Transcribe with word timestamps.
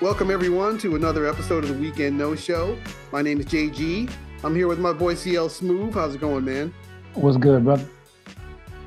Welcome, 0.00 0.30
everyone, 0.30 0.78
to 0.78 0.94
another 0.94 1.26
episode 1.26 1.64
of 1.64 1.70
the 1.70 1.76
Weekend 1.76 2.16
No 2.16 2.36
Show. 2.36 2.78
My 3.12 3.20
name 3.20 3.40
is 3.40 3.46
JG. 3.46 4.08
I'm 4.44 4.54
here 4.54 4.68
with 4.68 4.78
my 4.78 4.92
boy 4.92 5.14
CL 5.16 5.48
Smooth. 5.48 5.94
How's 5.94 6.14
it 6.14 6.20
going, 6.20 6.44
man? 6.44 6.72
What's 7.14 7.36
good, 7.36 7.64
brother? 7.64 7.84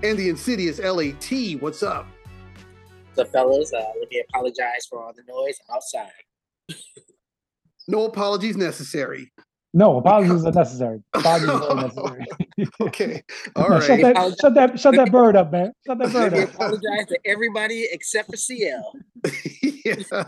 And 0.04 0.18
the 0.18 0.30
insidious 0.30 0.80
LAT. 0.80 1.59
What's 1.62 1.84
up? 1.84 2.08
What's 3.13 3.27
up, 3.27 3.34
fellas? 3.34 3.73
Uh, 3.73 3.84
let 4.00 4.09
me 4.09 4.23
apologize 4.30 4.86
for 4.89 5.04
all 5.04 5.12
the 5.13 5.23
noise 5.27 5.58
outside. 5.71 6.12
No 7.88 8.05
apologies 8.05 8.55
necessary. 8.55 9.34
No, 9.73 9.98
apologies 9.98 10.46
are 10.46 10.52
necessary. 10.52 11.02
Apologies 11.14 11.50
are 11.50 11.75
necessary. 11.82 12.25
Okay. 12.80 13.23
All 13.55 13.67
right. 13.70 13.84
Shut, 13.84 14.02
that, 14.02 14.36
shut 14.39 14.53
that 14.53 14.80
shut 14.80 14.95
that 14.95 15.12
bird 15.12 15.36
up, 15.36 15.52
man. 15.52 15.73
Shut 15.88 15.98
that 15.98 16.14
bird 16.14 16.31
me 16.34 16.41
up. 16.44 16.53
apologize 16.53 17.08
to 17.08 17.20
everybody 17.25 17.88
except 17.91 18.30
for 18.30 18.38
CL. 18.38 18.95
Yeah. 19.85 20.23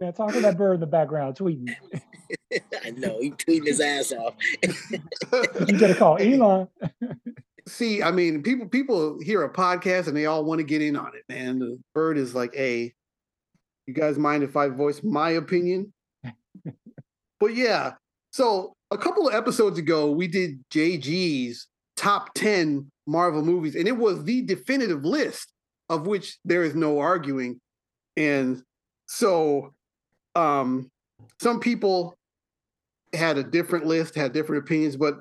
Man, 0.00 0.12
talk 0.12 0.32
to 0.32 0.40
that 0.40 0.56
bird 0.56 0.74
in 0.74 0.80
the 0.80 0.86
background 0.86 1.36
tweeting. 1.36 1.74
I 2.84 2.90
know 2.90 3.18
he 3.20 3.30
tweeting 3.30 3.66
his 3.66 3.80
ass 3.80 4.12
off. 4.12 4.34
You 5.68 5.78
gotta 5.78 5.94
call 5.94 6.18
Elon. 6.18 6.68
See, 7.68 8.02
I 8.02 8.10
mean, 8.10 8.42
people 8.42 8.68
people 8.68 9.18
hear 9.22 9.42
a 9.42 9.52
podcast 9.52 10.06
and 10.06 10.16
they 10.16 10.26
all 10.26 10.44
want 10.44 10.58
to 10.58 10.64
get 10.64 10.82
in 10.82 10.96
on 10.96 11.12
it, 11.14 11.24
man. 11.32 11.58
The 11.58 11.80
bird 11.94 12.18
is 12.18 12.34
like, 12.34 12.54
hey, 12.54 12.92
you 13.86 13.94
guys 13.94 14.18
mind 14.18 14.42
if 14.42 14.56
I 14.56 14.68
voice 14.68 15.02
my 15.02 15.30
opinion? 15.30 15.92
but 17.40 17.54
yeah, 17.54 17.94
so 18.32 18.74
a 18.90 18.98
couple 18.98 19.28
of 19.28 19.34
episodes 19.34 19.78
ago, 19.78 20.10
we 20.10 20.28
did 20.28 20.62
JG's 20.70 21.68
top 21.96 22.34
10 22.34 22.90
Marvel 23.06 23.42
movies, 23.42 23.74
and 23.74 23.88
it 23.88 23.96
was 23.96 24.24
the 24.24 24.42
definitive 24.42 25.04
list 25.04 25.52
of 25.88 26.06
which 26.06 26.38
there 26.44 26.64
is 26.64 26.74
no 26.74 26.98
arguing. 26.98 27.60
And 28.16 28.62
so 29.14 29.72
um 30.34 30.90
some 31.40 31.60
people 31.60 32.16
had 33.12 33.38
a 33.38 33.44
different 33.44 33.86
list, 33.86 34.14
had 34.14 34.32
different 34.32 34.64
opinions, 34.64 34.96
but 34.96 35.20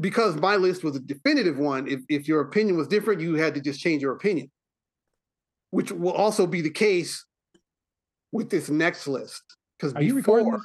because 0.00 0.36
my 0.36 0.56
list 0.56 0.82
was 0.84 0.96
a 0.96 1.00
definitive 1.00 1.58
one, 1.58 1.86
if, 1.88 2.00
if 2.08 2.28
your 2.28 2.40
opinion 2.40 2.76
was 2.76 2.88
different, 2.88 3.20
you 3.20 3.34
had 3.34 3.54
to 3.54 3.60
just 3.60 3.80
change 3.80 4.02
your 4.02 4.12
opinion, 4.12 4.50
which 5.70 5.92
will 5.92 6.12
also 6.12 6.46
be 6.46 6.60
the 6.60 6.70
case 6.70 7.24
with 8.32 8.50
this 8.50 8.68
next 8.68 9.06
list. 9.06 9.42
Because 9.78 9.94
Are 9.94 10.02
you 10.02 10.14
recording 10.14 10.50
this? 10.50 10.60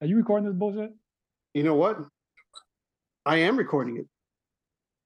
Are 0.00 0.06
you 0.06 0.16
recording 0.16 0.46
this 0.48 0.56
bullshit? 0.56 0.92
you 1.54 1.62
know 1.62 1.74
what? 1.74 1.98
I 3.24 3.36
am 3.36 3.56
recording 3.56 3.98
it. 3.98 4.06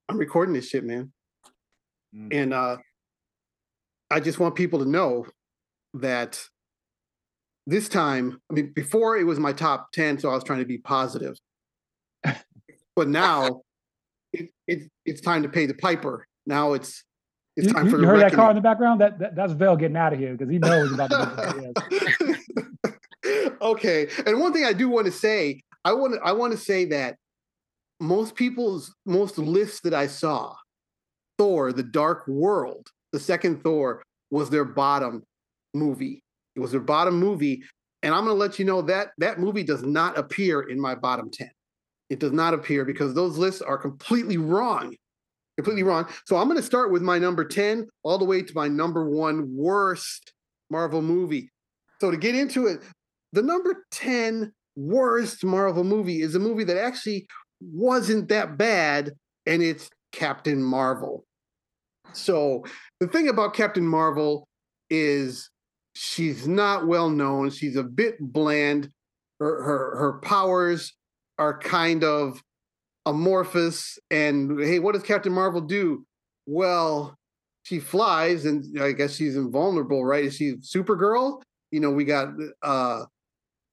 I'm 0.08 0.18
recording 0.18 0.54
this 0.54 0.68
shit, 0.68 0.84
man. 0.84 1.12
Mm. 2.14 2.28
And 2.32 2.54
uh 2.54 2.76
I 4.10 4.20
just 4.20 4.38
want 4.38 4.54
people 4.54 4.78
to 4.78 4.88
know 4.88 5.26
that 6.00 6.42
this 7.66 7.88
time, 7.88 8.40
I 8.50 8.54
mean, 8.54 8.72
before 8.74 9.16
it 9.16 9.24
was 9.24 9.38
my 9.38 9.52
top 9.52 9.92
10, 9.92 10.18
so 10.18 10.30
I 10.30 10.34
was 10.34 10.44
trying 10.44 10.60
to 10.60 10.64
be 10.64 10.78
positive. 10.78 11.36
but 12.22 13.08
now 13.08 13.62
it, 14.32 14.50
it, 14.66 14.90
it's 15.04 15.20
time 15.20 15.42
to 15.42 15.48
pay 15.48 15.66
the 15.66 15.74
piper. 15.74 16.26
Now 16.46 16.74
it's 16.74 17.04
it's 17.56 17.68
You, 17.68 17.72
time 17.72 17.88
for 17.88 17.96
you 17.96 18.02
the 18.02 18.06
heard 18.08 18.20
that 18.20 18.32
car 18.32 18.50
in 18.50 18.56
the 18.56 18.62
background? 18.62 19.00
That, 19.00 19.18
that 19.18 19.34
that's 19.34 19.52
Vel 19.52 19.76
getting 19.76 19.96
out 19.96 20.12
of 20.12 20.18
here 20.18 20.32
because 20.36 20.50
he 20.50 20.58
knows 20.58 20.92
about 20.92 21.10
to 21.10 21.72
get 22.84 23.54
okay. 23.62 24.08
And 24.26 24.38
one 24.40 24.52
thing 24.52 24.64
I 24.64 24.72
do 24.72 24.88
want 24.88 25.06
to 25.06 25.12
say, 25.12 25.62
I 25.84 25.92
want 25.94 26.14
to 26.14 26.20
I 26.20 26.32
want 26.32 26.52
to 26.52 26.58
say 26.58 26.84
that 26.86 27.16
most 27.98 28.34
people's 28.34 28.94
most 29.06 29.38
lists 29.38 29.80
that 29.80 29.94
I 29.94 30.06
saw, 30.06 30.54
Thor: 31.38 31.72
The 31.72 31.82
Dark 31.82 32.28
World, 32.28 32.88
the 33.12 33.20
second 33.20 33.62
Thor 33.62 34.04
was 34.30 34.50
their 34.50 34.64
bottom 34.64 35.22
movie. 35.76 36.22
It 36.54 36.60
was 36.60 36.72
their 36.72 36.80
bottom 36.80 37.18
movie, 37.18 37.62
and 38.02 38.14
I'm 38.14 38.24
going 38.24 38.34
to 38.34 38.40
let 38.40 38.58
you 38.58 38.64
know 38.64 38.82
that 38.82 39.10
that 39.18 39.38
movie 39.38 39.62
does 39.62 39.82
not 39.82 40.18
appear 40.18 40.62
in 40.62 40.80
my 40.80 40.94
bottom 40.94 41.30
10. 41.30 41.50
It 42.08 42.18
does 42.18 42.32
not 42.32 42.54
appear 42.54 42.84
because 42.84 43.14
those 43.14 43.36
lists 43.36 43.62
are 43.62 43.78
completely 43.78 44.38
wrong. 44.38 44.94
Completely 45.56 45.82
wrong. 45.82 46.06
So 46.26 46.36
I'm 46.36 46.48
going 46.48 46.58
to 46.58 46.62
start 46.62 46.92
with 46.92 47.02
my 47.02 47.18
number 47.18 47.44
10 47.44 47.88
all 48.02 48.18
the 48.18 48.24
way 48.24 48.42
to 48.42 48.54
my 48.54 48.68
number 48.68 49.08
1 49.08 49.56
worst 49.56 50.32
Marvel 50.70 51.02
movie. 51.02 51.50
So 52.00 52.10
to 52.10 52.16
get 52.16 52.34
into 52.34 52.66
it, 52.66 52.80
the 53.32 53.42
number 53.42 53.84
10 53.90 54.52
worst 54.76 55.44
Marvel 55.44 55.84
movie 55.84 56.20
is 56.20 56.34
a 56.34 56.38
movie 56.38 56.64
that 56.64 56.78
actually 56.78 57.26
wasn't 57.60 58.28
that 58.28 58.58
bad, 58.58 59.12
and 59.46 59.62
it's 59.62 59.88
Captain 60.12 60.62
Marvel. 60.62 61.24
So 62.12 62.64
the 63.00 63.08
thing 63.08 63.28
about 63.28 63.54
Captain 63.54 63.86
Marvel 63.86 64.46
is 64.90 65.50
she's 65.96 66.46
not 66.46 66.86
well 66.86 67.08
known. 67.08 67.50
She's 67.50 67.76
a 67.76 67.82
bit 67.82 68.16
bland. 68.20 68.90
Her 69.40 69.62
her 69.62 69.96
her 69.96 70.20
powers 70.20 70.92
are 71.38 71.58
kind 71.58 72.04
of 72.04 72.42
amorphous. 73.06 73.98
And 74.10 74.60
hey, 74.60 74.78
what 74.78 74.92
does 74.92 75.02
Captain 75.02 75.32
Marvel 75.32 75.62
do? 75.62 76.06
Well, 76.46 77.16
she 77.62 77.80
flies, 77.80 78.44
and 78.44 78.80
I 78.80 78.92
guess 78.92 79.16
she's 79.16 79.36
invulnerable, 79.36 80.04
right? 80.04 80.24
Is 80.24 80.36
she 80.36 80.54
Supergirl? 80.56 81.40
You 81.70 81.80
know, 81.80 81.90
we 81.90 82.04
got 82.04 82.28
uh 82.62 83.04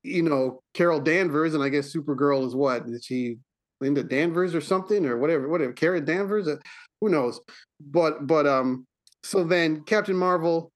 you 0.03 0.23
know 0.23 0.61
Carol 0.73 1.01
Danvers, 1.01 1.53
and 1.53 1.63
I 1.63 1.69
guess 1.69 1.93
Supergirl 1.93 2.47
is 2.47 2.55
what? 2.55 2.83
Is 2.87 3.05
she 3.05 3.37
Linda 3.81 4.03
Danvers 4.03 4.55
or 4.55 4.61
something 4.61 5.05
or 5.05 5.17
whatever? 5.17 5.49
Whatever, 5.49 5.73
Kara 5.73 5.99
Danvers? 5.99 6.47
Uh, 6.47 6.55
who 7.01 7.09
knows? 7.09 7.41
But 7.81 8.27
but 8.27 8.47
um, 8.47 8.87
so 9.23 9.43
then 9.43 9.81
Captain 9.81 10.17
Marvel, 10.17 10.72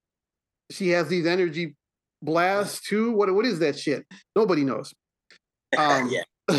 she 0.72 0.90
has 0.90 1.08
these 1.08 1.26
energy 1.26 1.76
blasts 2.22 2.82
too. 2.88 3.12
What 3.12 3.34
what 3.34 3.46
is 3.46 3.60
that 3.60 3.78
shit? 3.78 4.06
Nobody 4.36 4.64
knows. 4.64 4.94
Um, 5.78 6.10
yeah. 6.10 6.24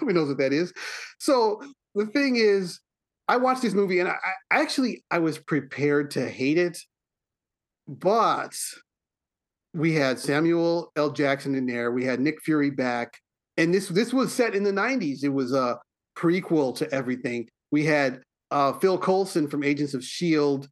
who 0.00 0.14
knows 0.14 0.28
what 0.28 0.38
that 0.38 0.54
is? 0.54 0.72
So 1.18 1.60
the 1.94 2.06
thing 2.06 2.36
is, 2.36 2.80
I 3.28 3.36
watched 3.36 3.60
this 3.60 3.74
movie 3.74 4.00
and 4.00 4.08
I, 4.08 4.16
I 4.50 4.62
actually 4.62 5.04
I 5.10 5.18
was 5.18 5.36
prepared 5.36 6.12
to 6.12 6.26
hate 6.26 6.56
it, 6.56 6.78
but 7.86 8.56
we 9.74 9.92
had 9.92 10.18
Samuel 10.18 10.90
L. 10.96 11.10
Jackson 11.10 11.54
in 11.54 11.66
there. 11.66 11.90
We 11.90 12.04
had 12.04 12.20
Nick 12.20 12.40
Fury 12.42 12.70
back, 12.70 13.18
and 13.58 13.74
this 13.74 13.88
this 13.88 14.14
was 14.14 14.32
set 14.32 14.54
in 14.54 14.62
the 14.62 14.72
'90s. 14.72 15.22
It 15.22 15.28
was 15.28 15.52
a 15.52 15.78
prequel 16.16 16.74
to 16.76 16.90
everything. 16.92 17.48
We 17.70 17.84
had 17.84 18.22
uh, 18.50 18.72
Phil 18.74 18.98
Coulson 18.98 19.48
from 19.48 19.64
Agents 19.64 19.94
of 19.94 20.04
Shield, 20.04 20.68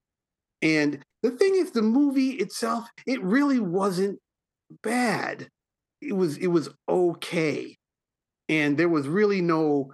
and 0.62 1.03
the 1.23 1.33
thing 1.33 1.55
is, 1.56 1.73
the 1.73 1.83
movie 1.83 2.31
itself 2.31 2.89
it 3.06 3.23
really 3.23 3.61
wasn't 3.61 4.19
bad. 4.83 5.49
It 6.00 6.15
was 6.15 6.37
it 6.39 6.49
was 6.49 6.71
okay, 6.89 7.77
and 8.49 8.78
there 8.78 8.89
was 8.89 9.06
really 9.06 9.41
no 9.41 9.93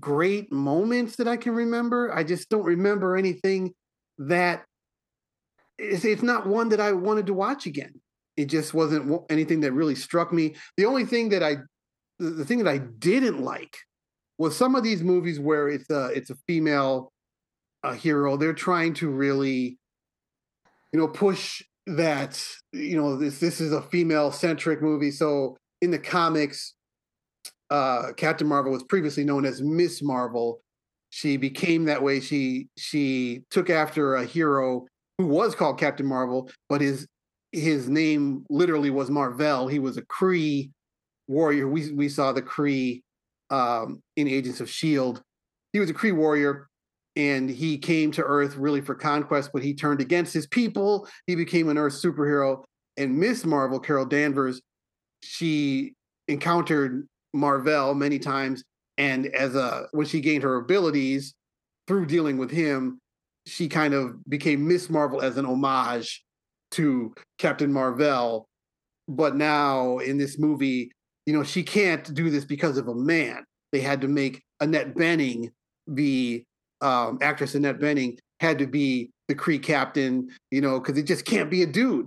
great 0.00 0.50
moments 0.50 1.16
that 1.16 1.28
I 1.28 1.36
can 1.36 1.54
remember. 1.54 2.12
I 2.12 2.24
just 2.24 2.48
don't 2.48 2.64
remember 2.64 3.16
anything 3.16 3.74
that 4.18 4.64
it's, 5.78 6.04
it's 6.04 6.22
not 6.22 6.46
one 6.46 6.68
that 6.70 6.80
I 6.80 6.92
wanted 6.92 7.26
to 7.26 7.34
watch 7.34 7.66
again. 7.66 8.00
It 8.36 8.46
just 8.46 8.74
wasn't 8.74 9.22
anything 9.30 9.60
that 9.60 9.72
really 9.72 9.94
struck 9.94 10.32
me. 10.32 10.56
The 10.76 10.86
only 10.86 11.04
thing 11.04 11.28
that 11.30 11.42
I, 11.42 11.56
the, 12.18 12.44
thing 12.44 12.58
that 12.58 12.70
I 12.70 12.78
didn't 12.78 13.42
like 13.42 13.76
was 14.38 14.56
some 14.56 14.74
of 14.74 14.82
these 14.82 15.02
movies 15.02 15.38
where 15.38 15.68
it's 15.68 15.88
a 15.90 16.06
it's 16.06 16.30
a 16.30 16.36
female 16.46 17.12
uh, 17.84 17.92
hero. 17.92 18.36
They're 18.36 18.52
trying 18.52 18.94
to 18.94 19.08
really, 19.08 19.78
you 20.94 21.00
know, 21.00 21.08
push 21.08 21.60
that 21.88 22.40
you 22.72 22.96
know 22.96 23.16
this 23.16 23.40
this 23.40 23.60
is 23.60 23.72
a 23.72 23.82
female 23.82 24.30
centric 24.30 24.80
movie. 24.80 25.10
So 25.10 25.56
in 25.82 25.90
the 25.90 25.98
comics, 25.98 26.74
uh, 27.68 28.12
Captain 28.16 28.46
Marvel 28.46 28.70
was 28.70 28.84
previously 28.84 29.24
known 29.24 29.44
as 29.44 29.60
Miss 29.60 30.02
Marvel. 30.02 30.60
She 31.10 31.36
became 31.36 31.86
that 31.86 32.00
way. 32.00 32.20
She 32.20 32.68
she 32.78 33.42
took 33.50 33.70
after 33.70 34.14
a 34.14 34.24
hero 34.24 34.86
who 35.18 35.26
was 35.26 35.56
called 35.56 35.80
Captain 35.80 36.06
Marvel, 36.06 36.48
but 36.68 36.80
his 36.80 37.08
his 37.50 37.88
name 37.88 38.44
literally 38.48 38.90
was 38.90 39.10
Marvel. 39.10 39.66
He 39.66 39.80
was 39.80 39.96
a 39.96 40.02
Kree 40.02 40.70
warrior. 41.26 41.66
We 41.66 41.90
we 41.90 42.08
saw 42.08 42.30
the 42.30 42.42
Kree 42.42 43.02
um, 43.50 44.00
in 44.14 44.28
Agents 44.28 44.60
of 44.60 44.70
Shield. 44.70 45.22
He 45.72 45.80
was 45.80 45.90
a 45.90 45.94
Kree 45.94 46.14
warrior, 46.14 46.68
and 47.16 47.48
he 47.48 47.78
came 47.78 48.10
to 48.12 48.22
Earth 48.22 48.56
really 48.56 48.80
for 48.80 48.94
conquest, 48.94 49.50
but 49.52 49.62
he 49.62 49.74
turned 49.74 50.00
against 50.00 50.34
his 50.34 50.46
people. 50.46 51.08
He 51.26 51.34
became 51.34 51.68
an 51.68 51.78
Earth 51.78 51.94
superhero. 51.94 52.64
And 52.96 53.18
Miss 53.18 53.44
Marvel, 53.44 53.80
Carol 53.80 54.06
Danvers, 54.06 54.60
she 55.22 55.94
encountered 56.28 57.06
Marvel 57.32 57.94
many 57.94 58.18
times, 58.18 58.62
and 58.98 59.26
as 59.26 59.54
a 59.54 59.86
when 59.92 60.06
she 60.06 60.20
gained 60.20 60.42
her 60.44 60.56
abilities 60.56 61.34
through 61.86 62.06
dealing 62.06 62.38
with 62.38 62.50
him, 62.50 63.00
she 63.46 63.68
kind 63.68 63.94
of 63.94 64.24
became 64.28 64.66
Miss 64.66 64.88
Marvel 64.88 65.20
as 65.20 65.36
an 65.36 65.46
homage 65.46 66.24
to 66.72 67.14
Captain 67.38 67.72
Marvel. 67.72 68.48
But 69.08 69.36
now 69.36 69.98
in 69.98 70.16
this 70.16 70.38
movie, 70.38 70.92
you 71.26 71.32
know, 71.32 71.42
she 71.42 71.62
can't 71.62 72.12
do 72.14 72.30
this 72.30 72.44
because 72.44 72.78
of 72.78 72.88
a 72.88 72.94
man. 72.94 73.44
They 73.72 73.80
had 73.80 74.00
to 74.02 74.08
make 74.08 74.42
Annette 74.60 74.94
Bening, 74.94 75.50
the 75.86 76.44
um, 76.84 77.18
actress 77.22 77.54
Annette 77.54 77.80
Bening, 77.80 78.18
had 78.40 78.58
to 78.58 78.66
be 78.66 79.10
the 79.28 79.34
Kree 79.34 79.62
captain, 79.62 80.28
you 80.50 80.60
know, 80.60 80.78
because 80.78 80.98
it 80.98 81.04
just 81.06 81.24
can't 81.24 81.50
be 81.50 81.62
a 81.62 81.66
dude. 81.66 82.06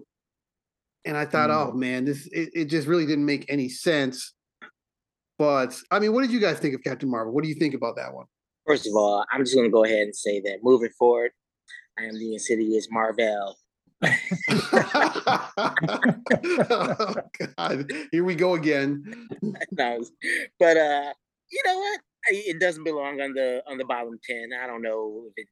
and 1.06 1.16
I 1.18 1.26
thought, 1.26 1.50
Mm. 1.50 1.56
oh 1.70 1.72
man, 1.74 2.06
this 2.06 2.28
it, 2.28 2.50
it 2.54 2.66
just 2.66 2.88
really 2.88 3.06
didn't 3.06 3.26
make 3.26 3.46
any 3.50 3.70
sense. 3.70 4.34
But 5.40 5.80
I 5.92 6.00
mean, 6.00 6.14
what 6.14 6.22
did 6.22 6.32
you 6.32 6.40
guys 6.40 6.60
think 6.60 6.76
of 6.76 6.84
Captain 6.84 7.10
Marvel? 7.10 7.34
What 7.34 7.44
do 7.44 7.50
you 7.50 7.56
think 7.56 7.74
about 7.74 7.96
that 7.96 8.14
one? 8.14 8.26
First 8.68 8.86
of 8.88 8.94
all, 8.96 9.24
I'm 9.32 9.42
just 9.44 9.56
gonna 9.56 9.70
go 9.70 9.84
ahead 9.86 10.02
and 10.02 10.16
say 10.16 10.42
that 10.42 10.60
moving 10.64 10.90
forward, 11.00 11.32
I 11.98 12.04
am 12.04 12.16
the 12.20 12.34
insidious 12.34 12.88
Marvel. 12.92 13.56
oh, 16.70 17.16
God, 17.58 17.92
here 18.12 18.24
we 18.24 18.36
go 18.36 18.54
again. 18.56 19.28
But 19.72 20.78
uh, 20.78 21.14
you 21.52 21.64
know 21.66 21.80
what? 21.80 22.00
I- 22.26 22.44
It 22.48 22.60
doesn't 22.60 22.84
belong 22.84 23.22
on 23.22 23.34
the 23.34 23.64
on 23.68 23.78
the 23.78 23.86
bottom 23.86 24.20
ten. 24.24 24.52
I 24.54 24.68
don't 24.68 24.82
know 24.82 25.26
if 25.28 25.34
it 25.38 25.48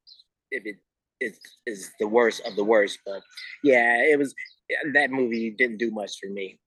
if 0.51 0.65
it 0.65 0.75
is 1.21 1.39
is 1.65 1.91
the 1.99 2.07
worst 2.07 2.41
of 2.45 2.55
the 2.55 2.63
worst, 2.63 2.99
but 3.05 3.21
yeah, 3.63 4.01
it 4.03 4.17
was 4.19 4.33
that 4.93 5.11
movie 5.11 5.51
didn't 5.51 5.77
do 5.77 5.91
much 5.91 6.11
for 6.21 6.29
me. 6.29 6.59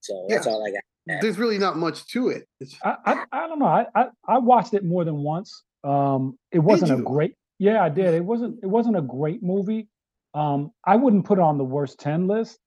So 0.00 0.26
that's 0.28 0.46
all 0.46 0.66
I 0.66 0.70
got. 0.70 0.80
There's 1.20 1.38
really 1.38 1.58
not 1.58 1.76
much 1.76 2.06
to 2.08 2.28
it. 2.28 2.48
It's, 2.60 2.76
I, 2.84 2.96
I 3.04 3.24
I 3.32 3.46
don't 3.46 3.58
know. 3.60 3.66
I, 3.66 3.86
I 3.94 4.06
I 4.26 4.38
watched 4.38 4.74
it 4.74 4.84
more 4.84 5.04
than 5.04 5.16
once. 5.16 5.62
Um, 5.84 6.36
it 6.50 6.58
wasn't 6.58 6.90
a 6.90 7.02
great. 7.02 7.34
Yeah, 7.58 7.82
I 7.82 7.88
did. 7.88 8.12
It 8.14 8.24
wasn't. 8.24 8.58
It 8.62 8.66
wasn't 8.66 8.96
a 8.96 9.02
great 9.02 9.42
movie. 9.42 9.88
Um, 10.34 10.72
I 10.84 10.96
wouldn't 10.96 11.24
put 11.24 11.38
it 11.38 11.42
on 11.42 11.58
the 11.58 11.64
worst 11.64 11.98
ten 12.00 12.26
list. 12.26 12.58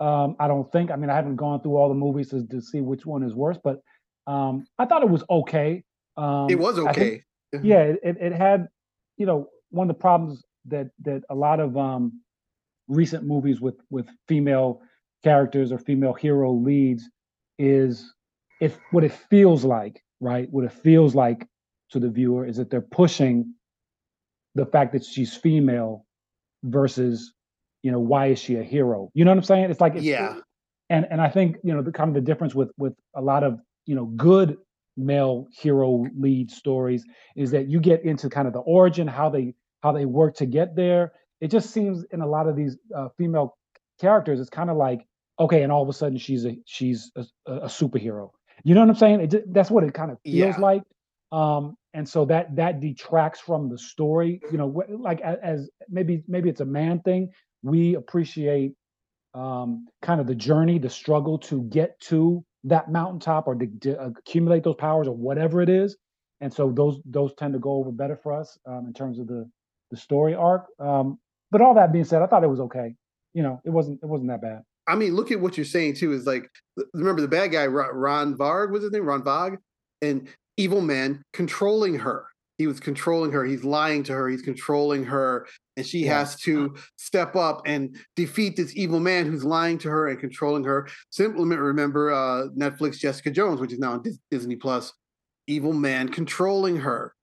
Um, 0.00 0.36
I 0.38 0.46
don't 0.48 0.70
think. 0.70 0.90
I 0.90 0.96
mean, 0.96 1.10
I 1.10 1.16
haven't 1.16 1.36
gone 1.36 1.60
through 1.62 1.76
all 1.76 1.88
the 1.88 1.94
movies 1.94 2.28
to, 2.30 2.46
to 2.46 2.60
see 2.60 2.80
which 2.80 3.04
one 3.06 3.22
is 3.22 3.34
worse, 3.34 3.58
but 3.62 3.80
um, 4.28 4.66
I 4.78 4.84
thought 4.84 5.02
it 5.02 5.08
was 5.08 5.24
okay. 5.28 5.82
Um, 6.16 6.46
it 6.50 6.58
was 6.58 6.78
I 6.78 6.92
think- 6.92 7.24
okay. 7.54 7.66
yeah, 7.66 7.80
it, 7.80 7.98
it, 8.02 8.16
it 8.20 8.32
had, 8.32 8.68
you 9.16 9.26
know, 9.26 9.48
one 9.70 9.88
of 9.90 9.96
the 9.96 10.00
problems 10.00 10.42
that 10.66 10.88
that 11.02 11.22
a 11.30 11.34
lot 11.34 11.60
of 11.60 11.76
um, 11.76 12.20
recent 12.88 13.24
movies 13.24 13.60
with 13.60 13.76
with 13.90 14.06
female 14.28 14.80
characters 15.24 15.72
or 15.72 15.78
female 15.78 16.12
hero 16.12 16.52
leads 16.52 17.08
is 17.58 18.12
if 18.60 18.78
what 18.92 19.02
it 19.04 19.12
feels 19.30 19.64
like, 19.64 20.02
right? 20.20 20.48
What 20.50 20.64
it 20.64 20.72
feels 20.72 21.14
like 21.14 21.46
to 21.90 21.98
the 21.98 22.08
viewer 22.10 22.46
is 22.46 22.56
that 22.58 22.70
they're 22.70 22.80
pushing 22.82 23.54
the 24.54 24.66
fact 24.66 24.92
that 24.92 25.04
she's 25.04 25.34
female 25.34 26.04
versus, 26.64 27.32
you 27.82 27.90
know, 27.92 28.00
why 28.00 28.26
is 28.26 28.38
she 28.38 28.56
a 28.56 28.62
hero? 28.62 29.10
You 29.14 29.24
know 29.24 29.30
what 29.30 29.38
I'm 29.38 29.44
saying? 29.44 29.70
It's 29.70 29.80
like 29.80 29.94
it's, 29.94 30.04
Yeah. 30.04 30.40
and 30.90 31.06
and 31.10 31.20
I 31.20 31.28
think 31.30 31.56
you 31.62 31.72
know 31.74 31.82
the 31.82 31.92
kind 31.92 32.08
of 32.08 32.14
the 32.14 32.20
difference 32.20 32.54
with 32.54 32.70
with 32.76 32.94
a 33.14 33.22
lot 33.22 33.42
of 33.44 33.60
you 33.88 33.96
know 33.96 34.06
good 34.06 34.58
male 34.98 35.48
hero 35.52 36.06
lead 36.18 36.50
stories 36.52 37.04
is 37.36 37.52
that 37.52 37.68
you 37.68 37.80
get 37.80 38.04
into 38.04 38.30
kind 38.30 38.48
of 38.48 38.54
the 38.54 38.60
origin, 38.60 39.08
how 39.08 39.30
they 39.30 39.54
how 39.82 39.92
they 39.92 40.06
work 40.06 40.36
to 40.36 40.46
get 40.46 40.76
there. 40.76 41.12
It 41.40 41.50
just 41.50 41.70
seems 41.72 42.04
in 42.12 42.22
a 42.22 42.28
lot 42.28 42.48
of 42.48 42.56
these 42.56 42.78
uh, 42.96 43.08
female 43.18 43.56
characters, 44.00 44.40
it's 44.40 44.50
kind 44.50 44.70
of 44.70 44.78
like 44.78 45.06
okay, 45.40 45.64
and 45.64 45.72
all 45.72 45.82
of 45.82 45.90
a 45.90 45.94
sudden 45.94 46.18
she's 46.18 46.46
a 46.46 46.58
she's 46.66 47.12
a, 47.16 47.26
a 47.46 47.66
superhero. 47.68 48.30
You 48.64 48.74
know 48.76 48.82
what 48.82 48.90
I'm 48.90 48.96
saying? 48.96 49.20
It, 49.22 49.54
that's 49.54 49.72
what 49.72 49.84
it 49.84 49.94
kind 49.94 50.12
of 50.12 50.18
feels 50.30 50.58
Yeah. 50.58 50.58
like. 50.58 50.82
Um, 51.32 51.76
and 51.94 52.08
so 52.08 52.26
that 52.26 52.56
that 52.56 52.80
detracts 52.80 53.40
from 53.40 53.70
the 53.70 53.78
story. 53.78 54.42
You 54.52 54.58
know, 54.58 54.82
like 55.00 55.20
as 55.22 55.70
maybe 55.88 56.24
maybe 56.28 56.50
it's 56.50 56.60
a 56.60 56.66
man 56.66 57.00
thing. 57.02 57.30
We 57.62 57.96
appreciate 57.96 58.74
um, 59.34 59.86
kind 60.02 60.20
of 60.20 60.26
the 60.28 60.36
journey, 60.36 60.78
the 60.78 60.90
struggle 60.90 61.38
to 61.40 61.62
get 61.64 62.00
to 62.02 62.44
that 62.68 62.90
mountaintop 62.90 63.46
or 63.46 63.54
to, 63.54 63.66
to 63.80 64.00
accumulate 64.02 64.64
those 64.64 64.76
powers 64.76 65.08
or 65.08 65.14
whatever 65.14 65.60
it 65.60 65.68
is. 65.68 65.96
And 66.40 66.52
so 66.52 66.70
those 66.70 67.00
those 67.04 67.34
tend 67.34 67.52
to 67.54 67.58
go 67.58 67.72
over 67.72 67.90
better 67.90 68.16
for 68.16 68.32
us 68.32 68.58
um, 68.66 68.86
in 68.86 68.92
terms 68.92 69.18
of 69.18 69.26
the 69.26 69.48
the 69.90 69.96
story 69.96 70.34
arc. 70.34 70.66
Um, 70.78 71.18
but 71.50 71.60
all 71.60 71.74
that 71.74 71.92
being 71.92 72.04
said, 72.04 72.22
I 72.22 72.26
thought 72.26 72.44
it 72.44 72.48
was 72.50 72.60
okay. 72.60 72.94
You 73.34 73.42
know, 73.42 73.60
it 73.64 73.70
wasn't 73.70 74.00
it 74.02 74.06
wasn't 74.06 74.30
that 74.30 74.42
bad. 74.42 74.62
I 74.86 74.94
mean, 74.94 75.14
look 75.14 75.30
at 75.30 75.40
what 75.40 75.56
you're 75.56 75.66
saying 75.66 75.94
too. 75.94 76.12
Is 76.12 76.26
like, 76.26 76.48
remember 76.94 77.20
the 77.20 77.28
bad 77.28 77.52
guy, 77.52 77.66
Ron, 77.66 78.36
Varg, 78.36 78.70
was 78.70 78.82
his 78.82 78.92
name? 78.92 79.04
Ron 79.04 79.22
Vog, 79.22 79.58
and 80.00 80.28
evil 80.56 80.80
man 80.80 81.22
controlling 81.32 81.98
her. 81.98 82.26
He 82.56 82.66
was 82.66 82.80
controlling 82.80 83.32
her. 83.32 83.44
He's 83.44 83.64
lying 83.64 84.02
to 84.04 84.12
her. 84.12 84.28
He's 84.28 84.42
controlling 84.42 85.04
her, 85.04 85.46
and 85.78 85.86
she 85.86 86.00
Yeah. 86.04 86.18
has 86.18 86.36
to 86.40 86.74
step 86.96 87.36
up 87.36 87.62
and 87.64 87.96
defeat 88.16 88.56
this 88.56 88.76
evil 88.76 89.00
man 89.00 89.24
who's 89.24 89.44
lying 89.44 89.78
to 89.78 89.88
her 89.88 90.08
and 90.08 90.18
controlling 90.18 90.64
her. 90.64 90.88
Simply 91.10 91.56
remember 91.56 92.12
uh, 92.12 92.48
Netflix 92.48 92.98
Jessica 92.98 93.30
Jones, 93.30 93.60
which 93.60 93.72
is 93.72 93.78
now 93.78 93.92
on 93.92 94.02
Disney 94.30 94.56
Plus. 94.56 94.92
Evil 95.46 95.72
man 95.72 96.10
controlling 96.10 96.76
her, 96.76 97.14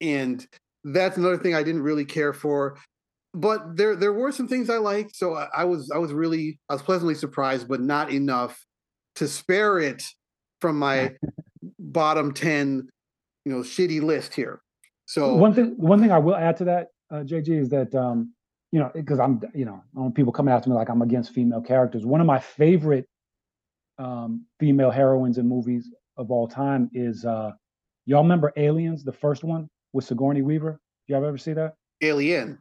and 0.00 0.46
that's 0.84 1.16
another 1.16 1.36
thing 1.38 1.56
I 1.56 1.64
didn't 1.64 1.82
really 1.82 2.04
care 2.04 2.32
for 2.32 2.78
but 3.34 3.76
there 3.76 3.94
there 3.94 4.14
were 4.14 4.32
some 4.32 4.48
things 4.48 4.70
I 4.70 4.78
liked. 4.78 5.14
So 5.14 5.34
I, 5.34 5.48
I 5.58 5.64
was 5.64 5.90
I 5.94 5.98
was 5.98 6.12
really 6.12 6.58
I 6.70 6.72
was 6.72 6.82
pleasantly 6.82 7.14
surprised, 7.14 7.68
but 7.68 7.80
not 7.82 8.10
enough 8.10 8.64
to 9.16 9.28
spare 9.28 9.78
it 9.78 10.02
from 10.60 10.78
my 10.78 11.12
bottom 11.78 12.32
ten, 12.32 12.88
you 13.44 13.52
know, 13.52 13.58
shitty 13.58 14.00
list 14.00 14.32
here. 14.34 14.62
So 15.04 15.34
One 15.36 15.52
thing 15.54 15.74
one 15.76 16.00
thing 16.00 16.10
I 16.10 16.18
will 16.18 16.34
add 16.34 16.56
to 16.58 16.64
that, 16.64 16.88
uh, 17.10 17.16
JG, 17.24 17.48
is 17.48 17.68
that 17.70 17.94
um, 17.94 18.32
you 18.72 18.78
know 18.80 18.90
because 18.94 19.18
I'm 19.20 19.40
you 19.54 19.64
know 19.64 19.82
I 19.96 20.00
want 20.00 20.14
people 20.14 20.32
coming 20.32 20.52
after 20.54 20.68
me 20.70 20.76
like 20.76 20.88
I'm 20.88 21.02
against 21.02 21.32
female 21.32 21.60
characters. 21.60 22.04
One 22.04 22.20
of 22.20 22.26
my 22.26 22.38
favorite 22.38 23.06
um, 23.98 24.44
female 24.60 24.90
heroines 24.90 25.38
in 25.38 25.48
movies 25.48 25.90
of 26.16 26.30
all 26.30 26.48
time 26.48 26.90
is 26.92 27.24
uh, 27.24 27.52
y'all 28.06 28.22
remember 28.22 28.52
Aliens, 28.56 29.04
the 29.04 29.12
first 29.12 29.44
one 29.44 29.68
with 29.92 30.04
Sigourney 30.04 30.42
Weaver. 30.42 30.80
Y'all 31.08 31.24
ever 31.24 31.38
see 31.38 31.52
that? 31.52 31.74
Alien, 32.02 32.58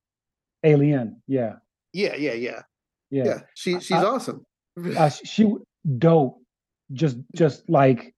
Alien, 0.64 1.22
yeah, 1.28 1.56
yeah, 1.94 2.16
yeah, 2.16 2.34
yeah, 2.34 2.62
yeah. 3.10 3.26
yeah. 3.26 3.40
She 3.56 3.80
she's 3.80 3.92
I- 3.92 4.04
awesome. 4.04 4.46
uh, 4.98 5.10
sh- 5.10 5.22
she 5.26 5.54
dope 5.98 6.38
just 6.92 7.18
just 7.36 7.68
like 7.70 8.14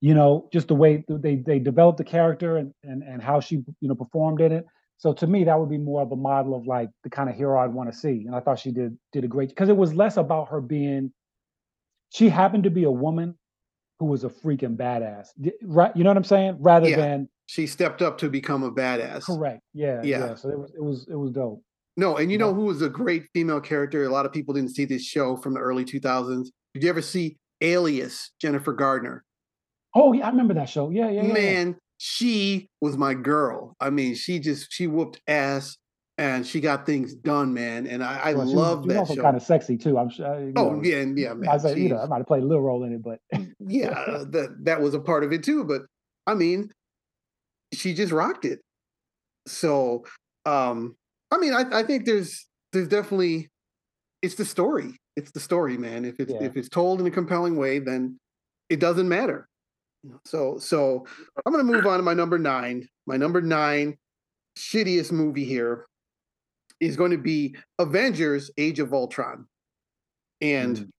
you 0.00 0.14
know 0.14 0.48
just 0.52 0.68
the 0.68 0.74
way 0.74 1.04
they 1.08 1.36
they 1.36 1.58
developed 1.58 1.98
the 1.98 2.04
character 2.04 2.56
and 2.56 2.72
and 2.82 3.02
and 3.02 3.22
how 3.22 3.40
she 3.40 3.56
you 3.80 3.88
know 3.88 3.94
performed 3.94 4.40
in 4.40 4.52
it 4.52 4.66
so 4.98 5.12
to 5.14 5.26
me 5.26 5.44
that 5.44 5.58
would 5.58 5.70
be 5.70 5.78
more 5.78 6.02
of 6.02 6.12
a 6.12 6.16
model 6.16 6.54
of 6.54 6.66
like 6.66 6.90
the 7.04 7.10
kind 7.10 7.30
of 7.30 7.36
hero 7.36 7.58
i'd 7.60 7.72
want 7.72 7.90
to 7.90 7.96
see 7.96 8.24
and 8.26 8.34
i 8.34 8.40
thought 8.40 8.58
she 8.58 8.70
did 8.70 8.96
did 9.12 9.24
a 9.24 9.28
great 9.28 9.48
because 9.48 9.68
it 9.68 9.76
was 9.76 9.94
less 9.94 10.16
about 10.16 10.48
her 10.50 10.60
being 10.60 11.10
she 12.10 12.28
happened 12.28 12.64
to 12.64 12.70
be 12.70 12.84
a 12.84 12.90
woman 12.90 13.34
who 13.98 14.06
was 14.06 14.24
a 14.24 14.28
freaking 14.28 14.76
badass 14.76 15.28
right 15.62 15.96
you 15.96 16.04
know 16.04 16.10
what 16.10 16.16
i'm 16.16 16.24
saying 16.24 16.56
rather 16.60 16.88
Yeah. 16.88 16.96
than 16.96 17.28
she 17.46 17.66
stepped 17.66 18.02
up 18.02 18.18
to 18.18 18.28
become 18.28 18.62
a 18.62 18.70
badass. 18.70 19.24
correct 19.24 19.62
yeah, 19.72 20.02
Yeah. 20.02 20.18
yeah 20.28 20.34
so 20.34 20.50
it 20.50 20.58
was 20.58 20.72
it 20.74 20.82
was 20.82 21.06
it 21.08 21.14
was 21.16 21.30
dope 21.32 21.62
No, 21.96 22.16
and 22.18 22.30
you 22.30 22.36
know 22.38 22.52
who 22.54 22.66
was 22.66 22.80
a 22.82 22.88
great 22.88 23.24
female 23.34 23.60
character? 23.60 24.04
A 24.04 24.08
lot 24.10 24.24
of 24.26 24.32
people 24.32 24.54
didn't 24.54 24.70
see 24.76 24.84
this 24.84 25.02
show 25.02 25.34
from 25.36 25.54
the 25.54 25.60
early 25.60 25.84
2000s. 25.84 26.46
Did 26.74 26.82
you 26.84 26.90
ever 26.90 27.02
see 27.02 27.38
Alias, 27.60 28.30
Jennifer 28.40 28.72
Gardner? 28.72 29.24
oh 29.94 30.12
yeah 30.12 30.26
i 30.26 30.30
remember 30.30 30.52
that 30.54 30.68
show 30.68 30.90
yeah 30.90 31.08
yeah, 31.10 31.22
yeah, 31.22 31.34
yeah. 31.38 31.72
She 31.98 32.68
was 32.80 32.96
my 32.96 33.12
girl. 33.14 33.74
I 33.80 33.90
mean, 33.90 34.14
she 34.14 34.38
just 34.38 34.72
she 34.72 34.86
whooped 34.86 35.20
ass 35.26 35.76
and 36.16 36.46
she 36.46 36.60
got 36.60 36.86
things 36.86 37.14
done, 37.14 37.52
man. 37.54 37.86
And 37.86 38.02
I, 38.02 38.30
I 38.30 38.34
Well, 38.34 38.46
love 38.46 38.86
that 38.88 38.98
also 38.98 39.16
show. 39.16 39.22
kind 39.22 39.36
of 39.36 39.42
sexy 39.42 39.76
too 39.76 39.98
i'm 39.98 40.10
sure 40.10 40.40
you 40.40 40.52
oh 40.56 40.72
know, 40.72 40.82
yeah, 40.82 40.96
and 40.96 41.18
yeah, 41.18 41.34
man. 41.34 41.48
I 41.50 41.58
say, 41.58 41.78
you 41.78 41.88
know, 41.90 41.98
I 41.98 42.06
might 42.06 42.18
have 42.18 42.26
played 42.26 42.42
a 42.42 42.46
little 42.46 42.62
role 42.62 42.84
in 42.84 42.92
it, 42.94 43.02
but 43.02 43.20
yeah, 43.60 43.90
uh, 43.90 44.24
that 44.30 44.56
that 44.64 44.80
was 44.80 44.94
a 44.94 45.00
part 45.00 45.24
of 45.24 45.32
it 45.32 45.42
too. 45.42 45.64
But 45.64 45.82
I 46.26 46.34
mean, 46.34 46.70
she 47.72 47.94
just 47.94 48.12
rocked 48.12 48.44
it. 48.44 48.60
So, 49.46 50.04
um, 50.46 50.96
I 51.30 51.38
mean, 51.38 51.54
I, 51.54 51.64
I 51.80 51.82
think 51.82 52.04
there's 52.04 52.46
there's 52.72 52.88
definitely 52.88 53.48
it's 54.22 54.34
the 54.36 54.44
story. 54.44 54.96
It's 55.16 55.32
the 55.32 55.40
story, 55.40 55.76
man. 55.76 56.04
If 56.04 56.20
it's 56.20 56.32
Yeah. 56.32 56.44
if 56.44 56.56
it's 56.56 56.68
told 56.68 57.00
in 57.00 57.06
a 57.06 57.10
compelling 57.10 57.56
way, 57.56 57.78
then 57.80 58.18
it 58.68 58.78
doesn't 58.78 59.08
matter. 59.08 59.47
So 60.24 60.58
so 60.58 61.06
I'm 61.44 61.52
gonna 61.52 61.64
move 61.64 61.86
on 61.86 61.98
to 61.98 62.02
my 62.02 62.14
number 62.14 62.38
nine. 62.38 62.88
My 63.06 63.16
number 63.16 63.40
nine 63.40 63.96
shittiest 64.56 65.12
movie 65.12 65.44
here 65.44 65.86
is 66.80 66.96
going 66.96 67.10
to 67.10 67.18
be 67.18 67.56
Avengers: 67.78 68.50
Age 68.56 68.78
of 68.78 68.92
Ultron, 68.92 69.46
and 70.40 70.76
Mm. 70.76 70.90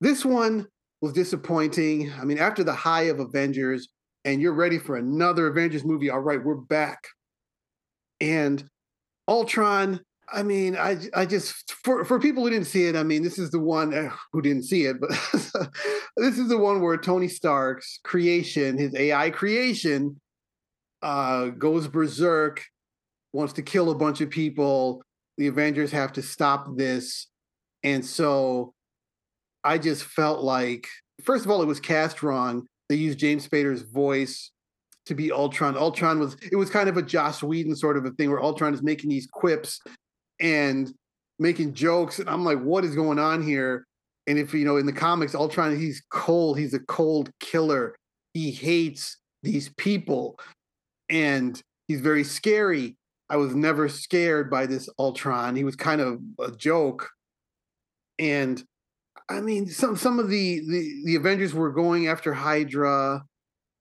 this 0.00 0.24
one 0.24 0.66
was 1.00 1.12
disappointing. 1.12 2.12
I 2.12 2.24
mean, 2.24 2.38
after 2.38 2.64
the 2.64 2.72
high 2.74 3.04
of 3.04 3.20
Avengers, 3.20 3.88
and 4.24 4.40
you're 4.42 4.52
ready 4.52 4.78
for 4.78 4.96
another 4.96 5.46
Avengers 5.46 5.84
movie. 5.84 6.10
All 6.10 6.20
right, 6.20 6.42
we're 6.44 6.54
back. 6.56 7.06
And 8.20 8.68
Ultron, 9.28 10.00
I 10.32 10.42
mean, 10.42 10.76
I 10.76 10.96
I 11.14 11.26
just 11.26 11.72
for 11.84 12.04
for 12.04 12.18
people 12.18 12.44
who 12.44 12.50
didn't 12.50 12.66
see 12.66 12.86
it, 12.86 12.96
I 12.96 13.02
mean, 13.02 13.22
this 13.22 13.38
is 13.38 13.50
the 13.50 13.58
one 13.58 13.92
eh, 13.92 14.10
who 14.32 14.42
didn't 14.42 14.64
see 14.64 14.84
it, 14.84 15.00
but 15.00 15.10
this 16.16 16.38
is 16.38 16.48
the 16.48 16.58
one 16.58 16.80
where 16.80 16.96
Tony 16.96 17.28
Stark's 17.28 17.98
creation, 18.04 18.78
his 18.78 18.94
AI 18.94 19.30
creation, 19.30 20.20
uh, 21.02 21.46
goes 21.46 21.88
berserk, 21.88 22.64
wants 23.32 23.54
to 23.54 23.62
kill 23.62 23.90
a 23.90 23.94
bunch 23.94 24.20
of 24.20 24.30
people. 24.30 25.02
The 25.38 25.48
Avengers 25.48 25.90
have 25.92 26.12
to 26.14 26.22
stop 26.22 26.76
this, 26.76 27.26
and 27.82 28.04
so 28.04 28.74
I 29.64 29.78
just 29.78 30.04
felt 30.04 30.42
like, 30.42 30.86
first 31.24 31.44
of 31.44 31.50
all, 31.50 31.62
it 31.62 31.66
was 31.66 31.80
cast 31.80 32.22
wrong. 32.22 32.66
They 32.88 32.96
used 32.96 33.18
James 33.18 33.48
Spader's 33.48 33.82
voice 33.82 34.50
to 35.06 35.14
be 35.14 35.32
Ultron. 35.32 35.76
Ultron 35.76 36.18
was 36.18 36.36
it 36.52 36.56
was 36.56 36.70
kind 36.70 36.88
of 36.88 36.96
a 36.96 37.02
Joss 37.02 37.42
Whedon 37.42 37.74
sort 37.74 37.96
of 37.96 38.04
a 38.04 38.10
thing 38.10 38.30
where 38.30 38.42
Ultron 38.42 38.74
is 38.74 38.82
making 38.82 39.10
these 39.10 39.26
quips, 39.26 39.80
and 40.40 40.92
making 41.38 41.74
jokes, 41.74 42.18
and 42.18 42.28
I'm 42.28 42.44
like, 42.44 42.60
what 42.60 42.84
is 42.84 42.94
going 42.94 43.18
on 43.18 43.42
here? 43.42 43.86
And 44.26 44.38
if 44.38 44.52
you 44.54 44.64
know, 44.64 44.76
in 44.76 44.86
the 44.86 44.92
comics, 44.92 45.34
Ultron, 45.34 45.78
he's 45.78 46.02
cold. 46.10 46.58
He's 46.58 46.74
a 46.74 46.80
cold 46.80 47.30
killer. 47.40 47.96
He 48.34 48.50
hates 48.50 49.16
these 49.42 49.70
people, 49.76 50.38
and 51.08 51.60
he's 51.88 52.00
very 52.00 52.24
scary. 52.24 52.96
I 53.28 53.36
was 53.36 53.54
never 53.54 53.88
scared 53.88 54.50
by 54.50 54.66
this 54.66 54.88
Ultron. 54.98 55.56
He 55.56 55.64
was 55.64 55.76
kind 55.76 56.00
of 56.00 56.20
a 56.38 56.50
joke, 56.50 57.08
and 58.18 58.62
I 59.28 59.40
mean, 59.40 59.66
some 59.68 59.96
some 59.96 60.18
of 60.18 60.28
the 60.28 60.60
the, 60.60 61.02
the 61.04 61.16
Avengers 61.16 61.54
were 61.54 61.70
going 61.70 62.08
after 62.08 62.32
Hydra 62.32 63.24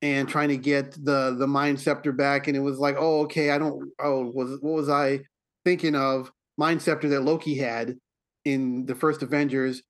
and 0.02 0.30
trying 0.30 0.50
to 0.50 0.58
get 0.58 0.94
the 1.04 1.36
the 1.38 1.48
mind 1.48 1.80
scepter 1.80 2.12
back 2.12 2.48
and 2.48 2.56
it 2.56 2.62
was 2.62 2.80
like 2.80 2.96
oh 2.98 3.22
okay 3.22 3.52
i 3.52 3.58
don't 3.58 3.92
oh 4.00 4.26
was 4.34 4.58
what 4.62 4.74
was 4.74 4.90
i 4.90 5.20
thinking 5.66 5.96
of 5.96 6.32
mind 6.60 6.82
scepter 6.82 7.10
that 7.10 7.22
loki 7.22 7.56
had 7.56 7.98
in 8.46 8.86
the 8.86 8.96
first 8.96 9.24
avengers. 9.24 9.82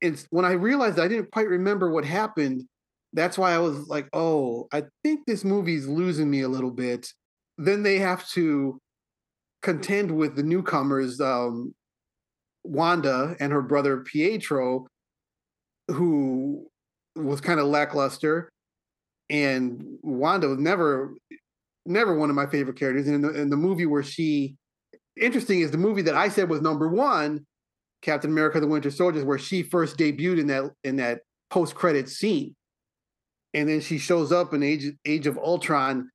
It's 0.00 0.26
when 0.30 0.44
i 0.44 0.52
realized 0.52 0.98
i 0.98 1.08
didn't 1.08 1.32
quite 1.32 1.48
remember 1.48 1.90
what 1.90 2.04
happened 2.04 2.62
that's 3.12 3.36
why 3.36 3.52
i 3.52 3.58
was 3.58 3.86
like 3.88 4.08
oh 4.12 4.68
i 4.72 4.82
think 5.02 5.26
this 5.26 5.44
movie's 5.44 5.86
losing 5.86 6.30
me 6.30 6.42
a 6.42 6.48
little 6.48 6.70
bit. 6.70 7.12
Then 7.58 7.82
they 7.82 7.98
have 7.98 8.28
to 8.30 8.78
contend 9.62 10.10
with 10.10 10.36
the 10.36 10.42
newcomers 10.42 11.20
um 11.20 11.74
wanda 12.64 13.36
and 13.40 13.52
her 13.52 13.62
brother 13.62 13.98
pietro 13.98 14.86
who 15.88 16.66
was 17.16 17.40
kind 17.40 17.60
of 17.60 17.66
lackluster. 17.66 18.48
And 19.30 19.98
Wanda 20.02 20.48
was 20.48 20.58
never 20.58 21.14
never 21.86 22.16
one 22.16 22.30
of 22.30 22.36
my 22.36 22.46
favorite 22.46 22.78
characters. 22.78 23.06
And 23.06 23.16
in 23.16 23.22
the, 23.22 23.40
in 23.42 23.50
the 23.50 23.56
movie 23.56 23.86
where 23.86 24.02
she, 24.02 24.56
interesting 25.20 25.60
is 25.60 25.70
the 25.70 25.78
movie 25.78 26.02
that 26.02 26.14
I 26.14 26.28
said 26.28 26.48
was 26.48 26.60
number 26.60 26.88
one, 26.88 27.46
Captain 28.02 28.30
America: 28.30 28.60
The 28.60 28.66
Winter 28.66 28.90
Soldier, 28.90 29.24
where 29.24 29.38
she 29.38 29.62
first 29.62 29.96
debuted 29.96 30.40
in 30.40 30.46
that 30.48 30.70
in 30.84 30.96
that 30.96 31.20
post 31.50 31.74
credit 31.74 32.08
scene, 32.08 32.54
and 33.52 33.68
then 33.68 33.80
she 33.80 33.98
shows 33.98 34.32
up 34.32 34.54
in 34.54 34.62
Age 34.62 34.92
Age 35.04 35.26
of 35.26 35.38
Ultron, 35.38 36.10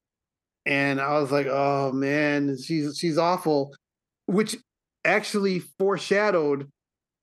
and 0.65 0.99
I 1.01 1.19
was 1.19 1.31
like, 1.31 1.47
oh 1.47 1.91
man, 1.91 2.57
she's 2.61 2.97
she's 2.97 3.17
awful, 3.17 3.73
which 4.25 4.57
actually 5.05 5.59
foreshadowed 5.79 6.69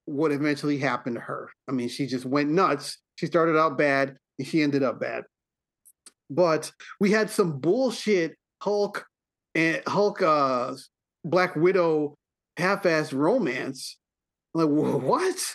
what 0.06 0.32
eventually 0.32 0.78
happened 0.78 1.16
to 1.16 1.20
her. 1.20 1.50
I 1.68 1.72
mean, 1.72 1.88
she 1.88 2.06
just 2.06 2.24
went 2.24 2.50
nuts. 2.50 2.98
She 3.16 3.26
started 3.26 3.58
out 3.58 3.76
bad, 3.78 4.16
and 4.38 4.46
she 4.46 4.62
ended 4.62 4.82
up 4.82 5.00
bad 5.00 5.24
but 6.30 6.72
we 7.00 7.10
had 7.10 7.30
some 7.30 7.58
bullshit 7.58 8.36
Hulk 8.62 9.06
and 9.54 9.82
Hulk 9.86 10.22
uh 10.22 10.74
Black 11.28 11.56
Widow 11.56 12.14
half-ass 12.56 13.12
romance. 13.12 13.98
Like 14.54 14.68
what? 14.68 15.54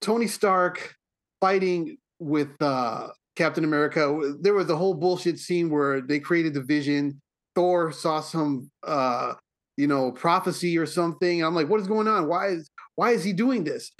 Tony 0.00 0.26
Stark 0.26 0.94
fighting 1.40 1.96
with 2.18 2.50
uh 2.60 3.08
Captain 3.36 3.64
America. 3.64 4.34
There 4.40 4.54
was 4.54 4.68
a 4.68 4.76
whole 4.76 4.94
bullshit 4.94 5.38
scene 5.38 5.70
where 5.70 6.00
they 6.00 6.20
created 6.20 6.54
the 6.54 6.62
vision. 6.62 7.20
Thor 7.54 7.92
saw 7.92 8.20
some 8.20 8.70
uh 8.86 9.34
you 9.76 9.86
know 9.86 10.12
prophecy 10.12 10.76
or 10.76 10.86
something. 10.86 11.42
I'm 11.42 11.54
like, 11.54 11.68
what 11.68 11.80
is 11.80 11.86
going 11.86 12.08
on? 12.08 12.28
Why 12.28 12.48
is 12.48 12.70
why 12.96 13.12
is 13.12 13.24
he 13.24 13.32
doing 13.32 13.64
this? 13.64 13.90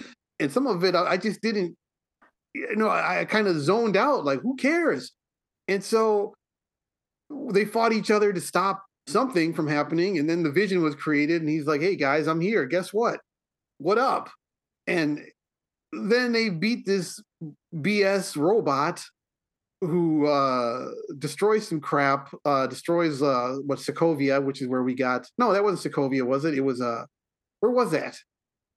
And 0.40 0.50
some 0.50 0.66
of 0.66 0.84
it 0.84 0.94
I, 0.94 1.12
I 1.12 1.16
just 1.16 1.40
didn't 1.40 1.76
you 2.54 2.76
know, 2.76 2.88
I, 2.88 3.20
I 3.20 3.24
kind 3.24 3.46
of 3.46 3.60
zoned 3.60 3.96
out. 3.96 4.24
Like, 4.24 4.40
who 4.40 4.56
cares? 4.56 5.12
And 5.68 5.82
so 5.82 6.34
they 7.50 7.64
fought 7.64 7.92
each 7.92 8.10
other 8.10 8.32
to 8.32 8.40
stop 8.40 8.84
something 9.12 9.54
from 9.54 9.68
happening. 9.68 10.18
And 10.18 10.28
then 10.28 10.42
the 10.42 10.50
vision 10.50 10.82
was 10.82 10.94
created, 10.94 11.42
and 11.42 11.50
he's 11.50 11.66
like, 11.66 11.80
hey 11.80 11.96
guys, 11.96 12.26
I'm 12.26 12.40
here. 12.40 12.64
Guess 12.66 12.92
what? 12.92 13.20
What 13.78 13.98
up? 13.98 14.30
And 14.86 15.20
then 15.92 16.32
they 16.32 16.48
beat 16.48 16.86
this 16.86 17.22
BS 17.74 18.36
robot 18.36 19.02
who 19.80 20.26
uh 20.26 20.86
destroys 21.18 21.66
some 21.66 21.80
crap, 21.80 22.32
uh 22.44 22.66
destroys 22.66 23.22
uh 23.22 23.56
what 23.66 23.78
Sokovia, 23.78 24.42
which 24.42 24.62
is 24.62 24.68
where 24.68 24.82
we 24.82 24.94
got 24.94 25.26
no, 25.38 25.52
that 25.52 25.64
wasn't 25.64 25.92
Sokovia, 25.92 26.24
was 26.24 26.44
it? 26.44 26.54
It 26.54 26.60
was 26.60 26.80
uh 26.80 27.04
where 27.60 27.72
was 27.72 27.90
that? 27.90 28.16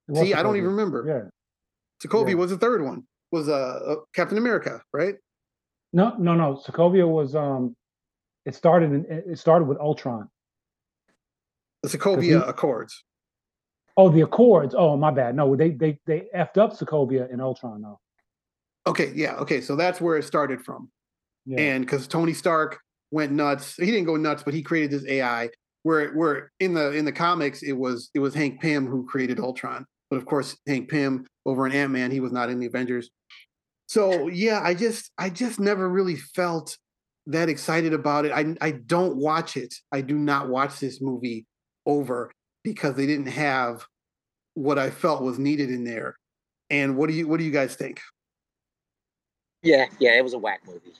Was 0.07 0.19
See, 0.19 0.31
Sokovia. 0.31 0.35
I 0.35 0.43
don't 0.43 0.57
even 0.57 0.69
remember. 0.69 1.05
Yeah. 1.07 1.29
Sokovia 2.03 2.29
yeah. 2.29 2.35
was 2.35 2.51
the 2.51 2.57
third 2.57 2.83
one. 2.83 3.03
Was 3.31 3.49
uh, 3.49 3.79
uh 3.87 3.95
Captain 4.13 4.37
America, 4.37 4.81
right? 4.93 5.15
No, 5.93 6.13
no, 6.17 6.35
no. 6.35 6.61
Sokovia 6.65 7.07
was 7.07 7.35
um, 7.35 7.75
it 8.45 8.55
started 8.55 8.91
in, 8.91 9.05
it 9.09 9.39
started 9.39 9.65
with 9.65 9.79
Ultron. 9.79 10.29
The 11.83 11.89
Sokovia 11.89 12.21
he, 12.21 12.31
Accords. 12.33 13.03
Oh, 13.97 14.09
the 14.09 14.21
Accords. 14.21 14.75
Oh, 14.77 14.97
my 14.97 15.11
bad. 15.11 15.35
No, 15.35 15.55
they 15.55 15.71
they 15.71 15.99
they 16.05 16.27
effed 16.35 16.57
up 16.57 16.73
Sokovia 16.73 17.31
and 17.31 17.41
Ultron 17.41 17.81
though. 17.81 17.99
Okay, 18.87 19.11
yeah, 19.15 19.35
okay. 19.37 19.61
So 19.61 19.75
that's 19.75 19.99
where 19.99 20.17
it 20.17 20.23
started 20.23 20.63
from. 20.63 20.89
Yeah. 21.45 21.59
And 21.59 21.85
because 21.85 22.07
Tony 22.07 22.33
Stark 22.33 22.79
went 23.11 23.31
nuts, 23.31 23.75
he 23.75 23.85
didn't 23.87 24.05
go 24.05 24.15
nuts, 24.15 24.43
but 24.43 24.53
he 24.53 24.61
created 24.61 24.91
this 24.91 25.05
AI. 25.07 25.49
Where 25.83 26.11
where 26.13 26.51
in 26.59 26.73
the 26.73 26.91
in 26.91 27.05
the 27.05 27.11
comics 27.11 27.61
it 27.61 27.73
was 27.73 28.09
it 28.15 28.19
was 28.19 28.33
Hank 28.33 28.59
Pym 28.59 28.87
who 28.87 29.05
created 29.05 29.39
Ultron, 29.39 29.85
but 30.09 30.17
of 30.17 30.25
course 30.25 30.57
Hank 30.67 30.89
Pym 30.89 31.25
over 31.45 31.67
in 31.67 31.73
Ant 31.73 31.91
Man 31.91 32.09
he 32.09 32.19
was 32.19 32.31
not 32.31 32.49
in 32.49 32.59
the 32.59 32.65
Avengers. 32.65 33.11
So 33.87 34.27
yeah, 34.27 34.61
I 34.63 34.73
just 34.73 35.11
I 35.19 35.29
just 35.29 35.59
never 35.59 35.87
really 35.87 36.15
felt 36.15 36.77
that 37.27 37.49
excited 37.49 37.93
about 37.93 38.25
it. 38.25 38.31
I 38.31 38.55
I 38.61 38.71
don't 38.71 39.17
watch 39.17 39.57
it. 39.57 39.73
I 39.91 40.01
do 40.01 40.17
not 40.17 40.49
watch 40.49 40.79
this 40.79 41.01
movie 41.01 41.45
over 41.85 42.31
because 42.63 42.95
they 42.95 43.05
didn't 43.05 43.27
have 43.27 43.85
what 44.53 44.79
I 44.79 44.89
felt 44.89 45.21
was 45.21 45.37
needed 45.37 45.69
in 45.69 45.83
there. 45.83 46.15
And 46.69 46.97
what 46.97 47.09
do 47.09 47.15
you 47.15 47.27
what 47.27 47.37
do 47.37 47.43
you 47.43 47.51
guys 47.51 47.75
think? 47.75 48.01
Yeah, 49.61 49.85
yeah, 49.99 50.17
it 50.17 50.23
was 50.23 50.33
a 50.33 50.37
whack 50.37 50.61
movie. 50.65 50.93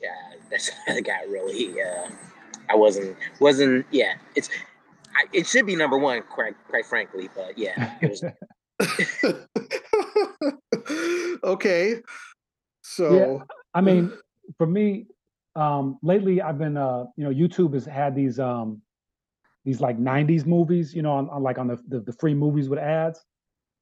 Yeah, 0.00 0.14
that's 0.50 0.70
that 0.86 1.04
got 1.04 1.28
really. 1.28 1.74
Uh, 1.80 2.08
I 2.68 2.76
wasn't 2.76 3.16
wasn't. 3.38 3.86
Yeah, 3.90 4.14
it's 4.34 4.48
I, 5.16 5.24
it 5.32 5.46
should 5.46 5.66
be 5.66 5.76
number 5.76 5.98
one, 5.98 6.22
quite 6.22 6.54
quite 6.68 6.86
frankly. 6.86 7.28
But 7.34 7.58
yeah, 7.58 7.96
it 8.00 8.10
was. 8.10 8.24
okay. 11.44 11.96
So 12.82 13.14
yeah, 13.14 13.44
I 13.74 13.80
mean, 13.80 14.12
for 14.56 14.66
me, 14.66 15.06
um, 15.56 15.98
lately 16.02 16.40
I've 16.40 16.58
been 16.58 16.76
uh, 16.76 17.06
you 17.16 17.24
know, 17.24 17.30
YouTube 17.30 17.74
has 17.74 17.84
had 17.84 18.14
these 18.14 18.38
um 18.38 18.82
these 19.64 19.80
like 19.80 19.98
90s 19.98 20.46
movies, 20.46 20.94
you 20.94 21.02
know, 21.02 21.12
on, 21.12 21.28
on 21.28 21.42
like 21.42 21.58
on 21.58 21.68
the, 21.68 21.78
the, 21.88 22.00
the 22.00 22.12
free 22.12 22.34
movies 22.34 22.68
with 22.68 22.78
ads. 22.78 23.24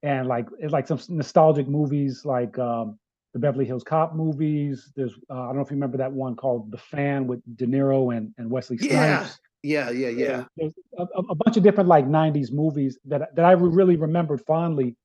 And 0.02 0.28
like 0.28 0.46
it's 0.58 0.72
like 0.72 0.86
some 0.86 1.00
nostalgic 1.08 1.68
movies 1.68 2.24
like 2.24 2.58
um 2.58 2.98
the 3.34 3.38
Beverly 3.38 3.64
Hills 3.64 3.84
Cop 3.84 4.14
movies. 4.14 4.90
There's 4.96 5.14
uh, 5.30 5.34
I 5.34 5.46
don't 5.46 5.56
know 5.56 5.62
if 5.62 5.70
you 5.70 5.76
remember 5.76 5.98
that 5.98 6.12
one 6.12 6.36
called 6.36 6.70
The 6.70 6.78
Fan 6.78 7.26
with 7.26 7.40
De 7.56 7.66
Niro 7.66 8.16
and, 8.16 8.32
and 8.38 8.50
Wesley 8.50 8.78
Snipes. 8.78 9.38
Yeah, 9.62 9.90
yeah, 9.90 10.08
yeah, 10.08 10.08
yeah. 10.08 10.44
There's 10.56 10.72
a, 10.98 11.02
a 11.02 11.34
bunch 11.34 11.56
of 11.56 11.62
different 11.62 11.88
like 11.88 12.06
'90s 12.06 12.52
movies 12.52 12.98
that 13.06 13.34
that 13.34 13.44
I 13.44 13.52
really 13.52 13.96
remembered 13.96 14.40
fondly, 14.46 14.96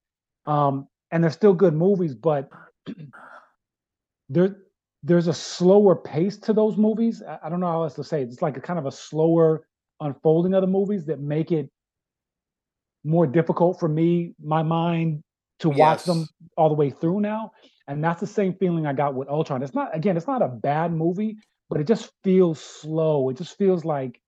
um, 0.46 0.88
and 1.12 1.24
they're 1.24 1.32
still 1.32 1.53
good 1.53 1.74
movies. 1.74 2.13
But 2.15 2.50
there 4.29 4.58
there's 5.03 5.27
a 5.27 5.33
slower 5.33 5.95
pace 5.95 6.38
to 6.38 6.53
those 6.53 6.77
movies. 6.77 7.22
I, 7.43 7.50
don't 7.50 7.60
know 7.60 7.67
how 7.67 7.83
else 7.83 7.95
to 7.95 8.03
say 8.03 8.22
it. 8.22 8.29
It's 8.29 8.41
like 8.41 8.55
a 8.55 8.62
kind 8.62 8.79
of 8.79 8.86
a 8.86 8.91
slower 8.91 9.67
unfolding 10.00 10.53
of 10.53 10.62
the 10.62 10.67
movies 10.67 11.05
that 11.05 11.19
make 11.19 11.51
it 11.51 11.69
more 13.03 13.27
difficult 13.27 13.79
for 13.79 13.89
me, 13.89 14.33
my 14.41 14.63
mind, 14.63 15.22
to 15.60 15.69
yes. 15.69 15.77
watch 15.77 16.03
them 16.05 16.27
all 16.57 16.69
the 16.69 16.75
way 16.75 16.89
through 16.89 17.19
now. 17.19 17.51
And 17.88 18.01
that's 18.01 18.22
the 18.22 18.27
same 18.27 18.53
feeling 18.53 18.88
I 18.88 18.93
got 18.93 19.13
with 19.13 19.27
Ultron. 19.27 19.62
It's 19.62 19.74
not 19.74 19.93
again, 19.93 20.15
it's 20.15 20.27
not 20.27 20.41
a 20.41 20.48
bad 20.48 20.93
movie, 20.93 21.38
but 21.69 21.81
it 21.81 21.88
just 21.88 22.10
feels 22.24 22.62
slow. 22.62 23.29
It 23.29 23.38
just 23.38 23.57
feels 23.57 23.83
like, 23.83 24.22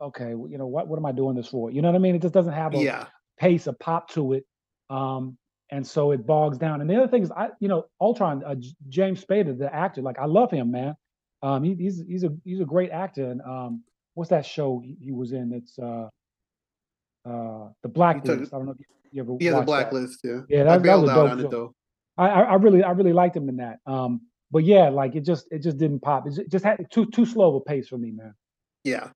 okay, 0.00 0.30
you 0.30 0.58
know, 0.58 0.68
what 0.68 0.86
what 0.86 0.96
am 0.96 1.06
I 1.06 1.12
doing 1.12 1.34
this 1.34 1.48
for? 1.48 1.72
You 1.72 1.82
know 1.82 1.88
what 1.88 1.96
I 1.96 2.00
mean? 2.00 2.14
It 2.14 2.22
just 2.22 2.34
doesn't 2.34 2.52
have 2.52 2.74
a 2.74 2.78
yeah. 2.78 3.06
pace, 3.36 3.66
a 3.66 3.72
pop 3.72 4.10
to 4.10 4.34
it. 4.34 4.44
Um, 4.90 5.36
and 5.74 5.84
so 5.84 6.12
it 6.12 6.24
bogs 6.24 6.56
down. 6.56 6.80
And 6.80 6.88
the 6.88 6.96
other 6.96 7.08
thing 7.08 7.24
is, 7.24 7.32
I 7.32 7.48
you 7.58 7.68
know, 7.68 7.86
Ultron, 8.00 8.44
uh, 8.44 8.54
James 8.88 9.24
Spader, 9.24 9.58
the 9.58 9.74
actor, 9.74 10.02
like 10.02 10.18
I 10.20 10.26
love 10.26 10.50
him, 10.50 10.70
man. 10.70 10.94
Um, 11.42 11.64
he, 11.64 11.74
he's 11.74 12.02
he's 12.06 12.22
a 12.22 12.30
he's 12.44 12.60
a 12.60 12.64
great 12.64 12.90
actor. 12.90 13.30
And 13.30 13.42
um, 13.42 13.82
what's 14.14 14.30
that 14.30 14.46
show 14.46 14.80
he, 14.84 14.96
he 15.00 15.12
was 15.12 15.32
in? 15.32 15.52
It's 15.52 15.76
uh, 15.78 16.08
uh, 17.28 17.68
the 17.82 17.88
Blacklist. 17.88 18.54
I 18.54 18.56
don't 18.56 18.66
know 18.66 18.72
if 18.72 18.78
you, 19.12 19.22
ever. 19.22 19.36
Yeah, 19.40 19.58
the 19.58 19.62
Blacklist. 19.62 20.22
That. 20.22 20.46
Yeah, 20.48 20.58
yeah, 20.58 20.64
that, 20.64 20.82
that 20.84 21.00
was 21.00 21.10
dope 21.10 21.52
show. 21.52 21.74
I, 22.16 22.28
I 22.28 22.54
really 22.54 22.84
I 22.84 22.92
really 22.92 23.12
liked 23.12 23.36
him 23.36 23.48
in 23.48 23.56
that. 23.56 23.78
Um, 23.84 24.20
but 24.52 24.62
yeah, 24.64 24.88
like 24.88 25.16
it 25.16 25.24
just 25.24 25.46
it 25.50 25.58
just 25.58 25.78
didn't 25.78 26.00
pop. 26.00 26.28
It 26.28 26.48
just 26.50 26.64
had 26.64 26.86
too 26.92 27.06
too 27.06 27.26
slow 27.26 27.48
of 27.48 27.54
a 27.56 27.60
pace 27.60 27.88
for 27.88 27.98
me, 27.98 28.12
man. 28.12 28.34
Yeah, 28.84 29.08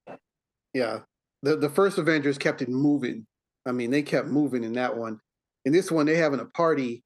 yeah. 0.75 1.01
The 1.45 1.57
the 1.57 1.71
first 1.71 1.99
Avengers 1.99 2.37
kept 2.37 2.63
it 2.63 2.69
moving. 2.69 3.27
I 3.65 3.71
mean, 3.71 3.93
they 3.93 4.03
kept 4.03 4.27
moving 4.27 4.65
in 4.65 4.73
that 4.73 4.97
one. 4.97 5.21
In 5.65 5.73
this 5.73 5.91
one, 5.91 6.07
they're 6.07 6.23
having 6.23 6.41
a 6.41 6.47
party, 6.47 7.03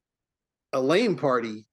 a 0.71 0.81
lame 0.81 1.15
party. 1.15 1.65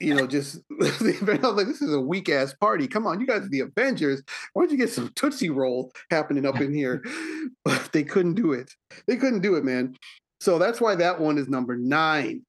You 0.00 0.14
know, 0.14 0.26
just 0.26 0.58
like, 0.80 0.98
this 1.00 1.80
is 1.80 1.94
a 1.94 2.00
weak 2.00 2.28
ass 2.28 2.52
party. 2.52 2.88
Come 2.88 3.06
on, 3.06 3.20
you 3.20 3.26
guys 3.26 3.42
are 3.42 3.48
the 3.48 3.60
Avengers. 3.60 4.22
Why 4.52 4.62
don't 4.62 4.72
you 4.72 4.78
get 4.78 4.90
some 4.90 5.12
Tootsie 5.14 5.50
Roll 5.50 5.92
happening 6.10 6.46
up 6.46 6.60
in 6.60 6.74
here? 6.74 7.02
but 7.64 7.90
they 7.92 8.02
couldn't 8.02 8.34
do 8.34 8.52
it. 8.52 8.72
They 9.06 9.16
couldn't 9.16 9.40
do 9.40 9.56
it, 9.56 9.64
man. 9.64 9.96
So 10.40 10.58
that's 10.58 10.80
why 10.80 10.94
that 10.96 11.20
one 11.20 11.38
is 11.38 11.48
number 11.48 11.76
nine. 11.76 12.42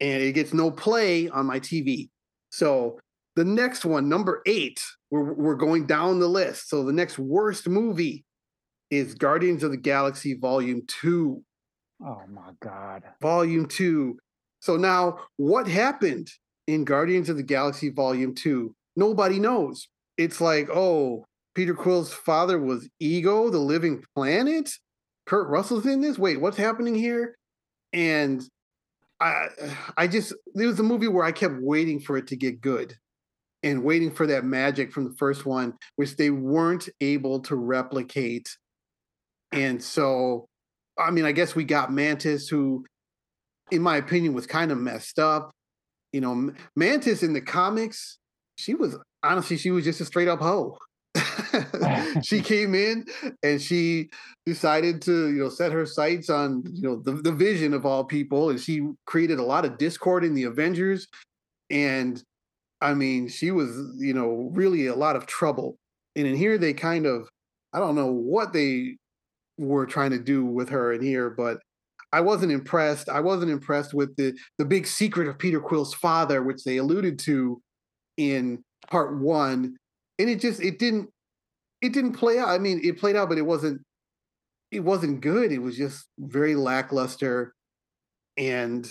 And 0.00 0.22
it 0.22 0.32
gets 0.32 0.52
no 0.52 0.70
play 0.70 1.28
on 1.28 1.46
my 1.46 1.60
TV. 1.60 2.10
So 2.50 2.98
the 3.36 3.44
next 3.44 3.84
one, 3.84 4.08
number 4.08 4.42
eight, 4.46 4.82
we're, 5.10 5.32
we're 5.32 5.54
going 5.54 5.86
down 5.86 6.20
the 6.20 6.28
list. 6.28 6.68
So 6.68 6.84
the 6.84 6.92
next 6.92 7.18
worst 7.18 7.68
movie 7.68 8.24
is 8.90 9.14
Guardians 9.14 9.62
of 9.62 9.70
the 9.70 9.76
Galaxy 9.76 10.34
Volume 10.34 10.82
2. 10.86 11.42
Oh 12.04 12.22
my 12.30 12.50
God. 12.60 13.02
Volume 13.22 13.66
2. 13.66 14.18
So 14.60 14.76
now, 14.76 15.20
what 15.36 15.66
happened 15.66 16.28
in 16.66 16.84
Guardians 16.84 17.28
of 17.28 17.36
the 17.36 17.42
Galaxy 17.42 17.88
Volume 17.88 18.34
2? 18.34 18.74
Nobody 18.96 19.38
knows. 19.38 19.88
It's 20.18 20.40
like, 20.40 20.68
oh, 20.70 21.24
Peter 21.54 21.74
Quill's 21.74 22.12
father 22.12 22.58
was 22.60 22.88
Ego, 23.00 23.48
the 23.48 23.58
living 23.58 24.02
planet? 24.14 24.70
Kurt 25.26 25.48
Russell's 25.48 25.86
in 25.86 26.00
this? 26.00 26.18
Wait, 26.18 26.40
what's 26.40 26.56
happening 26.56 26.94
here? 26.94 27.36
And 27.92 28.42
I 29.20 29.46
I 29.96 30.06
just 30.06 30.34
it 30.54 30.66
was 30.66 30.80
a 30.80 30.82
movie 30.82 31.08
where 31.08 31.24
I 31.24 31.32
kept 31.32 31.54
waiting 31.60 32.00
for 32.00 32.16
it 32.16 32.26
to 32.28 32.36
get 32.36 32.60
good 32.60 32.94
and 33.62 33.82
waiting 33.82 34.10
for 34.10 34.26
that 34.26 34.44
magic 34.44 34.92
from 34.92 35.04
the 35.04 35.14
first 35.16 35.46
one, 35.46 35.74
which 35.96 36.16
they 36.16 36.30
weren't 36.30 36.88
able 37.00 37.40
to 37.40 37.56
replicate. 37.56 38.54
And 39.52 39.82
so, 39.82 40.48
I 40.98 41.10
mean, 41.10 41.24
I 41.24 41.32
guess 41.32 41.54
we 41.54 41.64
got 41.64 41.92
Mantis, 41.92 42.48
who, 42.48 42.84
in 43.70 43.82
my 43.82 43.96
opinion, 43.96 44.34
was 44.34 44.46
kind 44.46 44.70
of 44.70 44.78
messed 44.78 45.18
up. 45.18 45.50
You 46.12 46.20
know, 46.20 46.52
Mantis 46.76 47.22
in 47.22 47.32
the 47.32 47.40
comics, 47.40 48.18
she 48.56 48.74
was 48.74 48.96
honestly, 49.22 49.56
she 49.56 49.70
was 49.70 49.84
just 49.84 50.00
a 50.00 50.04
straight 50.04 50.28
up 50.28 50.40
hoe. 50.40 50.78
she 52.22 52.40
came 52.42 52.74
in 52.74 53.04
and 53.42 53.60
she 53.60 54.10
decided 54.46 55.00
to 55.02 55.28
you 55.28 55.42
know 55.42 55.48
set 55.48 55.72
her 55.72 55.86
sights 55.86 56.28
on 56.28 56.62
you 56.72 56.82
know 56.82 56.96
the, 56.96 57.12
the 57.12 57.32
vision 57.32 57.72
of 57.72 57.86
all 57.86 58.04
people 58.04 58.50
and 58.50 58.60
she 58.60 58.82
created 59.06 59.38
a 59.38 59.42
lot 59.42 59.64
of 59.64 59.78
discord 59.78 60.24
in 60.24 60.34
the 60.34 60.44
avengers 60.44 61.06
and 61.70 62.22
i 62.80 62.92
mean 62.92 63.28
she 63.28 63.50
was 63.50 63.70
you 63.98 64.12
know 64.12 64.50
really 64.52 64.86
a 64.86 64.94
lot 64.94 65.16
of 65.16 65.26
trouble 65.26 65.76
and 66.16 66.26
in 66.26 66.34
here 66.34 66.58
they 66.58 66.72
kind 66.72 67.06
of 67.06 67.28
i 67.72 67.78
don't 67.78 67.94
know 67.94 68.10
what 68.10 68.52
they 68.52 68.96
were 69.58 69.86
trying 69.86 70.10
to 70.10 70.18
do 70.18 70.44
with 70.44 70.68
her 70.68 70.92
in 70.92 71.02
here 71.02 71.30
but 71.30 71.58
i 72.12 72.20
wasn't 72.20 72.50
impressed 72.50 73.08
i 73.08 73.20
wasn't 73.20 73.50
impressed 73.50 73.94
with 73.94 74.14
the 74.16 74.36
the 74.58 74.64
big 74.64 74.86
secret 74.86 75.28
of 75.28 75.38
peter 75.38 75.60
quill's 75.60 75.94
father 75.94 76.42
which 76.42 76.64
they 76.64 76.76
alluded 76.76 77.18
to 77.18 77.60
in 78.16 78.62
part 78.90 79.18
one 79.18 79.76
and 80.18 80.28
it 80.28 80.40
just 80.40 80.60
it 80.60 80.78
didn't 80.78 81.08
it 81.84 81.92
didn't 81.92 82.14
play 82.14 82.38
out. 82.38 82.48
I 82.48 82.58
mean, 82.58 82.80
it 82.82 82.98
played 82.98 83.14
out, 83.14 83.28
but 83.28 83.36
it 83.36 83.46
wasn't 83.46 83.82
it 84.70 84.80
wasn't 84.80 85.20
good. 85.20 85.52
It 85.52 85.58
was 85.58 85.76
just 85.76 86.06
very 86.18 86.54
lackluster, 86.54 87.52
and 88.38 88.90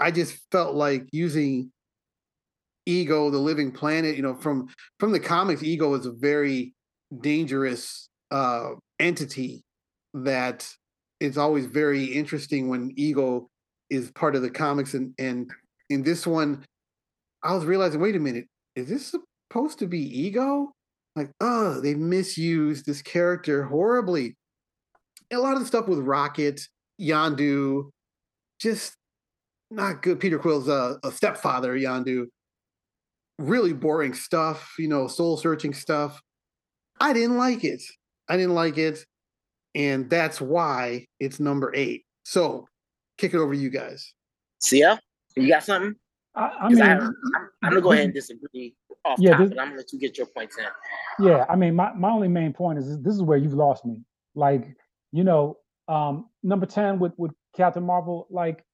I 0.00 0.10
just 0.10 0.38
felt 0.50 0.74
like 0.74 1.06
using 1.12 1.70
Ego, 2.86 3.30
the 3.30 3.38
living 3.38 3.70
planet. 3.70 4.16
You 4.16 4.22
know, 4.22 4.34
from 4.34 4.68
from 4.98 5.12
the 5.12 5.20
comics, 5.20 5.62
Ego 5.62 5.94
is 5.94 6.06
a 6.06 6.12
very 6.12 6.74
dangerous 7.20 8.08
uh, 8.32 8.70
entity 8.98 9.62
that 10.14 10.68
it's 11.20 11.36
always 11.36 11.66
very 11.66 12.04
interesting 12.04 12.68
when 12.68 12.92
Ego 12.96 13.48
is 13.90 14.10
part 14.12 14.36
of 14.36 14.42
the 14.42 14.50
comics, 14.50 14.94
and 14.94 15.14
and 15.18 15.50
in 15.90 16.02
this 16.02 16.26
one, 16.26 16.64
I 17.42 17.54
was 17.54 17.64
realizing, 17.64 18.00
wait 18.00 18.16
a 18.16 18.20
minute, 18.20 18.46
is 18.76 18.88
this 18.88 19.14
supposed 19.50 19.78
to 19.78 19.86
be 19.86 20.00
ego? 20.00 20.72
Like, 21.16 21.30
oh, 21.40 21.80
they 21.80 21.94
misused 21.94 22.86
this 22.86 23.02
character 23.02 23.64
horribly. 23.64 24.36
A 25.32 25.38
lot 25.38 25.54
of 25.54 25.60
the 25.60 25.66
stuff 25.66 25.88
with 25.88 25.98
Rocket, 25.98 26.60
Yondu, 27.00 27.90
just 28.60 28.94
not 29.70 30.02
good. 30.02 30.20
Peter 30.20 30.38
Quill's 30.38 30.68
a 30.68 30.98
stepfather, 31.10 31.76
Yondu. 31.76 32.26
Really 33.38 33.72
boring 33.72 34.14
stuff, 34.14 34.74
you 34.78 34.88
know, 34.88 35.06
soul 35.06 35.36
searching 35.36 35.74
stuff. 35.74 36.20
I 37.00 37.12
didn't 37.12 37.36
like 37.36 37.64
it. 37.64 37.82
I 38.28 38.36
didn't 38.36 38.54
like 38.54 38.78
it. 38.78 39.04
And 39.74 40.08
that's 40.08 40.40
why 40.40 41.06
it's 41.20 41.40
number 41.40 41.72
eight. 41.74 42.04
So 42.24 42.66
kick 43.18 43.34
it 43.34 43.38
over 43.38 43.54
to 43.54 43.58
you 43.58 43.70
guys. 43.70 44.12
See 44.60 44.80
ya? 44.80 44.98
You 45.36 45.48
got 45.48 45.64
something? 45.64 45.94
I, 46.34 46.52
I 46.62 46.68
mean, 46.68 46.82
I, 46.82 46.92
am 46.92 47.10
gonna 47.62 47.80
go 47.80 47.92
ahead 47.92 48.06
and 48.06 48.14
disagree 48.14 48.74
off 49.04 49.18
Yeah, 49.20 49.32
top, 49.32 49.40
this- 49.40 49.48
but 49.50 49.58
I'm 49.58 49.68
gonna 49.68 49.78
let 49.78 49.92
you 49.92 49.98
get 49.98 50.16
your 50.16 50.26
points 50.26 50.56
in. 50.58 51.26
Yeah, 51.26 51.44
I 51.48 51.56
mean, 51.56 51.74
my, 51.74 51.92
my 51.94 52.10
only 52.10 52.28
main 52.28 52.52
point 52.52 52.78
is 52.78 53.00
this 53.00 53.14
is 53.14 53.22
where 53.22 53.38
you've 53.38 53.54
lost 53.54 53.84
me. 53.84 54.02
Like, 54.34 54.64
you 55.12 55.24
know, 55.24 55.58
um, 55.88 56.28
number 56.42 56.66
10 56.66 56.98
with, 56.98 57.12
with 57.16 57.32
Captain 57.56 57.82
Marvel, 57.82 58.26
like, 58.30 58.64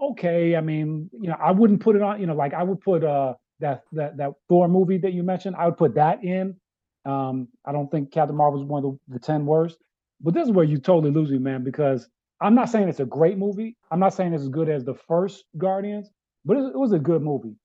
okay, 0.00 0.54
I 0.54 0.60
mean, 0.60 1.10
you 1.12 1.28
know, 1.28 1.36
I 1.40 1.50
wouldn't 1.50 1.80
put 1.80 1.96
it 1.96 2.02
on, 2.02 2.20
you 2.20 2.26
know, 2.26 2.34
like 2.34 2.54
I 2.54 2.62
would 2.62 2.80
put 2.80 3.02
uh 3.02 3.34
that 3.60 3.84
that 3.92 4.16
that 4.18 4.32
Thor 4.48 4.68
movie 4.68 4.98
that 4.98 5.12
you 5.12 5.22
mentioned, 5.22 5.56
I 5.56 5.66
would 5.66 5.78
put 5.78 5.94
that 5.94 6.22
in. 6.22 6.56
Um, 7.04 7.48
I 7.64 7.72
don't 7.72 7.90
think 7.90 8.12
Captain 8.12 8.36
Marvel 8.36 8.60
is 8.60 8.66
one 8.66 8.84
of 8.84 8.98
the, 9.08 9.14
the 9.14 9.20
10 9.20 9.46
worst. 9.46 9.78
But 10.20 10.34
this 10.34 10.46
is 10.46 10.52
where 10.52 10.64
you 10.64 10.78
totally 10.78 11.10
lose 11.12 11.30
me, 11.30 11.38
man, 11.38 11.62
because 11.64 12.08
I'm 12.40 12.54
not 12.54 12.68
saying 12.70 12.88
it's 12.88 13.00
a 13.00 13.04
great 13.06 13.38
movie. 13.38 13.76
I'm 13.90 14.00
not 14.00 14.14
saying 14.14 14.32
it's 14.34 14.42
as 14.42 14.48
good 14.48 14.68
as 14.68 14.84
the 14.84 14.94
first 14.94 15.44
Guardians, 15.56 16.10
but 16.44 16.56
it, 16.56 16.64
it 16.74 16.78
was 16.78 16.92
a 16.92 16.98
good 16.98 17.22
movie. 17.22 17.56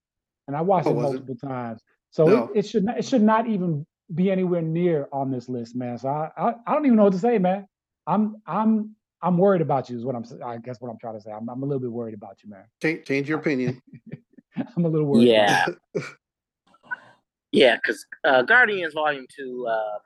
And 0.48 0.56
I 0.56 0.62
watched 0.62 0.88
Oh, 0.88 0.92
it 0.92 0.96
was 0.96 1.04
it? 1.04 1.14
multiple 1.14 1.36
times. 1.36 1.82
So 2.12 2.26
No. 2.26 2.50
it, 2.54 2.60
it 2.60 2.66
should 2.68 2.84
not 2.84 2.98
it 2.98 3.06
should 3.06 3.22
not 3.22 3.48
even 3.48 3.86
be 4.14 4.30
anywhere 4.30 4.62
near 4.62 5.08
on 5.14 5.32
this 5.32 5.48
list, 5.48 5.76
man. 5.76 5.98
So 5.98 6.10
I, 6.10 6.30
I, 6.38 6.54
I 6.68 6.74
don't 6.74 6.86
even 6.86 6.98
know 6.98 7.06
what 7.06 7.14
to 7.14 7.20
say, 7.20 7.38
man. 7.38 7.68
I'm 8.08 8.42
I'm 8.46 8.96
I'm 9.22 9.38
worried 9.38 9.62
about 9.62 9.90
you 9.90 9.98
is 9.98 10.04
what 10.04 10.16
I'm 10.16 10.26
I 10.44 10.58
guess 10.58 10.82
what 10.82 10.90
I'm 10.90 10.98
trying 11.00 11.16
to 11.16 11.22
say. 11.22 11.32
I'm, 11.32 11.48
I'm 11.50 11.64
a 11.64 11.66
little 11.66 11.80
bit 11.80 11.92
worried 11.92 12.14
about 12.16 12.38
you, 12.44 12.50
man. 12.50 12.66
Change, 12.82 13.06
change 13.06 13.30
your 13.30 13.40
opinion. 13.40 13.82
I'm 14.76 14.84
a 14.86 14.90
little 14.90 15.08
worried. 15.08 15.28
Yeah. 15.30 15.66
yeah, 17.52 17.76
because 17.76 18.06
uh, 18.26 18.42
Guardians 18.42 18.94
Volume 18.94 19.26
Two, 19.34 19.68
uh, 19.70 20.00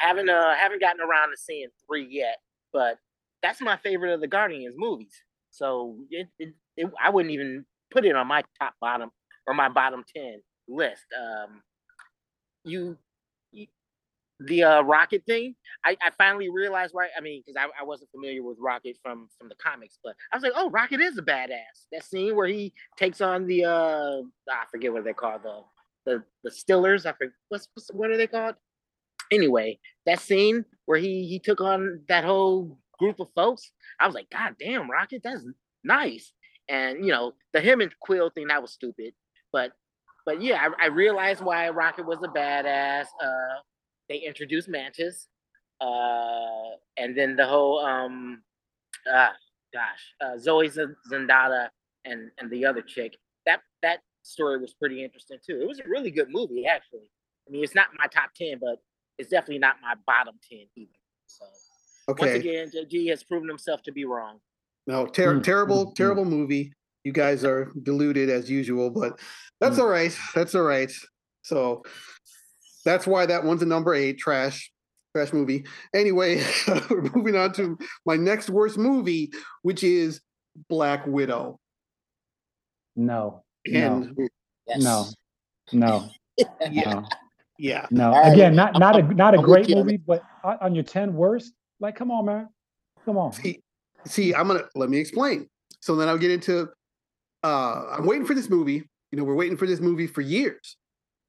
I 0.00 0.06
haven't 0.06 0.28
uh, 0.28 0.54
haven't 0.54 0.80
gotten 0.80 1.00
around 1.00 1.30
to 1.30 1.36
seeing 1.36 1.68
three 1.86 2.06
yet, 2.10 2.36
but 2.72 2.98
that's 3.42 3.60
my 3.60 3.76
favorite 3.76 4.14
of 4.14 4.20
the 4.20 4.26
Guardians 4.26 4.74
movies. 4.76 5.14
So 5.50 5.96
it, 6.10 6.28
it, 6.38 6.54
it 6.76 6.90
I 7.02 7.10
wouldn't 7.10 7.32
even 7.32 7.64
put 7.90 8.04
it 8.04 8.16
on 8.16 8.26
my 8.26 8.42
top 8.60 8.74
bottom 8.80 9.10
or 9.46 9.54
my 9.54 9.68
bottom 9.68 10.04
ten 10.14 10.40
list. 10.68 11.04
Um, 11.18 11.62
you, 12.64 12.96
you 13.52 13.66
the 14.40 14.64
uh, 14.64 14.82
Rocket 14.82 15.22
thing, 15.26 15.54
I, 15.84 15.96
I 16.02 16.10
finally 16.18 16.48
realized 16.50 16.92
why. 16.92 17.08
I 17.16 17.20
mean, 17.20 17.42
because 17.44 17.56
I, 17.56 17.68
I 17.80 17.84
wasn't 17.84 18.10
familiar 18.10 18.42
with 18.42 18.58
Rocket 18.60 18.96
from 19.02 19.28
from 19.38 19.48
the 19.48 19.54
comics, 19.56 19.98
but 20.02 20.14
I 20.32 20.36
was 20.36 20.42
like, 20.42 20.52
oh, 20.56 20.70
Rocket 20.70 21.00
is 21.00 21.18
a 21.18 21.22
badass. 21.22 21.86
That 21.92 22.04
scene 22.04 22.34
where 22.34 22.48
he 22.48 22.72
takes 22.96 23.20
on 23.20 23.46
the 23.46 23.64
uh, 23.64 24.22
I 24.50 24.64
forget 24.70 24.92
what 24.92 25.04
they 25.04 25.12
call 25.12 25.38
the 25.38 25.60
the 26.06 26.24
the 26.42 26.50
Stillers. 26.50 27.06
I 27.06 27.12
forget 27.12 27.34
what's, 27.48 27.68
what's 27.74 27.92
what 27.92 28.10
are 28.10 28.16
they 28.16 28.26
called? 28.26 28.56
Anyway, 29.30 29.78
that 30.06 30.20
scene 30.20 30.64
where 30.86 30.98
he 30.98 31.26
he 31.26 31.38
took 31.38 31.60
on 31.60 32.00
that 32.08 32.24
whole 32.24 32.78
group 32.98 33.20
of 33.20 33.28
folks, 33.34 33.72
I 34.00 34.06
was 34.06 34.14
like, 34.14 34.30
God 34.30 34.54
damn, 34.58 34.90
Rocket, 34.90 35.22
that's 35.22 35.44
nice. 35.82 36.32
And 36.68 37.04
you 37.04 37.12
know, 37.12 37.34
the 37.52 37.60
him 37.60 37.80
and 37.80 37.94
Quill 38.00 38.30
thing 38.30 38.48
that 38.48 38.62
was 38.62 38.72
stupid, 38.72 39.14
but 39.52 39.72
but 40.26 40.40
yeah, 40.40 40.68
I, 40.80 40.84
I 40.84 40.86
realized 40.86 41.42
why 41.42 41.68
Rocket 41.68 42.06
was 42.06 42.22
a 42.22 42.28
badass. 42.28 43.06
Uh, 43.22 43.60
they 44.08 44.16
introduced 44.16 44.68
Mantis, 44.68 45.28
uh, 45.80 46.76
and 46.96 47.16
then 47.16 47.36
the 47.36 47.46
whole 47.46 47.80
um, 47.80 48.42
ah, 49.12 49.32
gosh, 49.72 50.14
uh, 50.20 50.38
Zoe 50.38 50.68
Z- 50.68 50.84
Zendada 51.10 51.68
and 52.04 52.30
and 52.38 52.50
the 52.50 52.64
other 52.64 52.82
chick. 52.82 53.16
That 53.46 53.60
that 53.82 54.00
story 54.22 54.58
was 54.58 54.74
pretty 54.74 55.04
interesting 55.04 55.38
too. 55.44 55.60
It 55.60 55.68
was 55.68 55.80
a 55.80 55.88
really 55.88 56.10
good 56.10 56.28
movie, 56.30 56.66
actually. 56.66 57.10
I 57.46 57.50
mean, 57.50 57.62
it's 57.62 57.74
not 57.74 57.88
my 57.98 58.06
top 58.06 58.30
ten, 58.34 58.58
but 58.58 58.78
it's 59.18 59.30
definitely 59.30 59.58
not 59.58 59.76
my 59.82 59.94
bottom 60.06 60.34
ten 60.48 60.66
either. 60.76 60.90
So 61.26 61.44
once 62.08 62.32
again, 62.32 62.70
JG 62.70 63.08
has 63.10 63.22
proven 63.22 63.48
himself 63.48 63.82
to 63.84 63.92
be 63.92 64.04
wrong. 64.04 64.40
No, 64.86 65.06
ter- 65.06 65.34
Mm, 65.36 65.42
terrible, 65.42 65.86
mm, 65.86 65.90
mm. 65.90 65.94
terrible 65.94 66.24
movie. 66.24 66.72
You 67.04 67.12
guys 67.12 67.44
are 67.44 67.72
deluded 67.82 68.28
as 68.30 68.50
usual, 68.50 68.90
but 68.90 69.18
that's 69.60 69.76
Mm. 69.78 69.82
all 69.82 69.88
right. 69.88 70.18
That's 70.34 70.54
all 70.54 70.62
right. 70.62 70.90
So 71.42 71.82
that's 72.84 73.06
why 73.06 73.26
that 73.26 73.44
one's 73.44 73.62
a 73.62 73.66
number 73.66 73.94
eight. 73.94 74.18
Trash, 74.18 74.70
trash 75.14 75.32
movie. 75.32 75.64
Anyway, 75.94 76.42
we're 76.90 77.02
moving 77.14 77.36
on 77.36 77.52
to 77.54 77.78
my 78.04 78.16
next 78.16 78.50
worst 78.50 78.76
movie, 78.78 79.32
which 79.62 79.82
is 79.84 80.20
Black 80.68 81.06
Widow. 81.06 81.58
No, 82.96 83.42
And 83.66 84.16
Yes. 84.66 84.82
no, 84.82 85.06
no, 85.72 86.08
yeah, 86.70 86.94
no, 86.94 87.08
yeah. 87.58 87.86
no. 87.90 88.12
All 88.12 88.22
right. 88.22 88.32
Again, 88.32 88.54
not 88.54 88.78
not 88.78 88.98
a 88.98 89.02
not 89.14 89.34
a 89.34 89.38
I'm 89.38 89.44
great 89.44 89.68
movie, 89.68 89.96
but 89.96 90.22
on 90.42 90.58
on 90.60 90.74
your 90.74 90.84
10 90.84 91.14
worst, 91.14 91.52
like, 91.80 91.96
come 91.96 92.10
on, 92.10 92.26
man. 92.26 92.48
Come 93.04 93.18
on. 93.18 93.32
See, 93.32 93.60
see, 94.06 94.34
I'm 94.34 94.48
gonna 94.48 94.64
let 94.74 94.88
me 94.88 94.98
explain. 94.98 95.48
So 95.80 95.96
then 95.96 96.08
I'll 96.08 96.18
get 96.18 96.30
into. 96.30 96.68
Uh, 97.42 97.96
I'm 97.98 98.06
waiting 98.06 98.26
for 98.26 98.34
this 98.34 98.48
movie. 98.48 98.84
You 99.12 99.18
know, 99.18 99.24
we're 99.24 99.34
waiting 99.34 99.56
for 99.56 99.66
this 99.66 99.80
movie 99.80 100.06
for 100.06 100.22
years, 100.22 100.76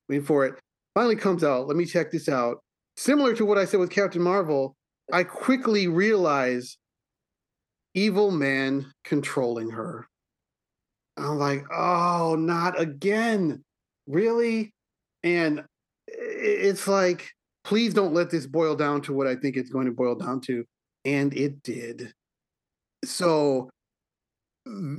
waiting 0.07 0.25
for 0.25 0.45
it. 0.45 0.55
Finally 0.93 1.17
comes 1.17 1.43
out. 1.43 1.67
Let 1.67 1.75
me 1.75 1.85
check 1.85 2.11
this 2.11 2.29
out. 2.29 2.59
Similar 2.95 3.35
to 3.35 3.45
what 3.45 3.57
I 3.57 3.65
said 3.65 3.81
with 3.81 3.89
Captain 3.89 4.21
Marvel, 4.21 4.75
I 5.11 5.23
quickly 5.23 5.87
realize 5.87 6.77
evil 7.93 8.31
man 8.31 8.91
controlling 9.03 9.69
her. 9.71 10.07
I'm 11.17 11.37
like, 11.37 11.65
oh, 11.73 12.35
not 12.37 12.79
again. 12.79 13.63
Really? 14.07 14.73
And 15.23 15.63
it's 16.35 16.87
like, 16.87 17.31
please 17.63 17.93
don't 17.93 18.13
let 18.13 18.29
this 18.29 18.45
boil 18.45 18.75
down 18.75 19.01
to 19.01 19.13
what 19.13 19.27
I 19.27 19.35
think 19.35 19.57
it's 19.57 19.69
going 19.69 19.85
to 19.85 19.91
boil 19.91 20.15
down 20.15 20.41
to. 20.41 20.65
And 21.03 21.33
it 21.33 21.63
did. 21.63 22.13
So 23.03 23.69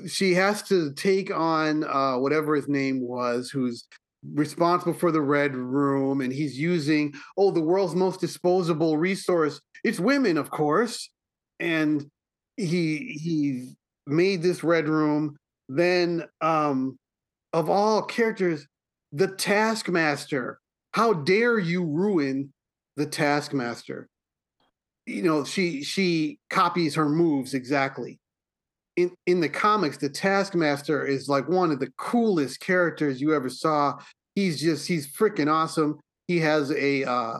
she 0.07 0.35
has 0.35 0.63
to 0.65 0.93
take 0.93 1.31
on 1.35 1.85
uh, 1.85 2.17
whatever 2.19 2.55
his 2.55 2.69
name 2.69 3.01
was, 3.01 3.51
who's 3.51 3.87
responsible 4.35 4.95
for 4.95 5.11
the 5.11 5.21
red 5.21 5.55
room, 5.55 6.21
and 6.21 6.33
he's 6.33 6.59
using 6.59 7.15
oh 7.37 7.51
the 7.51 7.61
world's 7.61 7.95
most 7.95 8.21
disposable 8.21 8.97
resource. 8.97 9.61
It's 9.85 10.01
women, 10.01 10.37
of 10.37 10.51
course, 10.51 11.11
and 11.61 12.07
he 12.57 13.19
he 13.21 13.75
made 14.07 14.43
this 14.43 14.63
red 14.63 14.89
room. 14.89 15.37
Then, 15.69 16.25
um, 16.41 16.97
of 17.53 17.69
all 17.69 18.03
characters, 18.03 18.67
the 19.13 19.29
Taskmaster. 19.29 20.61
How 20.97 21.13
dare 21.13 21.59
you 21.59 21.85
ruin 21.85 22.53
the 22.97 23.07
Taskmaster? 23.07 24.09
You 25.07 25.23
know 25.23 25.45
she 25.45 25.85
she 25.85 26.39
copies 26.51 26.97
her 26.97 27.09
moves 27.09 27.55
exactly 27.55 28.19
in 28.97 29.15
in 29.27 29.41
the 29.41 29.49
comics, 29.49 29.99
the 29.99 30.09
Taskmaster 30.09 31.05
is 31.05 31.29
like 31.29 31.49
one 31.49 31.71
of 31.71 31.81
the 31.81 31.93
coolest 31.99 32.61
characters 32.61 33.21
you 33.21 33.35
ever 33.35 33.49
saw. 33.49 33.99
He's 34.35 34.61
just 34.61 34.89
he's 34.89 35.07
freaking 35.07 35.53
awesome. 35.53 36.01
He 36.27 36.39
has 36.41 36.73
a 36.73 37.05
uh, 37.05 37.39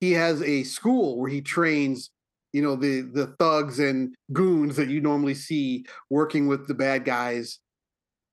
he 0.00 0.12
has 0.12 0.42
a 0.42 0.64
school 0.64 1.18
where 1.18 1.30
he 1.30 1.42
trains, 1.42 2.10
you 2.52 2.62
know, 2.62 2.74
the 2.74 3.02
the 3.02 3.28
thugs 3.38 3.78
and 3.78 4.14
goons 4.32 4.76
that 4.76 4.88
you 4.88 5.00
normally 5.00 5.34
see 5.34 5.84
working 6.10 6.48
with 6.48 6.66
the 6.66 6.74
bad 6.74 7.04
guys. 7.04 7.58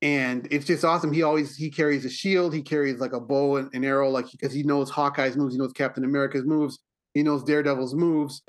And 0.01 0.47
it's 0.49 0.65
just 0.65 0.85
awesome. 0.85 1.11
He 1.11 1.23
always 1.23 1.55
he 1.55 1.69
carries 1.69 2.05
a 2.05 2.09
shield. 2.09 2.53
He 2.53 2.61
carries 2.61 2.99
like 2.99 3.13
a 3.13 3.19
bow 3.19 3.57
and 3.57 3.73
an 3.73 3.83
arrow, 3.83 4.09
like 4.09 4.31
because 4.31 4.53
he 4.53 4.63
knows 4.63 4.89
Hawkeye's 4.89 5.35
moves. 5.35 5.53
He 5.53 5.59
knows 5.59 5.73
Captain 5.73 6.05
America's 6.05 6.45
moves. 6.45 6.79
He 7.13 7.23
knows 7.23 7.43
Daredevil's 7.43 7.95
moves. 7.95 8.41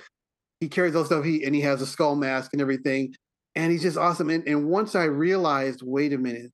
He 0.61 0.69
carries 0.69 0.93
those 0.93 1.07
stuff. 1.07 1.25
He 1.25 1.45
and 1.45 1.55
he 1.55 1.61
has 1.63 1.83
a 1.83 1.87
skull 1.87 2.15
mask 2.15 2.53
and 2.53 2.63
everything 2.63 3.15
and 3.55 3.73
he's 3.73 3.83
just 3.83 3.97
awesome. 3.97 4.31
And, 4.31 4.47
and 4.47 4.69
once 4.69 4.95
I 4.95 5.05
realized, 5.05 5.83
wait 5.83 6.13
a 6.13 6.19
minute, 6.19 6.53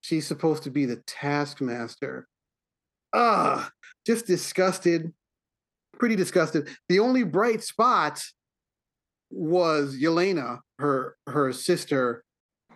she's 0.00 0.26
supposed 0.26 0.64
to 0.64 0.70
be 0.70 0.86
the 0.86 1.02
taskmaster. 1.06 2.26
Ah, 3.14 3.70
just 4.06 4.26
disgusted, 4.26 5.12
pretty 5.98 6.16
disgusted. 6.16 6.68
The 6.88 6.98
only 6.98 7.22
bright 7.22 7.62
spot 7.62 8.22
was 9.30 9.96
Yelena, 9.96 10.60
her 10.78 11.16
her 11.26 11.52
sister. 11.52 12.24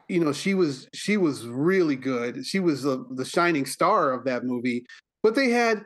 You 0.09 0.21
know, 0.21 0.33
she 0.33 0.55
was 0.55 0.88
she 0.95 1.16
was 1.16 1.47
really 1.47 1.97
good. 1.97 2.47
She 2.47 2.61
was 2.61 2.83
the, 2.83 3.05
the 3.11 3.25
shining 3.25 3.66
star 3.66 4.12
of 4.12 4.25
that 4.25 4.45
movie. 4.45 4.87
But 5.23 5.35
they 5.35 5.51
had 5.51 5.85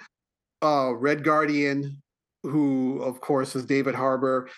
uh 0.62 0.92
Red 0.94 1.24
Guardian, 1.24 2.02
who 2.42 3.02
of 3.02 3.20
course 3.20 3.56
is 3.56 3.64
David 3.64 3.94
Harbour. 3.94 4.48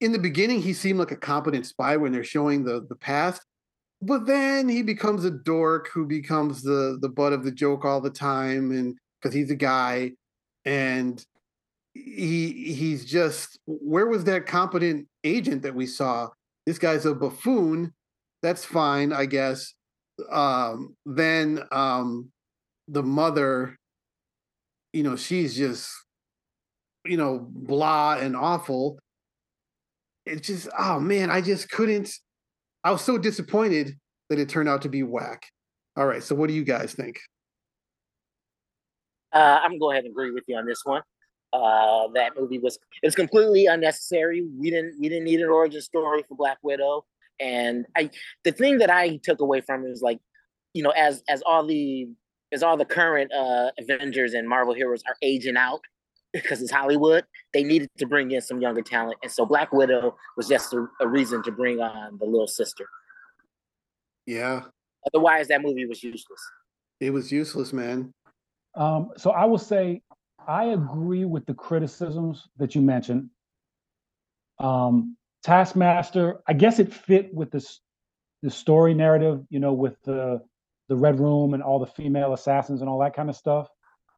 In 0.00 0.12
the 0.12 0.18
beginning 0.18 0.62
he 0.62 0.72
seemed 0.72 0.98
like 0.98 1.10
a 1.10 1.16
competent 1.16 1.66
spy 1.66 1.96
when 1.96 2.12
they're 2.12 2.24
showing 2.24 2.64
the 2.64 2.86
the 2.88 2.96
past. 2.96 3.42
But 4.02 4.26
then 4.26 4.68
he 4.68 4.82
becomes 4.82 5.24
a 5.24 5.30
dork 5.30 5.88
who 5.92 6.06
becomes 6.06 6.62
the 6.62 6.98
the 7.00 7.08
butt 7.08 7.32
of 7.32 7.44
the 7.44 7.52
joke 7.52 7.84
all 7.84 8.00
the 8.00 8.10
time 8.10 8.70
and 8.70 8.96
because 9.20 9.34
he's 9.34 9.50
a 9.50 9.56
guy. 9.56 10.12
And 10.64 11.24
he 11.94 12.74
he's 12.74 13.04
just 13.04 13.58
where 13.66 14.06
was 14.06 14.24
that 14.24 14.46
competent 14.46 15.08
agent 15.24 15.62
that 15.62 15.74
we 15.74 15.86
saw? 15.86 16.28
This 16.66 16.78
guy's 16.78 17.06
a 17.06 17.14
buffoon 17.14 17.92
that's 18.46 18.64
fine 18.64 19.12
i 19.12 19.26
guess 19.26 19.74
um 20.30 20.94
then 21.04 21.60
um 21.72 22.30
the 22.88 23.02
mother 23.02 23.76
you 24.92 25.02
know 25.02 25.16
she's 25.16 25.56
just 25.56 25.90
you 27.04 27.16
know 27.16 27.46
blah 27.50 28.14
and 28.14 28.36
awful 28.36 28.98
it's 30.26 30.48
just 30.48 30.68
oh 30.76 30.98
man, 30.98 31.30
I 31.30 31.40
just 31.40 31.70
couldn't. 31.70 32.10
I 32.84 32.90
was 32.90 33.02
so 33.02 33.16
disappointed 33.16 33.96
that 34.28 34.38
it 34.38 34.48
turned 34.48 34.68
out 34.68 34.82
to 34.82 34.88
be 34.88 35.02
whack. 35.02 35.46
All 35.96 36.06
right, 36.06 36.22
so 36.22 36.34
what 36.34 36.48
do 36.48 36.54
you 36.54 36.64
guys 36.64 36.92
think? 36.92 37.18
Uh, 39.32 39.60
I'm 39.62 39.70
gonna 39.70 39.78
go 39.78 39.90
ahead 39.92 40.04
and 40.04 40.12
agree 40.12 40.32
with 40.32 40.44
you 40.48 40.56
on 40.56 40.66
this 40.66 40.80
one. 40.84 41.02
Uh, 41.52 42.08
that 42.14 42.32
movie 42.36 42.58
was 42.58 42.78
it's 43.02 43.14
completely 43.14 43.66
unnecessary. 43.66 44.44
We 44.58 44.70
didn't 44.70 44.96
we 45.00 45.08
didn't 45.08 45.24
need 45.24 45.40
an 45.40 45.48
origin 45.48 45.80
story 45.80 46.24
for 46.28 46.36
Black 46.36 46.58
Widow. 46.62 47.04
And 47.40 47.86
I 47.96 48.10
the 48.44 48.52
thing 48.52 48.78
that 48.78 48.90
I 48.90 49.16
took 49.22 49.40
away 49.40 49.60
from 49.60 49.84
it 49.84 49.88
was 49.88 50.02
like, 50.02 50.20
you 50.74 50.82
know, 50.82 50.90
as 50.90 51.22
as 51.28 51.42
all 51.44 51.66
the 51.66 52.08
as 52.52 52.62
all 52.62 52.76
the 52.76 52.84
current 52.84 53.32
uh 53.32 53.70
Avengers 53.78 54.34
and 54.34 54.48
Marvel 54.48 54.74
heroes 54.74 55.02
are 55.08 55.16
aging 55.22 55.56
out, 55.56 55.80
because 56.32 56.62
it's 56.62 56.70
Hollywood, 56.70 57.24
they 57.52 57.62
needed 57.62 57.90
to 57.98 58.06
bring 58.06 58.30
in 58.30 58.40
some 58.40 58.60
younger 58.60 58.82
talent. 58.82 59.18
And 59.22 59.32
so 59.32 59.46
Black 59.46 59.72
Widow 59.72 60.16
was 60.36 60.48
just 60.48 60.72
a, 60.72 60.86
a 61.00 61.08
reason 61.08 61.42
to 61.44 61.52
bring 61.52 61.80
on 61.80 62.18
the 62.18 62.24
little 62.24 62.46
sister. 62.46 62.86
Yeah. 64.26 64.62
Otherwise, 65.06 65.48
that 65.48 65.62
movie 65.62 65.86
was 65.86 66.02
useless. 66.02 66.40
It 67.00 67.10
was 67.10 67.30
useless, 67.30 67.72
man. 67.72 68.12
Um, 68.74 69.10
so 69.16 69.30
I 69.30 69.44
will 69.44 69.58
say 69.58 70.02
I 70.46 70.66
agree 70.66 71.24
with 71.24 71.46
the 71.46 71.54
criticisms 71.54 72.48
that 72.56 72.74
you 72.74 72.82
mentioned. 72.82 73.30
Um, 74.58 75.16
Taskmaster, 75.42 76.40
I 76.46 76.52
guess 76.52 76.78
it 76.78 76.92
fit 76.92 77.32
with 77.32 77.50
this 77.50 77.80
the 78.42 78.50
story 78.50 78.94
narrative, 78.94 79.44
you 79.50 79.60
know, 79.60 79.72
with 79.72 79.96
the 80.04 80.40
the 80.88 80.96
Red 80.96 81.18
Room 81.18 81.54
and 81.54 81.62
all 81.62 81.78
the 81.78 81.86
female 81.86 82.32
assassins 82.32 82.80
and 82.80 82.88
all 82.88 83.00
that 83.00 83.14
kind 83.14 83.28
of 83.28 83.36
stuff. 83.36 83.68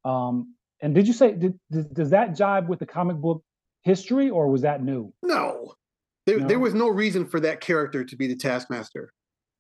Um, 0.05 0.55
and 0.81 0.95
did 0.95 1.07
you 1.07 1.13
say 1.13 1.33
did, 1.33 1.59
did, 1.71 1.93
does 1.95 2.11
that 2.11 2.37
jibe 2.37 2.69
with 2.69 2.79
the 2.79 2.87
comic 2.87 3.17
book 3.17 3.43
history, 3.83 4.31
or 4.31 4.49
was 4.49 4.63
that 4.63 4.83
new? 4.83 5.13
No, 5.23 5.75
there, 6.27 6.41
no? 6.41 6.47
there 6.47 6.59
was 6.59 6.75
no 6.75 6.89
reason 6.89 7.27
for 7.27 7.41
that 7.41 7.61
character 7.61 8.05
to 8.05 8.17
be 8.17 8.27
the 8.27 8.37
Taskmaster. 8.37 9.13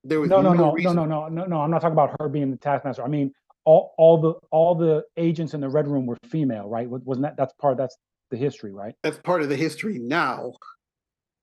There 0.04 0.20
was 0.20 0.30
no, 0.30 0.40
no, 0.40 0.52
no, 0.52 0.74
no, 0.74 0.92
no, 0.92 1.04
no, 1.04 1.28
no, 1.28 1.44
no. 1.44 1.60
I'm 1.60 1.70
not 1.70 1.80
talking 1.80 1.94
about 1.94 2.14
her 2.20 2.28
being 2.28 2.50
the 2.50 2.56
Taskmaster. 2.56 3.02
I 3.02 3.08
mean, 3.08 3.32
all, 3.64 3.94
all 3.98 4.20
the 4.20 4.34
all 4.50 4.74
the 4.74 5.02
agents 5.16 5.54
in 5.54 5.60
the 5.60 5.68
Red 5.68 5.88
Room 5.88 6.06
were 6.06 6.16
female, 6.28 6.68
right? 6.68 6.88
Wasn't 6.88 7.22
that 7.22 7.36
that's 7.36 7.52
part 7.54 7.76
that's 7.76 7.96
the 8.30 8.36
history, 8.36 8.72
right? 8.72 8.94
That's 9.02 9.18
part 9.18 9.42
of 9.42 9.48
the 9.48 9.56
history 9.56 9.98
now. 9.98 10.52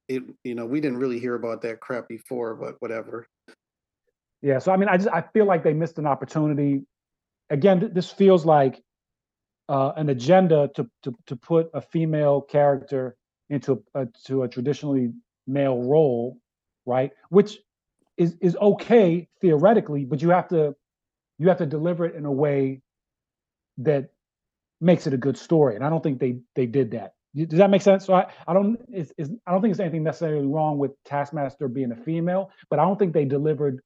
It 0.08 0.24
you 0.44 0.56
know 0.56 0.66
we 0.66 0.82
didn't 0.82 0.98
really 0.98 1.20
hear 1.20 1.36
about 1.36 1.62
that 1.64 1.80
crap 1.80 2.08
before, 2.08 2.56
but 2.56 2.76
whatever. 2.80 3.28
Yeah, 4.42 4.60
so 4.60 4.72
I 4.72 4.78
mean, 4.78 4.90
I 4.90 4.98
just 4.98 5.10
I 5.10 5.24
feel 5.34 5.46
like 5.46 5.64
they 5.64 5.74
missed 5.74 5.98
an 5.98 6.06
opportunity. 6.06 6.84
Again, 7.50 7.92
this 7.94 8.12
feels 8.12 8.46
like 8.46 8.82
uh, 9.70 9.94
an 9.96 10.10
agenda 10.10 10.70
to, 10.76 10.88
to 11.04 11.16
to 11.26 11.36
put 11.36 11.70
a 11.74 11.82
female 11.82 12.42
character 12.42 13.16
into 13.50 13.84
a, 13.96 14.06
to 14.26 14.44
a 14.44 14.48
traditionally 14.48 15.14
male 15.48 15.82
role, 15.82 16.38
right? 16.86 17.12
Which 17.30 17.58
is 18.18 18.36
is 18.40 18.56
okay 18.58 19.28
theoretically, 19.42 20.06
but 20.06 20.22
you 20.22 20.30
have 20.30 20.48
to 20.50 20.76
you 21.40 21.48
have 21.48 21.58
to 21.58 21.66
deliver 21.66 22.06
it 22.06 22.16
in 22.16 22.26
a 22.26 22.32
way 22.32 22.82
that 23.80 24.12
makes 24.80 25.08
it 25.08 25.14
a 25.14 25.18
good 25.18 25.38
story. 25.38 25.76
And 25.76 25.84
I 25.84 25.90
don't 25.90 26.04
think 26.04 26.20
they 26.20 26.38
they 26.56 26.68
did 26.68 26.92
that. 26.92 27.15
Does 27.36 27.60
that 27.60 27.70
make 27.70 27.82
sense? 27.82 28.06
So 28.06 28.14
I, 28.14 28.28
I 28.48 28.54
don't 28.54 28.78
it's, 28.90 29.12
it's, 29.18 29.30
I 29.46 29.52
don't 29.52 29.62
think 29.62 29.74
there's 29.76 29.82
anything 29.82 30.04
necessarily 30.04 30.48
wrong 30.48 30.78
with 30.78 30.92
Taskmaster 31.04 31.68
being 31.68 31.92
a 31.92 31.96
female, 31.96 32.50
but 32.70 32.80
I 32.80 32.84
don't 32.86 32.98
think 32.98 33.14
they 33.14 33.26
delivered 33.26 33.82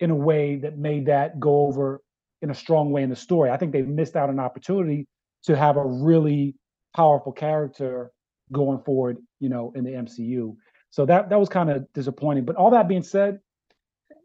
in 0.00 0.10
a 0.10 0.14
way 0.14 0.56
that 0.56 0.78
made 0.78 1.06
that 1.06 1.40
go 1.40 1.66
over 1.66 2.02
in 2.42 2.50
a 2.50 2.54
strong 2.54 2.92
way 2.92 3.02
in 3.02 3.10
the 3.10 3.16
story. 3.16 3.50
I 3.50 3.56
think 3.56 3.72
they 3.72 3.82
missed 3.82 4.14
out 4.14 4.30
an 4.30 4.38
opportunity 4.38 5.06
to 5.44 5.56
have 5.56 5.76
a 5.76 5.84
really 5.84 6.54
powerful 6.94 7.32
character 7.32 8.10
going 8.52 8.80
forward, 8.82 9.18
you 9.40 9.48
know, 9.48 9.72
in 9.74 9.84
the 9.84 9.90
MCU. 9.90 10.54
So 10.90 11.06
that 11.06 11.30
that 11.30 11.40
was 11.40 11.48
kind 11.48 11.70
of 11.70 11.90
disappointing. 11.92 12.44
But 12.44 12.56
all 12.56 12.70
that 12.70 12.88
being 12.88 13.02
said, 13.02 13.40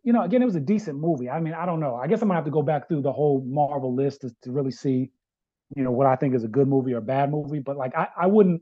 you 0.04 0.14
know, 0.14 0.24
again, 0.24 0.42
it 0.42 0.46
was 0.46 0.56
a 0.56 0.62
decent 0.62 1.00
movie. 1.00 1.30
I 1.30 1.40
mean, 1.40 1.54
I 1.54 1.66
don't 1.66 1.80
know. 1.80 1.96
I 1.96 2.08
guess 2.08 2.22
I'm 2.22 2.28
gonna 2.28 2.38
have 2.38 2.46
to 2.46 2.52
go 2.52 2.62
back 2.62 2.88
through 2.88 3.02
the 3.02 3.12
whole 3.12 3.44
Marvel 3.46 3.96
list 3.96 4.22
to, 4.22 4.36
to 4.44 4.52
really 4.52 4.72
see, 4.72 5.12
you 5.76 5.84
know, 5.84 5.92
what 5.92 6.08
I 6.08 6.16
think 6.16 6.36
is 6.36 6.44
a 6.44 6.48
good 6.48 6.68
movie 6.68 6.94
or 6.94 6.98
a 6.98 7.02
bad 7.02 7.32
movie. 7.32 7.60
But 7.60 7.78
like, 7.78 7.96
I, 7.96 8.08
I 8.18 8.28
wouldn't. 8.28 8.62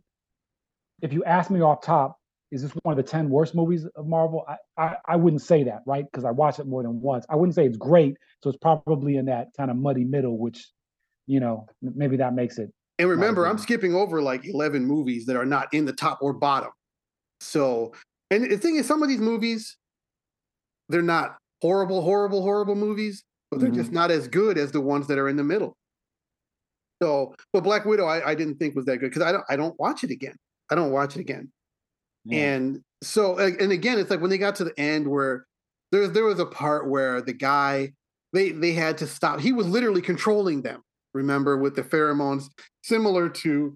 If 1.02 1.14
you 1.14 1.24
ask 1.24 1.50
me 1.50 1.62
off 1.62 1.82
top, 1.82 2.18
is 2.52 2.62
this 2.62 2.72
one 2.84 2.98
of 2.98 3.04
the 3.04 3.10
10 3.10 3.30
worst 3.30 3.56
movies 3.56 3.86
of 3.96 4.06
Marvel? 4.06 4.46
I, 4.48 4.58
I, 4.78 4.96
I 5.08 5.16
wouldn't 5.16 5.42
say 5.42 5.64
that, 5.64 5.82
right? 5.88 6.06
Because 6.06 6.26
I 6.26 6.32
watched 6.32 6.60
it 6.60 6.68
more 6.68 6.84
than 6.84 7.02
once. 7.02 7.26
I 7.30 7.36
wouldn't 7.36 7.56
say 7.56 7.66
it's 7.66 7.78
great. 7.78 8.18
So 8.44 8.50
it's 8.50 8.60
probably 8.60 9.16
in 9.16 9.26
that 9.26 9.48
kind 9.58 9.72
of 9.72 9.78
muddy 9.78 10.04
middle, 10.04 10.38
which, 10.38 10.68
you 11.28 11.40
know, 11.40 11.66
maybe 11.82 12.18
that 12.18 12.34
makes 12.34 12.58
it. 12.58 12.72
And 13.00 13.10
remember, 13.10 13.48
I'm 13.48 13.58
skipping 13.58 13.96
over 13.96 14.22
like 14.22 14.46
11 14.46 14.86
movies 14.86 15.26
that 15.26 15.38
are 15.38 15.46
not 15.46 15.74
in 15.74 15.86
the 15.86 15.94
top 15.94 16.20
or 16.22 16.34
bottom. 16.34 16.72
So, 17.40 17.94
and 18.30 18.52
the 18.52 18.58
thing 18.58 18.76
is, 18.76 18.86
some 18.86 19.02
of 19.02 19.10
these 19.10 19.22
movies, 19.22 19.78
they're 20.90 21.02
not 21.02 21.38
horrible, 21.62 22.02
horrible, 22.02 22.42
horrible 22.42 22.76
movies, 22.76 23.24
but 23.50 23.60
they're 23.60 23.70
mm-hmm. 23.70 23.80
just 23.80 23.92
not 23.92 24.12
as 24.12 24.28
good 24.28 24.58
as 24.58 24.72
the 24.72 24.82
ones 24.82 25.08
that 25.08 25.18
are 25.18 25.30
in 25.30 25.38
the 25.38 25.44
middle. 25.44 25.78
So, 27.02 27.34
but 27.52 27.64
Black 27.64 27.86
Widow, 27.86 28.06
I, 28.06 28.32
I 28.32 28.36
didn't 28.36 28.56
think 28.56 28.76
was 28.76 28.86
that 28.86 28.98
good 28.98 29.10
because 29.10 29.24
I 29.24 29.32
don't, 29.32 29.44
I 29.50 29.56
don't 29.56 29.80
watch 29.80 30.04
it 30.04 30.12
again. 30.12 30.36
I 30.70 30.76
don't 30.76 30.92
watch 30.92 31.16
it 31.16 31.20
again. 31.20 31.52
Yeah. 32.26 32.56
And 32.56 32.82
so 33.02 33.38
and 33.40 33.72
again, 33.72 33.98
it's 33.98 34.12
like 34.12 34.22
when 34.22 34.30
they 34.30 34.38
got 34.38 34.56
to 34.56 34.64
the 34.64 34.80
end 34.80 35.08
where 35.08 35.46
there 35.92 36.08
there 36.08 36.24
was 36.24 36.40
a 36.40 36.46
part 36.46 36.88
where 36.88 37.22
the 37.22 37.34
guy 37.34 37.92
they 38.34 38.52
they 38.52 38.74
had 38.74 38.98
to 39.00 39.08
stop. 39.08 39.40
He 39.40 39.52
was 39.52 39.68
literally 39.68 40.02
controlling 40.02 40.62
them. 40.62 40.84
Remember 41.14 41.58
with 41.58 41.76
the 41.76 41.84
pheromones, 41.84 42.46
similar 42.84 43.28
to 43.28 43.76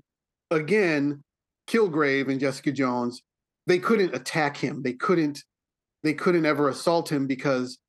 again 0.51 1.21
Kilgrave 1.67 2.29
and 2.29 2.39
Jessica 2.39 2.71
Jones. 2.71 3.21
They 3.67 3.79
couldn't 3.79 4.13
attack 4.13 4.57
him. 4.57 4.83
They 4.83 4.93
couldn't 4.93 5.43
they 6.03 6.13
couldn't 6.13 6.45
ever 6.45 6.69
assault 6.69 7.11
him 7.11 7.25
because 7.25 7.79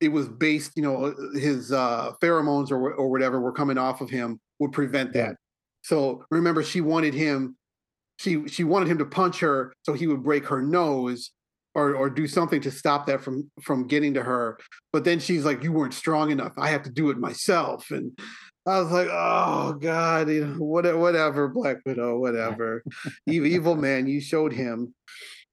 it 0.00 0.08
was 0.08 0.28
based, 0.28 0.72
you 0.76 0.82
know, 0.82 1.14
his 1.34 1.72
uh, 1.72 2.12
pheromones 2.22 2.70
or 2.70 2.94
or 2.94 3.10
whatever 3.10 3.40
were 3.40 3.52
coming 3.52 3.78
off 3.78 4.00
of 4.00 4.10
him 4.10 4.40
would 4.58 4.72
prevent 4.72 5.12
that. 5.14 5.36
So 5.82 6.24
remember, 6.30 6.62
she 6.62 6.80
wanted 6.80 7.14
him. 7.14 7.56
She 8.18 8.46
she 8.48 8.64
wanted 8.64 8.88
him 8.88 8.98
to 8.98 9.04
punch 9.04 9.40
her 9.40 9.72
so 9.82 9.92
he 9.92 10.06
would 10.06 10.22
break 10.22 10.46
her 10.46 10.62
nose 10.62 11.32
or 11.74 11.94
or 11.94 12.08
do 12.08 12.26
something 12.26 12.60
to 12.62 12.70
stop 12.70 13.06
that 13.06 13.22
from 13.22 13.50
from 13.62 13.86
getting 13.86 14.14
to 14.14 14.22
her. 14.22 14.58
But 14.92 15.04
then 15.04 15.18
she's 15.18 15.44
like, 15.44 15.62
"You 15.62 15.72
weren't 15.72 15.94
strong 15.94 16.30
enough. 16.30 16.52
I 16.56 16.68
have 16.68 16.82
to 16.84 16.90
do 16.90 17.10
it 17.10 17.18
myself." 17.18 17.90
And 17.90 18.16
I 18.66 18.80
was 18.80 18.92
like, 18.92 19.08
"Oh 19.10 19.74
God, 19.80 20.30
you 20.30 20.46
know, 20.46 20.54
whatever, 20.64 20.98
whatever, 20.98 21.48
Black 21.48 21.78
Widow, 21.84 22.18
whatever, 22.18 22.82
evil, 23.26 23.48
evil 23.48 23.76
man, 23.76 24.06
you 24.06 24.20
showed 24.20 24.52
him." 24.52 24.94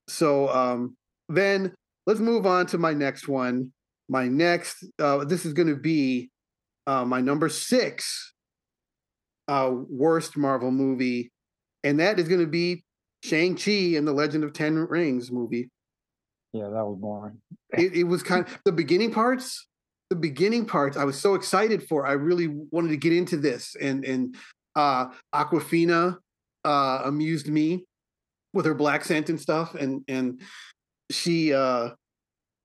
So 0.08 0.50
um, 0.50 0.96
then 1.30 1.74
let's 2.06 2.20
move 2.20 2.46
on 2.46 2.68
to 2.68 2.78
my 2.78 2.94
next 2.94 3.28
one. 3.28 3.72
My 4.12 4.28
next, 4.28 4.84
uh, 5.00 5.24
this 5.24 5.46
is 5.46 5.54
going 5.54 5.70
to 5.70 5.78
be 5.78 6.32
uh, 6.86 7.06
my 7.06 7.22
number 7.22 7.48
six 7.48 8.34
uh, 9.48 9.72
worst 9.72 10.36
Marvel 10.36 10.70
movie, 10.70 11.32
and 11.86 11.98
that 12.02 12.20
is 12.20 12.28
going 12.28 12.42
to 12.42 12.48
be 12.48 12.84
Shang 13.24 13.56
Chi 13.56 13.96
and 13.96 14.06
the 14.06 14.12
Legend 14.12 14.44
of 14.44 14.52
Ten 14.52 14.76
Rings 14.76 15.32
movie. 15.32 15.70
Yeah, 16.52 16.66
that 16.66 16.86
was 16.86 16.98
boring. 17.00 17.38
It, 17.72 17.96
it 17.96 18.04
was 18.04 18.22
kind 18.22 18.46
of 18.46 18.60
the 18.66 18.74
beginning 18.74 19.14
parts. 19.14 19.66
The 20.10 20.18
beginning 20.18 20.66
parts, 20.66 20.98
I 20.98 21.06
was 21.06 21.18
so 21.18 21.36
excited 21.36 21.88
for. 21.88 22.06
I 22.06 22.12
really 22.12 22.50
wanted 22.50 22.90
to 22.90 22.98
get 22.98 23.14
into 23.14 23.38
this, 23.38 23.78
and 23.80 24.04
and 24.04 24.36
uh, 24.76 25.06
Awkwafina 25.34 26.18
uh, 26.66 27.02
amused 27.06 27.48
me 27.48 27.86
with 28.54 28.66
her 28.66 28.76
blaccent 28.76 29.30
and 29.30 29.40
stuff, 29.40 29.74
and 29.74 30.04
and 30.10 30.42
she 31.10 31.54
uh 31.54 31.92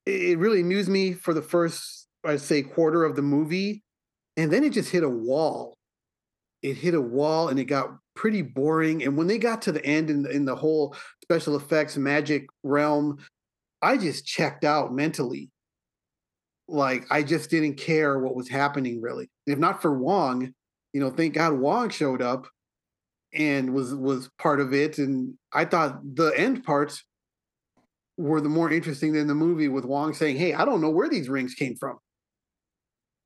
it 0.06 0.38
really 0.38 0.60
amused 0.60 0.88
me 0.88 1.12
for 1.12 1.34
the 1.34 1.42
first 1.42 2.06
i'd 2.24 2.40
say 2.40 2.62
quarter 2.62 3.04
of 3.04 3.16
the 3.16 3.22
movie 3.22 3.82
and 4.36 4.52
then 4.52 4.64
it 4.64 4.72
just 4.72 4.90
hit 4.90 5.02
a 5.02 5.08
wall. 5.08 5.78
It 6.62 6.74
hit 6.74 6.94
a 6.94 7.00
wall 7.00 7.48
and 7.48 7.58
it 7.58 7.64
got 7.64 7.96
pretty 8.14 8.42
boring 8.42 9.02
and 9.02 9.16
when 9.16 9.26
they 9.26 9.38
got 9.38 9.62
to 9.62 9.72
the 9.72 9.84
end 9.84 10.08
in, 10.08 10.26
in 10.30 10.44
the 10.44 10.56
whole 10.56 10.96
special 11.22 11.54
effects 11.54 11.98
magic 11.98 12.46
realm 12.62 13.18
i 13.82 13.98
just 13.98 14.26
checked 14.26 14.64
out 14.64 14.94
mentally. 14.94 15.50
Like 16.68 17.06
i 17.10 17.22
just 17.22 17.50
didn't 17.50 17.76
care 17.76 18.18
what 18.18 18.34
was 18.34 18.48
happening 18.48 19.00
really. 19.00 19.28
If 19.46 19.58
not 19.58 19.82
for 19.82 19.96
wong 19.96 20.54
you 20.92 21.00
know 21.00 21.10
thank 21.10 21.34
god 21.34 21.52
wong 21.52 21.90
showed 21.90 22.22
up 22.22 22.46
and 23.34 23.74
was 23.74 23.94
was 23.94 24.30
part 24.38 24.60
of 24.60 24.72
it 24.72 24.98
and 24.98 25.34
i 25.52 25.64
thought 25.64 25.98
the 26.14 26.32
end 26.36 26.64
parts 26.64 27.04
were 28.16 28.40
the 28.40 28.48
more 28.48 28.70
interesting 28.70 29.12
than 29.12 29.26
the 29.26 29.34
movie 29.34 29.68
with 29.68 29.84
Wong 29.84 30.14
saying, 30.14 30.36
"Hey, 30.36 30.54
I 30.54 30.64
don't 30.64 30.80
know 30.80 30.90
where 30.90 31.08
these 31.08 31.28
rings 31.28 31.54
came 31.54 31.76
from," 31.76 31.98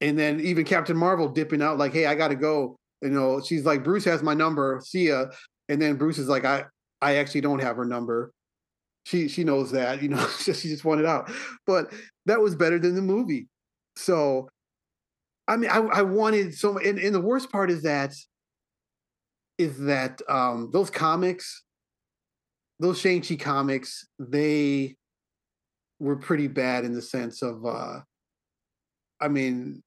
and 0.00 0.18
then 0.18 0.40
even 0.40 0.64
Captain 0.64 0.96
Marvel 0.96 1.28
dipping 1.28 1.62
out 1.62 1.78
like, 1.78 1.92
"Hey, 1.92 2.06
I 2.06 2.14
got 2.14 2.28
to 2.28 2.36
go." 2.36 2.76
You 3.02 3.10
know, 3.10 3.40
she's 3.40 3.64
like, 3.64 3.84
"Bruce 3.84 4.04
has 4.04 4.22
my 4.22 4.34
number. 4.34 4.80
See 4.84 5.08
ya." 5.08 5.26
And 5.68 5.80
then 5.80 5.96
Bruce 5.96 6.18
is 6.18 6.28
like, 6.28 6.44
"I 6.44 6.64
I 7.00 7.16
actually 7.16 7.42
don't 7.42 7.60
have 7.60 7.76
her 7.76 7.84
number." 7.84 8.32
She 9.04 9.28
she 9.28 9.44
knows 9.44 9.70
that, 9.72 10.02
you 10.02 10.08
know, 10.08 10.26
she 10.38 10.52
just 10.52 10.84
wanted 10.84 11.06
out. 11.06 11.30
But 11.66 11.92
that 12.26 12.40
was 12.40 12.54
better 12.54 12.78
than 12.78 12.94
the 12.94 13.02
movie. 13.02 13.48
So, 13.96 14.48
I 15.48 15.56
mean, 15.56 15.70
I 15.70 15.78
I 15.78 16.02
wanted 16.02 16.54
so, 16.54 16.78
and, 16.78 16.98
and 16.98 17.14
the 17.14 17.20
worst 17.20 17.50
part 17.50 17.70
is 17.70 17.82
that 17.82 18.14
is 19.58 19.78
that 19.78 20.20
um 20.28 20.70
those 20.72 20.90
comics 20.90 21.64
those 22.80 22.98
Shang-Chi 22.98 23.36
comics, 23.36 24.06
they 24.18 24.96
were 26.00 26.16
pretty 26.16 26.48
bad 26.48 26.84
in 26.84 26.94
the 26.94 27.02
sense 27.02 27.42
of 27.42 27.64
uh 27.64 28.00
I 29.20 29.28
mean, 29.28 29.82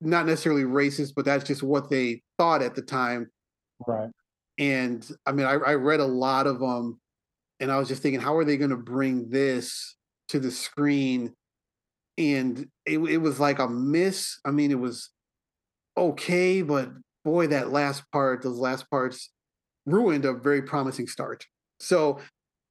not 0.00 0.26
necessarily 0.26 0.64
racist, 0.64 1.12
but 1.14 1.24
that's 1.24 1.44
just 1.44 1.62
what 1.62 1.88
they 1.88 2.22
thought 2.36 2.62
at 2.62 2.74
the 2.74 2.82
time. 2.82 3.30
Right. 3.86 4.10
And 4.58 5.08
I 5.24 5.32
mean, 5.32 5.46
I, 5.46 5.52
I 5.52 5.74
read 5.74 6.00
a 6.00 6.04
lot 6.04 6.48
of 6.48 6.58
them 6.58 7.00
and 7.60 7.70
I 7.70 7.78
was 7.78 7.86
just 7.86 8.02
thinking, 8.02 8.20
how 8.20 8.36
are 8.36 8.44
they 8.44 8.56
going 8.56 8.70
to 8.70 8.76
bring 8.76 9.30
this 9.30 9.96
to 10.28 10.40
the 10.40 10.50
screen? 10.50 11.32
And 12.18 12.66
it, 12.84 12.98
it 12.98 13.18
was 13.18 13.38
like 13.38 13.60
a 13.60 13.68
miss. 13.68 14.38
I 14.44 14.50
mean, 14.50 14.72
it 14.72 14.80
was 14.80 15.10
okay, 15.96 16.62
but 16.62 16.90
boy, 17.24 17.46
that 17.46 17.70
last 17.70 18.02
part, 18.10 18.42
those 18.42 18.58
last 18.58 18.90
parts 18.90 19.30
ruined 19.86 20.24
a 20.24 20.32
very 20.32 20.62
promising 20.62 21.06
start. 21.06 21.46
So, 21.82 22.20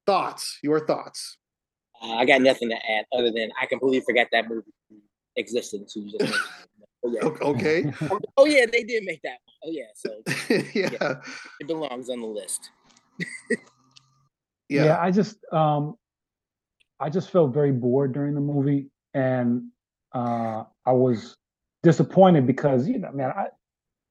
thoughts, 0.06 0.58
your 0.62 0.86
thoughts. 0.86 1.36
Uh, 2.02 2.14
I 2.14 2.24
got 2.24 2.40
nothing 2.40 2.70
to 2.70 2.76
add 2.76 3.04
other 3.12 3.30
than 3.30 3.50
I 3.60 3.66
completely 3.66 4.00
forgot 4.00 4.28
that 4.32 4.48
movie 4.48 4.72
existed. 5.36 5.90
So 5.90 6.00
you 6.00 6.18
just 6.18 6.34
yeah. 7.04 7.24
Okay. 7.24 7.92
oh 8.36 8.46
yeah, 8.46 8.64
they 8.66 8.82
did 8.82 9.04
make 9.04 9.20
that. 9.22 9.38
One. 9.44 9.54
Oh 9.64 9.70
yeah, 9.70 9.84
so 9.94 10.10
yeah. 10.74 10.90
yeah. 11.00 11.14
it 11.60 11.66
belongs 11.66 12.08
on 12.08 12.20
the 12.20 12.26
list. 12.26 12.70
yeah. 14.68 14.84
yeah, 14.84 15.00
I 15.00 15.10
just 15.10 15.36
um, 15.52 15.96
I 16.98 17.10
just 17.10 17.30
felt 17.30 17.52
very 17.52 17.72
bored 17.72 18.14
during 18.14 18.34
the 18.34 18.40
movie, 18.40 18.88
and 19.14 19.64
uh, 20.14 20.64
I 20.86 20.92
was 20.92 21.36
disappointed 21.82 22.46
because 22.46 22.88
you 22.88 22.98
know, 22.98 23.12
man, 23.12 23.30
I, 23.36 23.46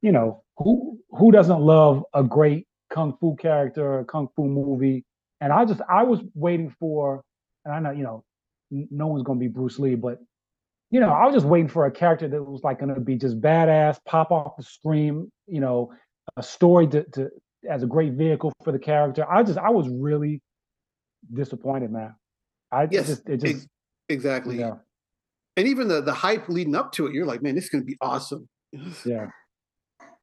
you 0.02 0.12
know, 0.12 0.44
who 0.58 1.00
who 1.10 1.32
doesn't 1.32 1.60
love 1.60 2.04
a 2.14 2.24
great 2.24 2.68
kung 2.92 3.18
fu 3.20 3.36
character, 3.36 4.00
a 4.00 4.06
kung 4.06 4.28
fu 4.36 4.46
movie. 4.46 5.04
And 5.40 5.52
I 5.52 5.66
just 5.66 5.82
I 5.90 6.04
was 6.04 6.20
waiting 6.36 6.74
for, 6.80 7.24
and 7.66 7.74
I 7.74 7.80
know 7.80 7.92
you 7.92 8.04
know, 8.04 8.24
no 8.70 9.08
one's 9.08 9.24
gonna 9.24 9.40
be 9.40 9.48
Bruce 9.48 9.80
Lee, 9.80 9.96
but 9.96 10.20
you 10.92 11.00
know, 11.00 11.10
I 11.10 11.26
was 11.26 11.34
just 11.34 11.46
waiting 11.46 11.70
for 11.70 11.86
a 11.86 11.92
character 11.92 12.28
that 12.28 12.44
was 12.44 12.64
like 12.64 12.80
gonna 12.80 13.00
be 13.00 13.16
just 13.16 13.42
badass, 13.42 13.98
pop 14.06 14.32
off 14.32 14.58
the 14.58 14.64
screen, 14.64 15.32
you 15.48 15.62
know, 15.62 15.92
a 16.38 16.44
story 16.44 16.88
to, 16.90 17.04
to 17.12 17.30
as 17.70 17.84
a 17.84 17.88
great 17.88 18.14
vehicle 18.14 18.54
for 18.64 18.72
the 18.72 18.80
character. 18.80 19.26
I 19.30 19.44
just 19.44 19.58
I 19.58 19.70
was 19.70 19.88
really 19.90 20.42
disappointed, 21.34 21.92
man. 21.92 22.16
I 22.72 22.88
yes, 22.92 23.08
just 23.08 23.30
it 23.30 23.38
just 23.38 23.68
exactly. 24.10 24.60
Yeah. 24.60 24.76
And 25.58 25.68
even 25.68 25.88
the 25.88 26.02
the 26.02 26.14
hype 26.14 26.50
leading 26.50 26.76
up 26.76 26.92
to 26.94 27.08
it, 27.08 27.14
you're 27.14 27.26
like, 27.26 27.42
man, 27.42 27.56
this 27.56 27.66
is 27.66 27.70
gonna 27.70 27.84
be 27.84 27.98
awesome. 28.02 28.48
yeah. 29.06 29.28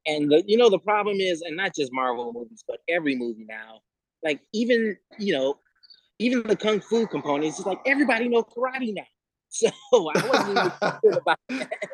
And 0.09 0.31
the, 0.31 0.43
you 0.47 0.57
know 0.57 0.71
the 0.71 0.79
problem 0.79 1.19
is, 1.21 1.43
and 1.43 1.57
not 1.57 1.75
just 1.75 1.93
Marvel 1.93 2.33
movies, 2.33 2.65
but 2.67 2.79
every 2.89 3.15
movie 3.15 3.45
now. 3.47 3.81
Like 4.25 4.41
even 4.53 4.97
you 5.19 5.35
know, 5.35 5.59
even 6.19 6.43
the 6.43 6.57
kung 6.57 6.81
fu 6.81 7.07
components, 7.07 7.59
it's 7.59 7.67
like 7.67 7.79
everybody 7.87 8.29
knows 8.29 8.45
karate 8.57 8.95
now. 8.95 9.03
So 9.51 9.71
I 9.91 10.27
wasn't 10.27 10.59
even 10.59 10.71
thinking 10.71 11.21
about 11.23 11.39
that. 11.49 11.89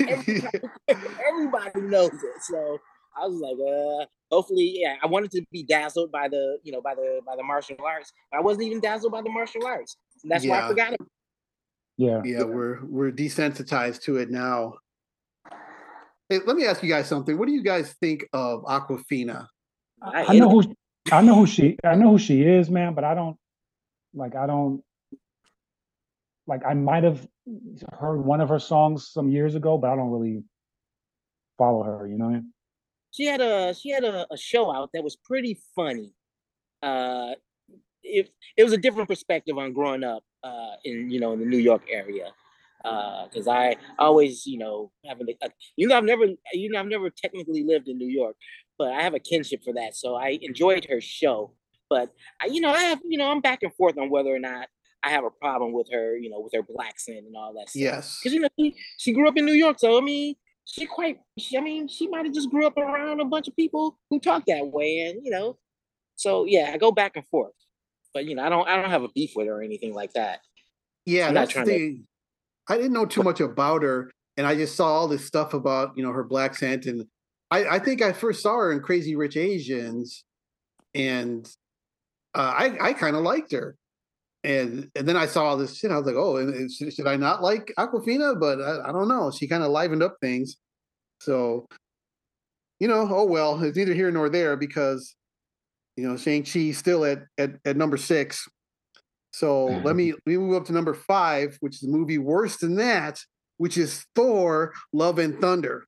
Everybody, 0.00 0.60
everybody 1.28 1.80
knows 1.82 2.12
it. 2.12 2.42
So 2.42 2.78
I 3.20 3.26
was 3.26 3.38
like, 3.38 3.56
uh, 3.60 4.06
hopefully, 4.34 4.72
yeah. 4.76 4.96
I 5.02 5.06
wanted 5.06 5.30
to 5.32 5.42
be 5.52 5.62
dazzled 5.62 6.10
by 6.10 6.28
the, 6.28 6.58
you 6.62 6.72
know, 6.72 6.80
by 6.80 6.94
the 6.94 7.20
by 7.26 7.36
the 7.36 7.42
martial 7.42 7.76
arts. 7.84 8.12
I 8.32 8.40
wasn't 8.40 8.64
even 8.66 8.80
dazzled 8.80 9.12
by 9.12 9.20
the 9.20 9.28
martial 9.28 9.66
arts. 9.66 9.96
that's 10.24 10.44
yeah. 10.44 10.52
why 10.52 10.64
I 10.64 10.68
forgot 10.68 10.92
it. 10.94 11.00
Yeah, 11.98 12.22
yeah, 12.24 12.44
we're 12.44 12.82
we're 12.86 13.12
desensitized 13.12 14.00
to 14.04 14.16
it 14.16 14.30
now. 14.30 14.76
Hey, 16.30 16.38
let 16.46 16.56
me 16.56 16.64
ask 16.64 16.80
you 16.80 16.88
guys 16.88 17.08
something. 17.08 17.36
What 17.36 17.46
do 17.46 17.52
you 17.52 17.62
guys 17.62 17.92
think 17.94 18.24
of 18.32 18.62
Awkwafina? 18.62 19.48
I, 20.00 20.26
I 20.28 20.38
know 20.38 20.48
who 20.48 20.62
I 21.10 21.22
know 21.22 21.34
who 21.34 21.46
she 21.46 21.76
I 21.84 21.96
know 21.96 22.12
who 22.12 22.18
she 22.18 22.42
is, 22.42 22.70
man, 22.70 22.94
but 22.94 23.02
I 23.02 23.14
don't 23.14 23.36
like 24.14 24.36
I 24.36 24.46
don't 24.46 24.80
like 26.46 26.62
I 26.64 26.74
might 26.74 27.02
have 27.02 27.26
heard 27.98 28.20
one 28.20 28.40
of 28.40 28.48
her 28.48 28.60
songs 28.60 29.08
some 29.12 29.28
years 29.28 29.56
ago, 29.56 29.76
but 29.76 29.90
I 29.90 29.96
don't 29.96 30.10
really 30.10 30.44
follow 31.58 31.82
her, 31.82 32.06
you 32.06 32.16
know. 32.16 32.40
She 33.10 33.24
had 33.24 33.40
a 33.40 33.74
she 33.74 33.90
had 33.90 34.04
a, 34.04 34.24
a 34.30 34.38
show 34.38 34.72
out 34.72 34.90
that 34.94 35.02
was 35.02 35.16
pretty 35.16 35.58
funny. 35.74 36.14
Uh 36.80 37.32
it, 38.04 38.30
it 38.56 38.62
was 38.62 38.72
a 38.72 38.78
different 38.78 39.08
perspective 39.08 39.58
on 39.58 39.72
growing 39.72 40.04
up 40.04 40.22
uh 40.44 40.76
in 40.84 41.10
you 41.10 41.18
know 41.18 41.32
in 41.32 41.40
the 41.40 41.46
New 41.46 41.58
York 41.58 41.82
area 41.90 42.30
because 42.82 43.46
uh, 43.46 43.52
I 43.52 43.76
always, 43.98 44.46
you 44.46 44.58
know, 44.58 44.90
having 45.06 45.28
a, 45.42 45.48
you 45.76 45.86
know, 45.86 45.96
I've 45.96 46.04
never, 46.04 46.26
you 46.52 46.70
know, 46.70 46.80
I've 46.80 46.86
never 46.86 47.10
technically 47.10 47.64
lived 47.64 47.88
in 47.88 47.98
New 47.98 48.08
York, 48.08 48.36
but 48.78 48.92
I 48.92 49.02
have 49.02 49.14
a 49.14 49.18
kinship 49.18 49.62
for 49.64 49.74
that. 49.74 49.96
So 49.96 50.14
I 50.14 50.38
enjoyed 50.40 50.86
her 50.90 51.00
show. 51.00 51.54
But 51.88 52.10
I, 52.40 52.46
you 52.46 52.60
know, 52.60 52.70
I 52.70 52.82
have, 52.82 53.00
you 53.04 53.18
know, 53.18 53.30
I'm 53.30 53.40
back 53.40 53.62
and 53.62 53.74
forth 53.74 53.98
on 53.98 54.10
whether 54.10 54.34
or 54.34 54.38
not 54.38 54.68
I 55.02 55.10
have 55.10 55.24
a 55.24 55.30
problem 55.30 55.72
with 55.72 55.88
her, 55.92 56.16
you 56.16 56.30
know, 56.30 56.40
with 56.40 56.52
her 56.54 56.62
blaccent 56.62 57.26
and 57.26 57.36
all 57.36 57.52
that 57.54 57.70
stuff. 57.70 57.80
Yes, 57.80 58.20
because 58.22 58.34
you 58.34 58.40
know 58.40 58.48
she, 58.58 58.76
she 58.98 59.12
grew 59.12 59.28
up 59.28 59.36
in 59.36 59.44
New 59.46 59.54
York, 59.54 59.78
so 59.78 59.98
I 59.98 60.00
mean, 60.00 60.34
she 60.64 60.86
quite, 60.86 61.18
she, 61.38 61.56
I 61.56 61.60
mean, 61.60 61.88
she 61.88 62.06
might 62.06 62.26
have 62.26 62.34
just 62.34 62.50
grew 62.50 62.66
up 62.66 62.76
around 62.76 63.20
a 63.20 63.24
bunch 63.24 63.48
of 63.48 63.56
people 63.56 63.98
who 64.10 64.20
talk 64.20 64.44
that 64.46 64.66
way, 64.66 65.00
and 65.00 65.24
you 65.24 65.30
know, 65.30 65.58
so 66.16 66.44
yeah, 66.44 66.70
I 66.72 66.76
go 66.76 66.92
back 66.92 67.16
and 67.16 67.26
forth. 67.26 67.54
but 68.12 68.26
you 68.26 68.34
know, 68.34 68.44
I 68.44 68.48
don't 68.48 68.68
I 68.68 68.76
don't 68.76 68.90
have 68.90 69.02
a 69.02 69.08
beef 69.08 69.32
with 69.34 69.46
her 69.46 69.60
or 69.60 69.62
anything 69.62 69.94
like 69.94 70.12
that. 70.12 70.40
Yeah, 71.06 71.28
I'm 71.28 71.34
that's 71.34 71.54
the. 71.54 71.64
To... 71.64 71.98
I 72.70 72.76
didn't 72.76 72.92
know 72.92 73.04
too 73.04 73.22
much 73.22 73.40
about 73.40 73.82
her, 73.82 74.10
and 74.36 74.46
I 74.46 74.54
just 74.54 74.76
saw 74.76 74.86
all 74.86 75.08
this 75.08 75.26
stuff 75.26 75.54
about 75.54 75.92
you 75.96 76.04
know 76.04 76.12
her 76.12 76.24
blaccent, 76.24 76.86
and 76.86 77.04
I, 77.50 77.64
I 77.66 77.78
think 77.80 78.00
I 78.00 78.12
first 78.12 78.42
saw 78.42 78.56
her 78.56 78.72
in 78.72 78.80
Crazy 78.80 79.16
Rich 79.16 79.36
Asians, 79.36 80.24
and 80.94 81.46
uh, 82.34 82.54
I 82.56 82.76
I 82.80 82.92
kind 82.92 83.16
of 83.16 83.22
liked 83.22 83.52
her, 83.52 83.76
and 84.44 84.88
and 84.94 85.08
then 85.08 85.16
I 85.16 85.26
saw 85.26 85.46
all 85.46 85.56
this 85.56 85.76
shit. 85.76 85.90
I 85.90 85.96
was 85.96 86.06
like, 86.06 86.14
oh, 86.16 86.36
and, 86.36 86.70
should, 86.70 86.94
should 86.94 87.08
I 87.08 87.16
not 87.16 87.42
like 87.42 87.72
Awkwafina? 87.76 88.38
But 88.38 88.60
I, 88.60 88.88
I 88.88 88.92
don't 88.92 89.08
know. 89.08 89.32
She 89.32 89.48
kind 89.48 89.64
of 89.64 89.70
livened 89.70 90.02
up 90.02 90.16
things, 90.20 90.56
so 91.20 91.66
you 92.78 92.86
know, 92.86 93.06
oh 93.10 93.24
well, 93.24 93.62
it's 93.62 93.76
neither 93.76 93.94
here 93.94 94.12
nor 94.12 94.28
there 94.28 94.56
because 94.56 95.16
you 95.96 96.08
know 96.08 96.16
Shang 96.16 96.44
Chi 96.44 96.70
still 96.70 97.04
at, 97.04 97.24
at 97.36 97.50
at 97.64 97.76
number 97.76 97.96
six. 97.96 98.48
So 99.32 99.68
mm-hmm. 99.68 99.86
let 99.86 99.96
me 99.96 100.12
let 100.12 100.26
me 100.26 100.36
move 100.36 100.56
up 100.56 100.66
to 100.66 100.72
number 100.72 100.94
five, 100.94 101.56
which 101.60 101.76
is 101.76 101.84
a 101.84 101.88
movie 101.88 102.18
worse 102.18 102.56
than 102.56 102.76
that, 102.76 103.20
which 103.58 103.76
is 103.76 104.04
Thor: 104.14 104.72
Love 104.92 105.18
and 105.18 105.40
Thunder. 105.40 105.86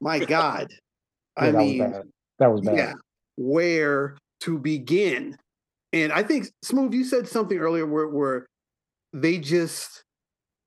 My 0.00 0.18
God, 0.18 0.68
yeah, 1.38 1.44
I 1.44 1.50
that 1.50 1.58
mean, 1.58 1.78
was 1.78 2.04
that 2.38 2.52
was 2.52 2.60
bad. 2.62 2.76
Yeah, 2.76 2.92
where 3.36 4.16
to 4.40 4.58
begin? 4.58 5.36
And 5.92 6.12
I 6.12 6.22
think 6.22 6.48
Smooth, 6.62 6.94
you 6.94 7.04
said 7.04 7.26
something 7.26 7.58
earlier 7.58 7.86
where 7.86 8.08
where 8.08 8.46
they 9.12 9.38
just 9.38 10.04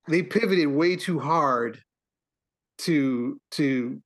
they 0.08 0.24
pivoted 0.24 0.68
way 0.68 0.96
too 0.96 1.20
hard 1.20 1.80
to 2.80 3.40
to 3.52 4.02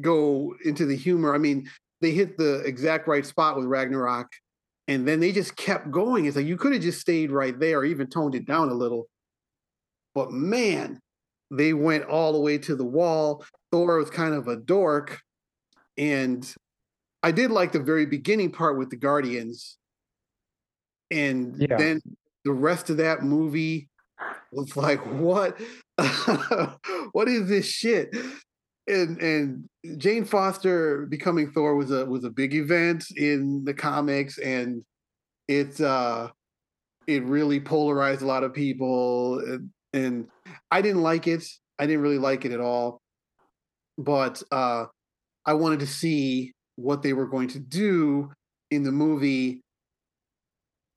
go 0.00 0.54
into 0.64 0.86
the 0.86 0.96
humor. 0.96 1.34
I 1.34 1.38
mean, 1.38 1.68
they 2.00 2.10
hit 2.10 2.36
the 2.36 2.60
exact 2.60 3.06
right 3.06 3.24
spot 3.24 3.56
with 3.56 3.66
Ragnarok, 3.66 4.28
and 4.90 5.06
then 5.06 5.20
they 5.20 5.30
just 5.30 5.54
kept 5.54 5.88
going. 5.92 6.26
It's 6.26 6.36
like 6.36 6.46
you 6.46 6.56
could 6.56 6.72
have 6.72 6.82
just 6.82 7.00
stayed 7.00 7.30
right 7.30 7.56
there, 7.56 7.78
or 7.78 7.84
even 7.84 8.08
toned 8.08 8.34
it 8.34 8.44
down 8.44 8.70
a 8.70 8.74
little. 8.74 9.08
But 10.16 10.32
man, 10.32 10.98
they 11.52 11.72
went 11.72 12.06
all 12.06 12.32
the 12.32 12.40
way 12.40 12.58
to 12.58 12.74
the 12.74 12.84
wall. 12.84 13.44
Thor 13.70 13.98
was 13.98 14.10
kind 14.10 14.34
of 14.34 14.48
a 14.48 14.56
dork, 14.56 15.20
and 15.96 16.52
I 17.22 17.30
did 17.30 17.52
like 17.52 17.70
the 17.70 17.78
very 17.78 18.04
beginning 18.04 18.50
part 18.50 18.78
with 18.78 18.90
the 18.90 18.96
Guardians, 18.96 19.78
and 21.08 21.54
yeah. 21.56 21.76
then 21.76 22.00
the 22.44 22.52
rest 22.52 22.90
of 22.90 22.96
that 22.96 23.22
movie 23.22 23.88
was 24.50 24.76
like, 24.76 24.98
what? 25.06 25.56
what 27.12 27.28
is 27.28 27.48
this 27.48 27.66
shit? 27.66 28.12
And 28.90 29.20
and 29.22 29.68
Jane 29.98 30.24
Foster 30.24 31.06
becoming 31.06 31.50
Thor 31.50 31.76
was 31.76 31.90
a 31.90 32.04
was 32.04 32.24
a 32.24 32.30
big 32.30 32.54
event 32.54 33.04
in 33.16 33.64
the 33.64 33.74
comics, 33.74 34.38
and 34.38 34.84
it 35.48 35.80
uh, 35.80 36.28
it 37.06 37.24
really 37.24 37.60
polarized 37.60 38.22
a 38.22 38.26
lot 38.26 38.44
of 38.44 38.52
people, 38.52 39.38
and, 39.40 39.70
and, 39.92 40.28
I 40.70 40.82
didn't 40.82 41.02
like 41.02 41.26
it. 41.26 41.44
I 41.78 41.86
didn't 41.86 42.02
really 42.02 42.18
like 42.18 42.44
it 42.44 42.52
at 42.52 42.60
all, 42.60 43.00
but 43.98 44.42
uh, 44.52 44.86
I 45.46 45.54
wanted 45.54 45.80
to 45.80 45.86
see 45.86 46.52
what 46.76 47.02
they 47.02 47.12
were 47.12 47.26
going 47.26 47.48
to 47.48 47.58
do 47.58 48.30
in 48.70 48.82
the 48.82 48.92
movie. 48.92 49.62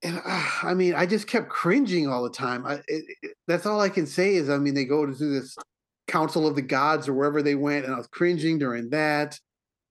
And 0.02 0.20
uh, 0.24 0.48
I 0.62 0.74
mean, 0.74 0.94
I 0.94 1.06
just 1.06 1.26
kept 1.26 1.48
cringing 1.48 2.08
all 2.08 2.22
the 2.22 2.30
time. 2.30 2.66
I, 2.66 2.74
it, 2.86 3.04
it, 3.22 3.34
that's 3.48 3.66
all 3.66 3.80
I 3.80 3.88
can 3.88 4.06
say 4.06 4.34
is, 4.34 4.50
I 4.50 4.58
mean, 4.58 4.74
they 4.74 4.84
go 4.84 5.06
to 5.06 5.14
do 5.14 5.32
this 5.32 5.56
Council 6.06 6.46
of 6.46 6.54
the 6.54 6.62
Gods 6.62 7.08
or 7.08 7.14
wherever 7.14 7.42
they 7.42 7.54
went, 7.54 7.84
and 7.84 7.94
I 7.94 7.96
was 7.96 8.06
cringing 8.08 8.58
during 8.58 8.90
that, 8.90 9.38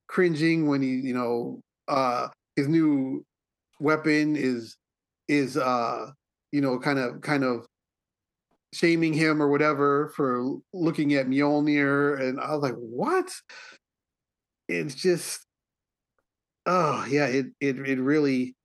cringing 0.08 0.68
when 0.68 0.82
he, 0.82 0.90
you 0.90 1.14
know, 1.14 1.62
uh, 1.88 2.28
his 2.56 2.68
new 2.68 3.26
weapon 3.80 4.36
is 4.36 4.78
is 5.28 5.58
uh, 5.58 6.12
you 6.52 6.62
know, 6.62 6.78
kind 6.80 7.00
of 7.00 7.22
kind 7.22 7.44
of 7.44 7.66
shaming 8.74 9.14
him 9.14 9.42
or 9.42 9.50
whatever 9.50 10.12
for 10.16 10.58
looking 10.74 11.14
at 11.14 11.28
Mjolnir, 11.28 12.20
and 12.20 12.40
I 12.40 12.54
was 12.54 12.62
like, 12.62 12.76
what? 12.76 13.32
It's 14.70 14.96
just, 14.96 15.46
oh 16.66 17.06
yeah, 17.10 17.26
it 17.28 17.48
it 17.60 17.80
it 17.80 18.00
really. 18.00 18.56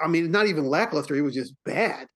I 0.00 0.08
mean, 0.08 0.30
not 0.30 0.46
even 0.46 0.66
lackluster. 0.66 1.14
It 1.14 1.22
was 1.22 1.34
just 1.34 1.54
bad 1.64 2.06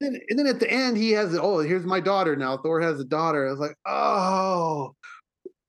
then, 0.00 0.20
and 0.28 0.38
then 0.38 0.46
at 0.46 0.60
the 0.60 0.70
end, 0.70 0.96
he 0.96 1.10
has, 1.12 1.36
oh, 1.36 1.58
here's 1.58 1.84
my 1.84 2.00
daughter 2.00 2.34
now. 2.36 2.56
Thor 2.56 2.80
has 2.80 2.98
a 2.98 3.04
daughter. 3.04 3.46
I 3.46 3.50
was 3.50 3.60
like, 3.60 3.76
oh, 3.86 4.94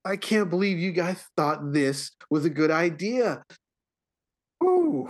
I 0.06 0.18
can't 0.18 0.50
believe 0.50 0.80
you 0.80 0.92
guys 0.92 1.24
thought 1.36 1.74
this 1.74 2.12
was 2.30 2.46
a 2.46 2.50
good 2.50 2.72
idea. 2.72 3.44
Ooh. 4.64 5.10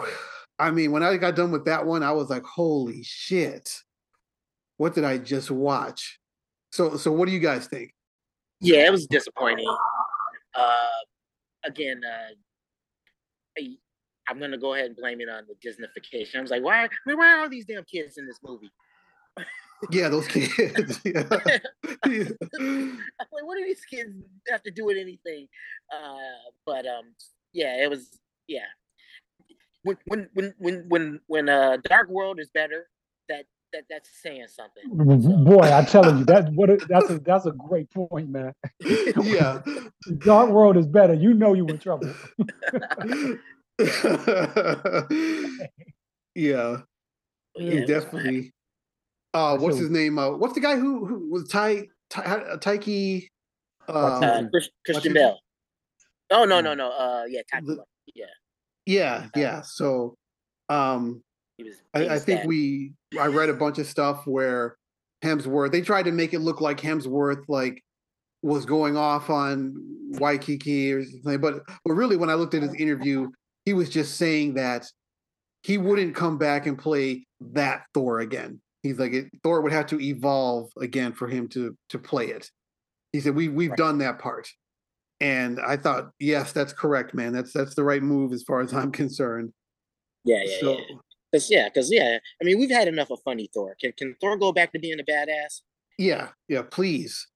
I 0.59 0.71
mean, 0.71 0.91
when 0.91 1.03
I 1.03 1.17
got 1.17 1.35
done 1.35 1.51
with 1.51 1.65
that 1.65 1.85
one, 1.85 2.03
I 2.03 2.11
was 2.11 2.29
like, 2.29 2.43
holy 2.43 3.03
shit. 3.03 3.73
What 4.77 4.95
did 4.95 5.03
I 5.03 5.17
just 5.17 5.51
watch? 5.51 6.19
So 6.71 6.97
so 6.97 7.11
what 7.11 7.27
do 7.27 7.33
you 7.33 7.39
guys 7.39 7.67
think? 7.67 7.93
Yeah, 8.59 8.87
it 8.87 8.91
was 8.91 9.07
disappointing. 9.07 9.67
Uh 10.55 10.87
again, 11.63 12.01
uh 12.03 13.61
I'm 14.27 14.39
gonna 14.39 14.57
go 14.57 14.73
ahead 14.73 14.87
and 14.87 14.95
blame 14.95 15.19
it 15.21 15.29
on 15.29 15.43
the 15.47 15.55
Disneyfication. 15.55 16.37
I 16.37 16.41
was 16.41 16.51
like, 16.51 16.63
why, 16.63 16.87
why 17.05 17.33
are 17.33 17.41
all 17.41 17.49
these 17.49 17.65
damn 17.65 17.83
kids 17.83 18.17
in 18.17 18.25
this 18.25 18.39
movie? 18.43 18.71
Yeah, 19.89 20.09
those 20.09 20.27
kids. 20.27 20.99
yeah. 21.05 21.23
yeah. 22.05 22.23
like, 22.59 23.43
what 23.43 23.57
do 23.57 23.63
these 23.63 23.83
kids 23.85 24.11
have 24.49 24.61
to 24.63 24.71
do 24.71 24.85
with 24.85 24.97
anything? 24.97 25.47
Uh, 25.93 26.51
but 26.65 26.85
um, 26.85 27.15
yeah, 27.53 27.83
it 27.83 27.89
was 27.89 28.19
yeah. 28.47 28.65
When 29.83 29.97
when 30.05 30.29
when 30.33 30.53
when 30.59 30.85
when 30.89 31.19
when 31.27 31.49
uh, 31.49 31.77
Dark 31.83 32.09
World 32.09 32.39
is 32.39 32.49
better, 32.53 32.87
that 33.29 33.45
that 33.73 33.85
that's 33.89 34.09
saying 34.21 34.47
something. 34.47 34.83
So. 35.21 35.37
Boy, 35.43 35.63
I'm 35.63 35.85
telling 35.85 36.19
you 36.19 36.25
that 36.25 36.51
what 36.53 36.69
a, 36.69 36.77
that's 36.87 37.09
a 37.09 37.19
that's 37.25 37.47
a 37.47 37.51
great 37.51 37.89
point, 37.91 38.29
man. 38.29 38.53
yeah, 38.79 39.61
Dark 40.19 40.51
World 40.51 40.77
is 40.77 40.85
better. 40.85 41.13
You 41.13 41.33
know 41.33 41.53
you're 41.53 41.69
in 41.69 41.79
trouble. 41.79 42.13
yeah. 46.35 46.77
yeah, 47.55 47.85
definitely. 47.85 48.53
Uh, 49.33 49.57
what's 49.57 49.77
his 49.77 49.89
name? 49.89 50.19
Uh, 50.19 50.31
what's 50.31 50.53
the 50.53 50.59
guy 50.59 50.75
who, 50.75 51.05
who 51.05 51.29
was 51.29 51.47
Ty, 51.47 51.87
Ty 52.09 52.23
uh, 52.23 52.57
Taika? 52.57 53.25
Uh, 53.87 53.91
uh, 53.91 54.43
Christian 54.85 55.13
Bale. 55.13 55.39
Oh 56.29 56.45
no 56.45 56.61
no 56.61 56.73
no. 56.73 56.91
Uh, 56.91 57.23
yeah, 57.27 57.41
Taika. 57.53 57.77
Yeah. 58.13 58.25
Yeah, 58.85 59.27
yeah. 59.35 59.61
So, 59.61 60.15
um, 60.69 61.21
he 61.57 61.71
I, 61.93 62.15
I 62.15 62.19
think 62.19 62.45
we. 62.45 62.93
I 63.19 63.27
read 63.27 63.49
a 63.49 63.53
bunch 63.53 63.77
of 63.77 63.87
stuff 63.87 64.25
where 64.25 64.75
Hemsworth. 65.23 65.71
They 65.71 65.81
tried 65.81 66.03
to 66.03 66.11
make 66.11 66.33
it 66.33 66.39
look 66.39 66.61
like 66.61 66.79
Hemsworth 66.81 67.43
like 67.47 67.83
was 68.41 68.65
going 68.65 68.97
off 68.97 69.29
on 69.29 69.75
Waititi 70.13 70.93
or 70.93 71.05
something, 71.05 71.39
but 71.39 71.63
but 71.85 71.93
really, 71.93 72.17
when 72.17 72.29
I 72.29 72.33
looked 72.33 72.53
at 72.53 72.63
his 72.63 72.73
interview, 72.73 73.29
he 73.65 73.73
was 73.73 73.89
just 73.89 74.17
saying 74.17 74.55
that 74.55 74.87
he 75.63 75.77
wouldn't 75.77 76.15
come 76.15 76.37
back 76.37 76.65
and 76.65 76.77
play 76.77 77.25
that 77.39 77.83
Thor 77.93 78.19
again 78.19 78.59
he's 78.83 78.99
like 78.99 79.13
it, 79.13 79.29
Thor 79.43 79.61
would 79.61 79.71
have 79.71 79.87
to 79.87 79.99
evolve 79.99 80.71
again 80.79 81.13
for 81.13 81.27
him 81.27 81.47
to 81.49 81.75
to 81.89 81.99
play 81.99 82.27
it. 82.27 82.49
He 83.13 83.19
said 83.19 83.35
we 83.35 83.47
we've 83.49 83.71
right. 83.71 83.77
done 83.77 83.97
that 83.99 84.19
part, 84.19 84.47
and 85.19 85.59
I 85.59 85.77
thought 85.77 86.11
yes, 86.19 86.51
that's 86.51 86.73
correct, 86.73 87.13
man. 87.13 87.33
That's 87.33 87.53
that's 87.53 87.75
the 87.75 87.83
right 87.83 88.01
move 88.01 88.33
as 88.33 88.43
far 88.43 88.61
as 88.61 88.73
I'm 88.73 88.91
concerned. 88.91 89.51
Yeah, 90.23 90.41
yeah, 90.43 90.57
so, 90.59 90.71
yeah. 90.71 90.95
Cause 91.33 91.49
yeah, 91.49 91.69
cause 91.69 91.91
yeah. 91.91 92.17
I 92.41 92.43
mean, 92.43 92.59
we've 92.59 92.71
had 92.71 92.87
enough 92.87 93.09
of 93.09 93.19
funny 93.23 93.49
Thor. 93.53 93.75
Can 93.79 93.93
can 93.93 94.15
Thor 94.19 94.37
go 94.37 94.51
back 94.51 94.71
to 94.73 94.79
being 94.79 94.99
a 94.99 95.03
badass? 95.03 95.61
Yeah, 95.97 96.29
yeah, 96.47 96.63
please. 96.69 97.27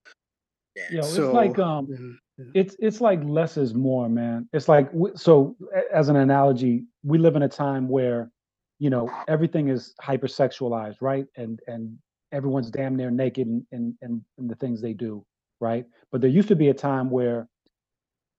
Yeah, 0.75 0.83
you 0.89 0.97
know, 0.97 1.03
so, 1.03 1.25
it's 1.25 1.33
like 1.33 1.59
um, 1.59 2.19
yeah. 2.37 2.45
it's 2.53 2.75
it's 2.79 2.99
like 2.99 3.21
less 3.23 3.55
is 3.57 3.73
more, 3.73 4.09
man. 4.09 4.49
It's 4.51 4.67
like 4.67 4.89
so. 5.15 5.55
As 5.93 6.09
an 6.09 6.17
analogy, 6.17 6.85
we 7.03 7.17
live 7.17 7.35
in 7.35 7.43
a 7.43 7.49
time 7.49 7.87
where 7.87 8.31
you 8.79 8.89
know 8.89 9.09
everything 9.27 9.69
is 9.69 9.93
hypersexualized 10.01 10.97
right? 11.01 11.25
And 11.37 11.59
and 11.67 11.97
everyone's 12.31 12.69
damn 12.69 12.95
near 12.95 13.11
naked 13.11 13.47
in, 13.47 13.65
in, 13.71 13.97
in, 14.01 14.23
in 14.37 14.47
the 14.47 14.55
things 14.55 14.81
they 14.81 14.93
do 14.93 15.25
right? 15.61 15.85
But 16.11 16.21
there 16.21 16.29
used 16.29 16.49
to 16.49 16.55
be 16.55 16.69
a 16.69 16.73
time 16.73 17.09
where 17.09 17.47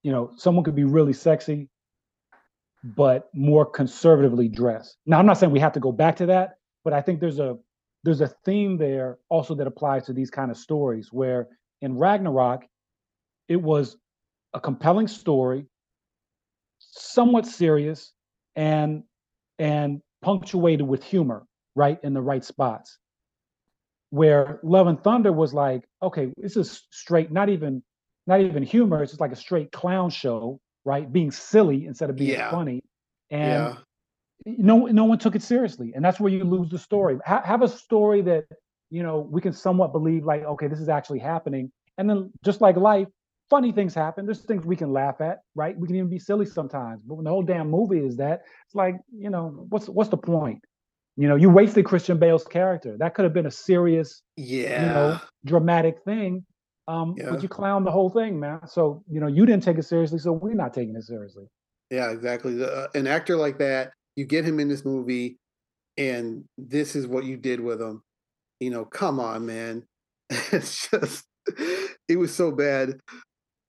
you 0.02 0.12
know 0.12 0.32
someone 0.36 0.64
could 0.64 0.76
be 0.76 0.84
really 0.84 1.12
sexy 1.12 1.68
but 2.94 3.28
more 3.34 3.66
conservatively 3.66 4.48
dressed. 4.48 4.98
Now 5.06 5.18
i'm 5.18 5.26
not 5.26 5.38
saying 5.38 5.52
we 5.52 5.60
have 5.60 5.72
to 5.72 5.80
go 5.80 5.92
back 5.92 6.16
to 6.16 6.26
that 6.26 6.58
but 6.84 6.92
i 6.92 7.00
think 7.00 7.20
there's 7.20 7.40
a 7.40 7.56
there's 8.04 8.20
a 8.20 8.28
theme 8.28 8.76
there 8.76 9.18
also 9.28 9.54
that 9.56 9.66
applies 9.66 10.06
to 10.06 10.12
these 10.12 10.30
kind 10.30 10.50
of 10.50 10.56
stories 10.56 11.12
where 11.12 11.48
in 11.82 11.98
ragnarok 11.98 12.64
it 13.48 13.60
was 13.60 13.96
a 14.54 14.60
compelling 14.60 15.08
story 15.08 15.66
somewhat 16.78 17.46
serious 17.46 18.12
and 18.54 19.02
and 19.58 20.00
punctuated 20.26 20.84
with 20.84 21.04
humor, 21.04 21.46
right, 21.76 22.00
in 22.02 22.12
the 22.12 22.20
right 22.20 22.44
spots. 22.44 22.98
Where 24.10 24.58
Love 24.64 24.88
and 24.88 25.00
Thunder 25.00 25.30
was 25.30 25.54
like, 25.54 25.84
okay, 26.02 26.32
this 26.36 26.56
is 26.56 26.82
straight, 26.90 27.30
not 27.30 27.48
even 27.48 27.80
not 28.26 28.40
even 28.40 28.64
humor, 28.64 29.02
it's 29.04 29.12
just 29.12 29.20
like 29.20 29.30
a 29.30 29.36
straight 29.36 29.70
clown 29.70 30.10
show, 30.10 30.58
right? 30.84 31.10
Being 31.12 31.30
silly 31.30 31.86
instead 31.86 32.10
of 32.10 32.16
being 32.16 32.30
yeah. 32.30 32.50
funny. 32.50 32.82
And 33.30 33.76
yeah. 34.44 34.54
no 34.58 34.86
no 34.86 35.04
one 35.04 35.18
took 35.18 35.36
it 35.36 35.42
seriously, 35.42 35.92
and 35.94 36.04
that's 36.04 36.18
where 36.18 36.32
you 36.32 36.42
lose 36.42 36.70
the 36.70 36.78
story. 36.78 37.18
Ha- 37.24 37.42
have 37.44 37.62
a 37.62 37.68
story 37.68 38.20
that 38.22 38.46
you 38.90 39.04
know 39.04 39.28
we 39.30 39.40
can 39.40 39.52
somewhat 39.52 39.92
believe, 39.92 40.24
like 40.24 40.42
okay, 40.42 40.66
this 40.66 40.80
is 40.80 40.88
actually 40.88 41.20
happening, 41.20 41.70
and 41.98 42.10
then 42.10 42.32
just 42.44 42.60
like 42.60 42.76
life, 42.76 43.08
funny 43.48 43.72
things 43.72 43.94
happen. 43.94 44.26
There's 44.26 44.44
things 44.44 44.64
we 44.64 44.76
can 44.76 44.92
laugh 44.92 45.20
at, 45.20 45.40
right? 45.54 45.76
We 45.78 45.86
can 45.86 45.96
even 45.96 46.10
be 46.10 46.18
silly 46.18 46.46
sometimes. 46.46 47.02
But 47.04 47.16
when 47.16 47.24
the 47.24 47.30
whole 47.30 47.42
damn 47.42 47.70
movie 47.70 47.98
is 48.00 48.16
that, 48.16 48.42
it's 48.66 48.74
like 48.74 48.96
you 49.12 49.30
know 49.30 49.66
what's 49.68 49.88
what's 49.88 50.10
the 50.10 50.16
point? 50.16 50.64
You 51.16 51.28
know, 51.28 51.36
you 51.36 51.48
wasted 51.48 51.86
Christian 51.86 52.18
Bale's 52.18 52.44
character. 52.44 52.96
That 52.98 53.14
could 53.14 53.24
have 53.24 53.32
been 53.32 53.46
a 53.46 53.50
serious, 53.50 54.22
yeah, 54.36 54.82
you 54.82 54.88
know, 54.88 55.20
dramatic 55.44 56.02
thing. 56.04 56.44
Um, 56.88 57.14
Yeah. 57.16 57.30
but 57.30 57.42
you 57.42 57.48
clown 57.48 57.84
the 57.84 57.90
whole 57.90 58.10
thing, 58.10 58.38
man. 58.38 58.60
So 58.66 59.02
you 59.10 59.20
know, 59.20 59.26
you 59.26 59.46
didn't 59.46 59.62
take 59.62 59.78
it 59.78 59.84
seriously, 59.84 60.18
so 60.18 60.32
we're 60.32 60.54
not 60.54 60.74
taking 60.74 60.94
it 60.94 61.04
seriously. 61.04 61.46
Yeah, 61.90 62.10
exactly. 62.10 62.54
The, 62.54 62.72
uh, 62.72 62.88
an 62.94 63.06
actor 63.06 63.36
like 63.36 63.58
that, 63.58 63.92
you 64.16 64.24
get 64.24 64.44
him 64.44 64.60
in 64.60 64.68
this 64.68 64.84
movie, 64.84 65.38
and 65.96 66.44
this 66.58 66.96
is 66.96 67.06
what 67.06 67.24
you 67.24 67.36
did 67.36 67.60
with 67.60 67.80
him. 67.80 68.02
You 68.60 68.70
know, 68.70 68.84
come 68.84 69.20
on, 69.20 69.46
man. 69.46 69.84
It's 70.52 70.88
just, 70.90 71.24
it 72.08 72.16
was 72.18 72.34
so 72.34 72.50
bad. 72.50 72.98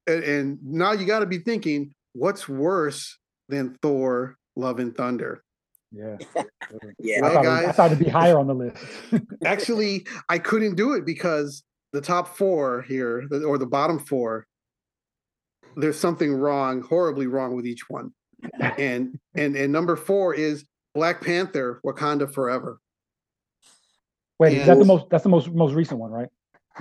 And, 0.07 0.23
and 0.23 0.59
now 0.63 0.93
you 0.93 1.05
got 1.05 1.19
to 1.19 1.25
be 1.25 1.39
thinking, 1.39 1.93
what's 2.13 2.47
worse 2.47 3.17
than 3.49 3.77
Thor: 3.81 4.37
Love 4.55 4.79
and 4.79 4.95
Thunder? 4.95 5.43
Yeah. 5.91 6.17
Yeah. 6.99 7.19
I, 7.19 7.21
Well, 7.21 7.43
thought 7.43 7.63
it, 7.63 7.69
I 7.69 7.71
thought 7.71 7.91
it'd 7.93 8.03
be 8.03 8.09
higher 8.09 8.37
on 8.37 8.47
the 8.47 8.53
list. 8.53 8.83
Actually, 9.45 10.05
I 10.27 10.37
couldn't 10.37 10.75
do 10.75 10.93
it 10.93 11.05
because 11.05 11.63
the 11.93 12.01
top 12.01 12.35
four 12.35 12.81
here, 12.81 13.25
or 13.45 13.57
the 13.57 13.65
bottom 13.65 13.99
four, 13.99 14.47
there's 15.77 15.97
something 15.97 16.33
wrong, 16.33 16.81
horribly 16.81 17.27
wrong 17.27 17.55
with 17.55 17.65
each 17.65 17.89
one. 17.89 18.11
And 18.77 19.17
and 19.35 19.55
and 19.55 19.71
number 19.71 19.95
four 19.95 20.33
is 20.33 20.65
Black 20.93 21.21
Panther: 21.21 21.79
Wakanda 21.85 22.31
Forever. 22.31 22.79
Wait, 24.39 24.57
is 24.57 24.67
that 24.67 24.77
the 24.77 24.85
most? 24.85 25.09
That's 25.09 25.23
the 25.23 25.29
most 25.29 25.49
most 25.51 25.73
recent 25.73 25.99
one, 25.99 26.11
right? 26.11 26.29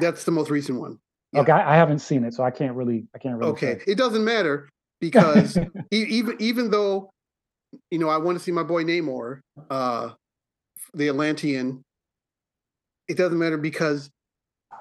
That's 0.00 0.24
the 0.24 0.32
most 0.32 0.50
recent 0.50 0.80
one. 0.80 0.98
Yeah. 1.36 1.42
Okay, 1.42 1.52
I, 1.52 1.74
I 1.74 1.76
haven't 1.76 1.98
seen 1.98 2.24
it, 2.24 2.34
so 2.34 2.42
I 2.42 2.50
can't 2.50 2.74
really. 2.74 3.06
I 3.14 3.18
can't 3.18 3.36
really. 3.36 3.52
Okay, 3.52 3.78
say. 3.78 3.84
it 3.92 3.98
doesn't 3.98 4.24
matter 4.24 4.68
because 5.00 5.58
even 5.90 6.36
even 6.38 6.70
though 6.70 7.10
you 7.90 7.98
know 7.98 8.08
I 8.08 8.16
want 8.16 8.38
to 8.38 8.42
see 8.42 8.52
my 8.52 8.62
boy 8.62 8.84
Namor, 8.84 9.40
uh, 9.70 10.10
the 10.94 11.08
Atlantean, 11.08 11.82
it 13.08 13.16
doesn't 13.16 13.38
matter 13.38 13.58
because 13.58 14.10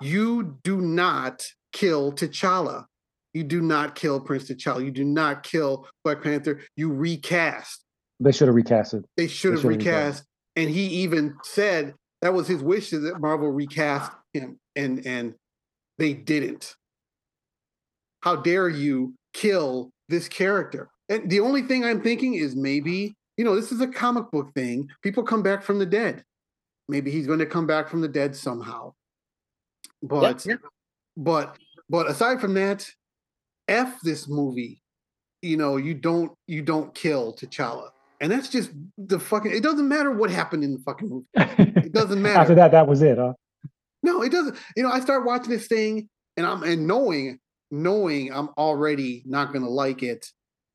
you 0.02 0.58
do 0.64 0.80
not 0.80 1.46
kill 1.74 2.14
T'Challa. 2.14 2.86
You 3.34 3.44
do 3.44 3.62
not 3.62 3.96
kill 3.96 4.22
Prince 4.22 4.50
T'Challa. 4.50 4.84
You 4.84 4.92
do 4.92 5.04
not 5.04 5.44
kill 5.44 5.88
Black 6.06 6.24
Panther. 6.24 6.62
You 6.78 6.92
recast. 6.94 7.84
they 8.22 8.32
should 8.32 8.48
have 8.48 8.56
recast 8.56 8.94
it. 8.94 9.06
They 9.18 9.28
should 9.28 9.54
have 9.54 9.66
recast. 9.66 9.86
recast. 9.86 10.24
And 10.56 10.70
he 10.70 10.86
even 11.04 11.36
said 11.44 11.96
that 12.22 12.34
was 12.34 12.48
his 12.48 12.64
wish 12.64 12.92
that 12.92 13.20
Marvel 13.20 13.52
recast 13.52 14.14
him, 14.34 14.58
and 14.78 15.06
and 15.06 15.36
they 15.98 16.14
didn't. 16.14 16.76
How 18.22 18.36
dare 18.36 18.70
you 18.70 19.14
kill 19.34 19.92
this 20.10 20.28
character? 20.28 20.90
And 21.10 21.30
the 21.30 21.40
only 21.40 21.62
thing 21.62 21.86
I'm 21.86 22.02
thinking 22.02 22.36
is 22.36 22.56
maybe 22.56 23.16
you 23.38 23.46
know 23.46 23.56
this 23.56 23.72
is 23.72 23.82
a 23.82 23.88
comic 23.88 24.32
book 24.32 24.54
thing. 24.54 24.90
People 25.04 25.24
come 25.24 25.44
back 25.44 25.64
from 25.64 25.80
the 25.80 25.86
dead. 25.86 26.24
Maybe 26.88 27.12
he's 27.12 27.28
going 27.28 27.40
to 27.40 27.46
come 27.46 27.68
back 27.68 27.90
from 27.90 28.02
the 28.02 28.08
dead 28.08 28.36
somehow. 28.36 28.94
But 30.02 30.46
but 31.18 31.58
but 31.90 32.10
aside 32.10 32.42
from 32.42 32.54
that, 32.56 32.90
f 33.68 34.00
this 34.02 34.28
movie. 34.28 34.82
You 35.42 35.58
know 35.58 35.78
you 35.78 35.94
don't 35.94 36.32
you 36.48 36.62
don't 36.62 36.94
kill 36.96 37.34
T'Challa. 37.34 37.90
And 38.22 38.32
that's 38.32 38.50
just 38.50 38.72
the 38.98 39.20
fucking. 39.20 39.52
It 39.52 39.62
doesn't 39.62 39.88
matter 39.88 40.12
what 40.12 40.32
happened 40.32 40.64
in 40.64 40.74
the 40.74 40.80
fucking 40.80 41.10
movie. 41.10 41.26
it 41.36 41.92
doesn't 41.92 42.22
matter. 42.22 42.40
After 42.40 42.56
that, 42.56 42.72
that 42.72 42.88
was 42.88 43.02
it, 43.02 43.18
huh? 43.18 43.34
No, 44.06 44.22
it 44.22 44.32
doesn't. 44.32 44.56
You 44.78 44.84
know, 44.84 44.92
I 44.92 45.00
start 45.00 45.26
watching 45.26 45.50
this 45.50 45.66
thing, 45.68 46.08
and 46.38 46.46
I'm 46.46 46.62
and 46.62 46.86
knowing, 46.86 47.40
knowing 47.72 48.32
I'm 48.32 48.50
already 48.56 49.24
not 49.26 49.52
gonna 49.52 49.68
like 49.68 50.04
it. 50.04 50.28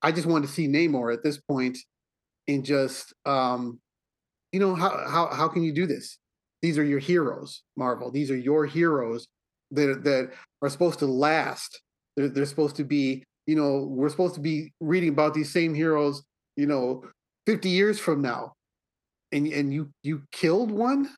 I 0.02 0.10
just 0.10 0.26
wanted 0.26 0.48
to 0.48 0.52
see 0.52 0.66
Namor 0.66 1.14
at 1.14 1.22
this 1.22 1.38
point, 1.38 1.78
and 2.48 2.64
just, 2.64 3.14
um, 3.26 3.78
you 4.50 4.58
know, 4.58 4.74
how 4.74 4.90
how 5.08 5.28
how 5.32 5.46
can 5.46 5.62
you 5.62 5.72
do 5.72 5.86
this? 5.86 6.18
These 6.60 6.76
are 6.76 6.84
your 6.84 6.98
heroes, 6.98 7.62
Marvel. 7.76 8.10
These 8.10 8.32
are 8.32 8.36
your 8.36 8.66
heroes 8.66 9.28
that 9.70 10.02
that 10.02 10.32
are 10.60 10.68
supposed 10.68 10.98
to 10.98 11.06
last. 11.06 11.80
They're 12.16 12.28
they're 12.28 12.46
supposed 12.46 12.76
to 12.76 12.84
be. 12.84 13.22
You 13.46 13.56
know, 13.56 13.86
we're 13.88 14.10
supposed 14.10 14.34
to 14.34 14.40
be 14.40 14.72
reading 14.80 15.08
about 15.08 15.34
these 15.34 15.52
same 15.52 15.74
heroes. 15.74 16.22
You 16.56 16.66
know, 16.66 17.04
50 17.46 17.68
years 17.68 18.00
from 18.00 18.22
now, 18.22 18.54
and 19.30 19.46
and 19.46 19.72
you 19.72 19.92
you 20.02 20.22
killed 20.32 20.72
one. 20.72 21.08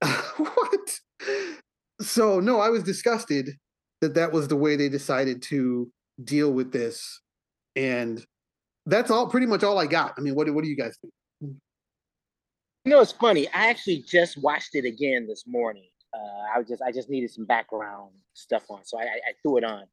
what? 0.36 0.71
So 2.02 2.40
no, 2.40 2.60
I 2.60 2.68
was 2.68 2.82
disgusted 2.82 3.50
that 4.00 4.14
that 4.14 4.32
was 4.32 4.48
the 4.48 4.56
way 4.56 4.76
they 4.76 4.88
decided 4.88 5.42
to 5.42 5.90
deal 6.22 6.52
with 6.52 6.72
this, 6.72 7.20
and 7.76 8.24
that's 8.86 9.10
all. 9.10 9.28
Pretty 9.28 9.46
much 9.46 9.62
all 9.62 9.78
I 9.78 9.86
got. 9.86 10.14
I 10.18 10.20
mean, 10.20 10.34
what 10.34 10.52
what 10.52 10.64
do 10.64 10.70
you 10.70 10.76
guys 10.76 10.96
think? 11.00 11.12
You 12.84 12.90
know, 12.90 13.00
it's 13.00 13.12
funny. 13.12 13.46
I 13.48 13.70
actually 13.70 14.04
just 14.06 14.42
watched 14.42 14.74
it 14.74 14.84
again 14.84 15.26
this 15.28 15.44
morning. 15.46 15.88
Uh, 16.12 16.54
I 16.54 16.58
was 16.58 16.68
just 16.68 16.82
I 16.82 16.90
just 16.90 17.08
needed 17.08 17.30
some 17.30 17.46
background 17.46 18.10
stuff 18.34 18.64
on, 18.70 18.84
so 18.84 18.98
I, 18.98 19.02
I, 19.02 19.04
I 19.04 19.32
threw 19.42 19.58
it 19.58 19.64
on, 19.64 19.84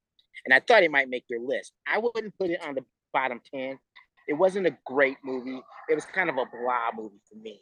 and 0.46 0.54
I 0.54 0.60
thought 0.60 0.84
it 0.84 0.92
might 0.92 1.10
make 1.10 1.26
your 1.30 1.42
list. 1.42 1.74
I 1.88 2.00
wouldn't 2.00 2.34
put 2.40 2.50
it 2.50 2.64
on 2.66 2.76
the 2.76 2.84
bottom 3.14 3.42
ten. 3.54 3.78
It 4.28 4.34
wasn't 4.34 4.68
a 4.68 4.78
great 4.86 5.18
movie. 5.24 5.62
It 5.90 5.96
was 5.96 6.06
kind 6.06 6.30
of 6.30 6.38
a 6.38 6.46
blah 6.46 6.90
movie 6.96 7.22
for 7.30 7.38
me. 7.38 7.62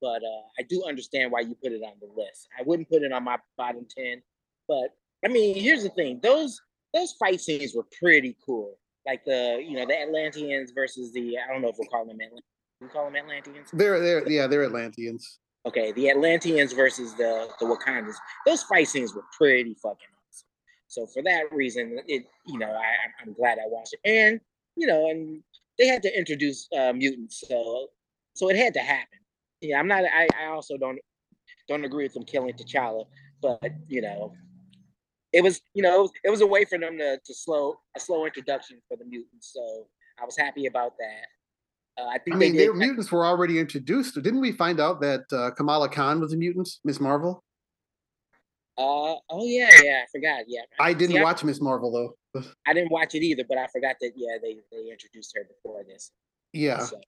But 0.00 0.22
uh, 0.22 0.42
I 0.58 0.62
do 0.68 0.84
understand 0.86 1.32
why 1.32 1.40
you 1.40 1.54
put 1.54 1.72
it 1.72 1.82
on 1.82 1.94
the 2.00 2.08
list. 2.14 2.48
I 2.58 2.62
wouldn't 2.62 2.88
put 2.90 3.02
it 3.02 3.12
on 3.12 3.24
my 3.24 3.38
bottom 3.56 3.86
ten. 3.88 4.22
But 4.68 4.94
I 5.24 5.28
mean, 5.28 5.56
here's 5.56 5.82
the 5.82 5.90
thing: 5.90 6.20
those 6.22 6.60
those 6.92 7.12
fight 7.12 7.40
scenes 7.40 7.74
were 7.74 7.86
pretty 7.98 8.36
cool. 8.44 8.78
Like 9.06 9.24
the 9.24 9.62
you 9.66 9.76
know 9.76 9.86
the 9.86 10.00
Atlanteans 10.00 10.72
versus 10.72 11.12
the 11.12 11.36
I 11.38 11.52
don't 11.52 11.62
know 11.62 11.68
if 11.68 11.76
we'll 11.78 11.88
call 11.88 12.04
them 12.04 12.20
Atlanteans. 12.20 12.42
We 12.80 12.88
call 12.88 13.06
them 13.06 13.16
Atlanteans. 13.16 13.70
They're 13.72 14.00
they're 14.00 14.28
yeah 14.28 14.46
they're 14.46 14.64
Atlanteans. 14.64 15.38
Okay, 15.66 15.92
the 15.92 16.10
Atlanteans 16.10 16.72
versus 16.72 17.14
the 17.14 17.48
the 17.60 17.66
Wakandans. 17.66 18.16
Those 18.44 18.62
fight 18.64 18.88
scenes 18.88 19.14
were 19.14 19.24
pretty 19.36 19.74
fucking 19.82 20.08
awesome. 20.28 20.48
So 20.88 21.06
for 21.06 21.22
that 21.22 21.44
reason, 21.52 21.98
it 22.06 22.24
you 22.46 22.58
know 22.58 22.70
I 22.70 23.22
I'm 23.22 23.32
glad 23.32 23.58
I 23.58 23.66
watched 23.68 23.94
it, 23.94 24.00
and 24.08 24.40
you 24.76 24.86
know, 24.86 25.08
and 25.10 25.42
they 25.78 25.86
had 25.86 26.02
to 26.02 26.16
introduce 26.16 26.68
uh, 26.76 26.92
mutants, 26.92 27.44
so 27.48 27.88
so 28.34 28.48
it 28.50 28.56
had 28.56 28.74
to 28.74 28.80
happen. 28.80 29.18
Yeah, 29.60 29.78
I'm 29.78 29.88
not. 29.88 30.04
I, 30.04 30.28
I 30.40 30.46
also 30.46 30.76
don't 30.76 30.98
don't 31.68 31.84
agree 31.84 32.04
with 32.04 32.14
them 32.14 32.24
killing 32.24 32.52
T'Challa, 32.54 33.04
but 33.42 33.60
you 33.88 34.02
know, 34.02 34.32
it 35.32 35.42
was 35.42 35.60
you 35.74 35.82
know 35.82 35.96
it 35.96 36.02
was, 36.02 36.10
it 36.24 36.30
was 36.30 36.40
a 36.40 36.46
way 36.46 36.64
for 36.64 36.78
them 36.78 36.98
to 36.98 37.18
to 37.24 37.34
slow 37.34 37.76
a 37.96 38.00
slow 38.00 38.26
introduction 38.26 38.78
for 38.88 38.96
the 38.96 39.04
mutants. 39.04 39.52
So 39.52 39.86
I 40.20 40.24
was 40.24 40.36
happy 40.36 40.66
about 40.66 40.92
that. 40.98 42.02
Uh, 42.02 42.08
I 42.08 42.18
think 42.18 42.36
I 42.36 42.38
mean, 42.38 42.56
their 42.56 42.74
mutants 42.74 43.10
were 43.10 43.24
already 43.24 43.58
introduced. 43.58 44.14
Didn't 44.14 44.40
we 44.40 44.52
find 44.52 44.80
out 44.80 45.00
that 45.00 45.24
uh, 45.32 45.50
Kamala 45.52 45.88
Khan 45.88 46.20
was 46.20 46.34
a 46.34 46.36
mutant, 46.36 46.68
Miss 46.84 47.00
Marvel? 47.00 47.42
Uh, 48.78 49.16
oh 49.30 49.44
yeah, 49.44 49.70
yeah, 49.82 50.02
I 50.02 50.06
forgot. 50.12 50.44
Yeah, 50.46 50.60
I 50.78 50.92
didn't 50.92 51.16
See, 51.16 51.22
watch 51.22 51.42
Miss 51.42 51.62
Marvel 51.62 51.90
though. 52.34 52.42
I 52.66 52.74
didn't 52.74 52.92
watch 52.92 53.14
it 53.14 53.22
either, 53.22 53.44
but 53.48 53.56
I 53.56 53.66
forgot 53.68 53.96
that 54.02 54.12
yeah, 54.14 54.36
they 54.42 54.56
they 54.70 54.90
introduced 54.90 55.32
her 55.34 55.44
before 55.48 55.82
this. 55.84 56.10
Yeah, 56.52 56.80
So, 56.80 57.00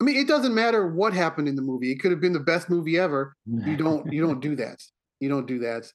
I 0.00 0.04
mean, 0.04 0.16
it 0.16 0.28
doesn't 0.28 0.54
matter 0.54 0.88
what 0.88 1.12
happened 1.12 1.48
in 1.48 1.56
the 1.56 1.62
movie. 1.62 1.92
It 1.92 2.00
could 2.00 2.10
have 2.10 2.20
been 2.20 2.32
the 2.32 2.40
best 2.40 2.68
movie 2.68 2.98
ever. 2.98 3.34
You 3.46 3.76
don't 3.78 4.12
you 4.12 4.20
don't 4.22 4.40
do 4.40 4.56
that. 4.56 4.82
You 5.20 5.28
don't 5.28 5.46
do 5.46 5.60
that. 5.60 5.90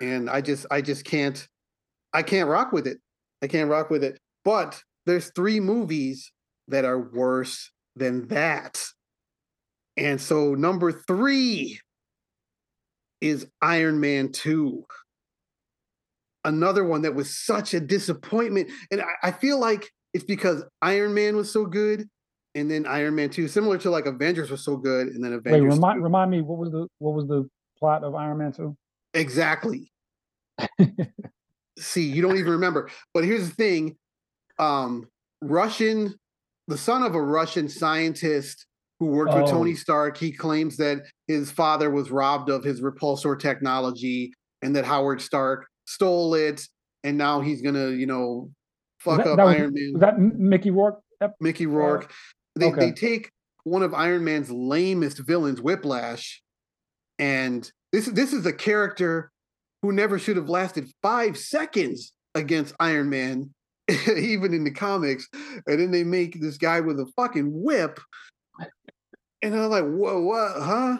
And 0.00 0.28
I 0.28 0.40
just 0.40 0.66
I 0.70 0.80
just 0.80 1.04
can't 1.04 1.46
I 2.12 2.22
can't 2.22 2.48
rock 2.48 2.72
with 2.72 2.86
it. 2.86 2.98
I 3.42 3.46
can't 3.46 3.70
rock 3.70 3.90
with 3.90 4.02
it. 4.02 4.18
But 4.44 4.82
there's 5.06 5.30
three 5.34 5.60
movies 5.60 6.32
that 6.68 6.84
are 6.84 7.10
worse 7.12 7.70
than 7.96 8.28
that. 8.28 8.82
And 9.96 10.20
so 10.20 10.54
number 10.54 10.90
3 10.92 11.78
is 13.20 13.46
Iron 13.62 14.00
Man 14.00 14.32
2. 14.32 14.84
Another 16.44 16.84
one 16.84 17.02
that 17.02 17.14
was 17.14 17.38
such 17.38 17.74
a 17.74 17.80
disappointment. 17.80 18.70
And 18.90 19.02
I, 19.02 19.28
I 19.28 19.30
feel 19.30 19.58
like 19.58 19.90
it's 20.12 20.24
because 20.24 20.64
Iron 20.82 21.14
Man 21.14 21.36
was 21.36 21.52
so 21.52 21.64
good 21.64 22.08
and 22.54 22.70
then 22.70 22.86
Iron 22.86 23.14
Man 23.16 23.30
2, 23.30 23.48
similar 23.48 23.78
to 23.78 23.90
like 23.90 24.06
Avengers 24.06 24.50
was 24.50 24.64
so 24.64 24.76
good, 24.76 25.08
and 25.08 25.22
then 25.24 25.32
Wait, 25.32 25.38
Avengers. 25.38 25.74
remind 25.74 25.98
2. 25.98 26.02
remind 26.02 26.30
me 26.30 26.40
what 26.40 26.58
was 26.58 26.70
the 26.70 26.86
what 26.98 27.14
was 27.14 27.26
the 27.26 27.48
plot 27.78 28.04
of 28.04 28.14
Iron 28.14 28.38
Man 28.38 28.52
two? 28.52 28.76
Exactly. 29.14 29.90
See, 31.78 32.04
you 32.04 32.22
don't 32.22 32.36
even 32.38 32.52
remember. 32.52 32.90
But 33.12 33.24
here's 33.24 33.48
the 33.48 33.54
thing: 33.54 33.96
um, 34.58 35.08
Russian, 35.40 36.14
the 36.68 36.78
son 36.78 37.02
of 37.02 37.14
a 37.14 37.20
Russian 37.22 37.68
scientist 37.68 38.66
who 39.00 39.06
worked 39.06 39.34
with 39.34 39.50
Tony 39.50 39.72
Oh. 39.72 39.74
Stark, 39.74 40.16
he 40.16 40.30
claims 40.32 40.76
that 40.76 41.02
his 41.26 41.50
father 41.50 41.90
was 41.90 42.10
robbed 42.12 42.48
of 42.48 42.62
his 42.62 42.80
repulsor 42.80 43.38
technology, 43.38 44.32
and 44.62 44.76
that 44.76 44.84
Howard 44.84 45.20
Stark 45.20 45.66
stole 45.86 46.34
it, 46.34 46.62
and 47.02 47.18
now 47.18 47.40
he's 47.40 47.60
gonna, 47.60 47.88
you 47.90 48.06
know, 48.06 48.50
fuck 49.00 49.18
that, 49.18 49.26
up 49.26 49.36
that 49.38 49.44
was, 49.44 49.56
Iron 49.56 49.72
Man. 49.74 49.90
was 49.94 50.00
that 50.00 50.18
Mickey 50.20 50.70
Rourke? 50.70 51.00
Mickey 51.40 51.66
Rourke. 51.66 52.12
They 52.56 52.66
okay. 52.66 52.86
they 52.86 52.92
take 52.92 53.30
one 53.64 53.82
of 53.82 53.94
Iron 53.94 54.24
Man's 54.24 54.50
lamest 54.50 55.18
villains, 55.18 55.60
Whiplash, 55.60 56.42
and 57.18 57.70
this 57.92 58.06
this 58.06 58.32
is 58.32 58.46
a 58.46 58.52
character 58.52 59.30
who 59.82 59.92
never 59.92 60.18
should 60.18 60.36
have 60.36 60.48
lasted 60.48 60.90
five 61.02 61.36
seconds 61.36 62.12
against 62.34 62.74
Iron 62.80 63.10
Man, 63.10 63.52
even 64.16 64.54
in 64.54 64.64
the 64.64 64.70
comics. 64.70 65.28
And 65.66 65.80
then 65.80 65.90
they 65.90 66.04
make 66.04 66.40
this 66.40 66.56
guy 66.56 66.80
with 66.80 66.98
a 67.00 67.06
fucking 67.16 67.50
whip, 67.50 68.00
and 69.42 69.54
I'm 69.54 69.70
like, 69.70 69.84
whoa, 69.84 70.20
what, 70.20 70.52
huh? 70.56 70.98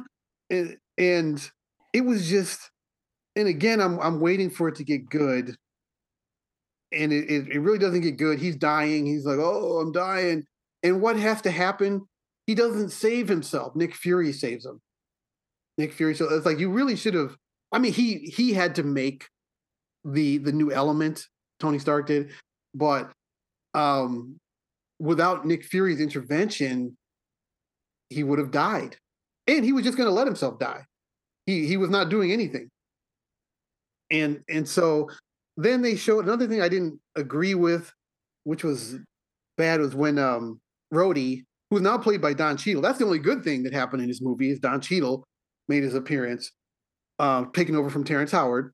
And, 0.51 0.77
and 0.99 1.51
it 1.93 2.03
was 2.03 2.29
just, 2.29 2.71
and 3.37 3.49
again, 3.49 3.81
I'm 3.81 3.99
I'm 4.01 4.21
waiting 4.21 4.51
for 4.51 4.69
it 4.69 4.77
to 4.77 4.85
get 4.85 5.09
good 5.09 5.57
and 6.93 7.13
it, 7.13 7.29
it, 7.29 7.49
it, 7.49 7.59
really 7.59 7.79
doesn't 7.79 8.03
get 8.03 8.17
good. 8.17 8.39
He's 8.39 8.57
dying. 8.57 9.05
He's 9.05 9.27
like, 9.27 9.39
oh, 9.39 9.81
I'm 9.81 9.93
dying. 9.93 10.47
And 10.85 11.01
what 11.01 11.17
has 11.17 11.41
to 11.43 11.51
happen? 11.51 12.07
He 12.47 12.55
doesn't 12.55 12.91
save 12.91 13.27
himself. 13.27 13.75
Nick 13.75 13.95
Fury 13.95 14.33
saves 14.33 14.67
him. 14.67 14.81
Nick 15.79 15.93
Fury. 15.93 16.15
So 16.15 16.29
it's 16.31 16.47
like 16.47 16.59
you 16.59 16.71
really 16.71 16.95
should 16.95 17.15
have. 17.15 17.37
I 17.73 17.79
mean, 17.79 17.93
he 17.93 18.19
he 18.19 18.53
had 18.53 18.77
to 18.77 18.83
make 18.85 19.27
the 20.05 20.39
the 20.39 20.53
new 20.53 20.71
element. 20.71 21.27
Tony 21.59 21.79
Stark 21.79 22.07
did, 22.07 22.31
but 22.75 23.11
um, 23.73 24.37
without 24.99 25.47
Nick 25.47 25.65
Fury's 25.65 26.01
intervention, 26.01 26.97
he 28.11 28.23
would 28.23 28.39
have 28.39 28.51
died, 28.51 28.97
and 29.47 29.65
he 29.65 29.73
was 29.73 29.85
just 29.85 29.97
going 29.97 30.09
to 30.09 30.15
let 30.15 30.27
himself 30.27 30.59
die. 30.59 30.85
He 31.47 31.67
he 31.67 31.77
was 31.77 31.91
not 31.91 32.11
doing 32.11 32.31
anything. 32.31 32.69
And 34.11 34.43
and 34.49 34.69
so 34.69 35.09
then 35.57 35.83
they 35.83 35.97
showed 35.97 36.25
another 36.25 36.47
thing 36.47 36.61
I 36.61 36.69
didn't 36.69 37.01
agree 37.17 37.55
with, 37.55 37.91
which 38.45 38.63
was 38.63 38.97
bad, 39.57 39.81
was 39.81 39.95
when 39.95 40.19
um 40.19 40.61
Rhodey, 40.93 41.45
who's 41.71 41.83
now 41.83 41.99
played 41.99 42.21
by 42.21 42.35
Don 42.35 42.57
Cheadle, 42.57 42.83
that's 42.83 42.99
the 42.99 43.05
only 43.05 43.19
good 43.19 43.43
thing 43.43 43.63
that 43.65 43.73
happened 43.73 44.03
in 44.03 44.09
his 44.09 44.23
movie 44.23 44.51
is 44.51 44.59
Don 44.59 44.81
Cheadle 44.81 45.25
made 45.69 45.83
his 45.83 45.95
appearance, 45.95 46.51
uh, 47.19 47.45
taking 47.55 47.77
over 47.77 47.91
from 47.91 48.05
Terrence 48.05 48.33
Howard. 48.33 48.73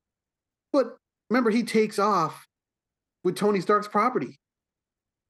But 0.72 0.96
remember, 1.28 1.50
he 1.50 1.62
takes 1.62 1.98
off 1.98 2.46
with 3.24 3.36
Tony 3.36 3.60
Stark's 3.60 3.88
property 3.88 4.38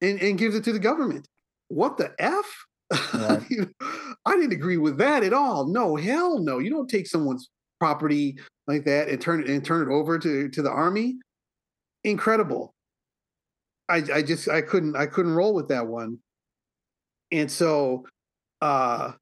and, 0.00 0.20
and 0.20 0.38
gives 0.38 0.54
it 0.54 0.64
to 0.64 0.72
the 0.72 0.78
government. 0.78 1.28
What 1.68 1.96
the 1.96 2.12
F? 2.18 2.46
Right. 3.14 3.42
I 4.26 4.34
didn't 4.34 4.52
agree 4.52 4.76
with 4.76 4.98
that 4.98 5.22
at 5.22 5.32
all. 5.32 5.66
No, 5.66 5.96
hell 5.96 6.38
no. 6.38 6.58
You 6.58 6.70
don't 6.70 6.88
take 6.88 7.06
someone's 7.06 7.50
property 7.78 8.38
like 8.66 8.84
that 8.84 9.08
and 9.08 9.20
turn 9.20 9.42
it 9.42 9.48
and 9.48 9.64
turn 9.64 9.88
it 9.88 9.92
over 9.92 10.18
to, 10.18 10.48
to 10.48 10.62
the 10.62 10.70
army 10.70 11.16
incredible. 12.04 12.74
I 13.88 14.02
I 14.14 14.22
just 14.22 14.48
I 14.48 14.62
couldn't 14.62 14.96
I 14.96 15.06
couldn't 15.06 15.34
roll 15.34 15.54
with 15.54 15.68
that 15.68 15.86
one. 15.86 16.18
And 17.32 17.50
so 17.50 18.06
uh 18.60 19.12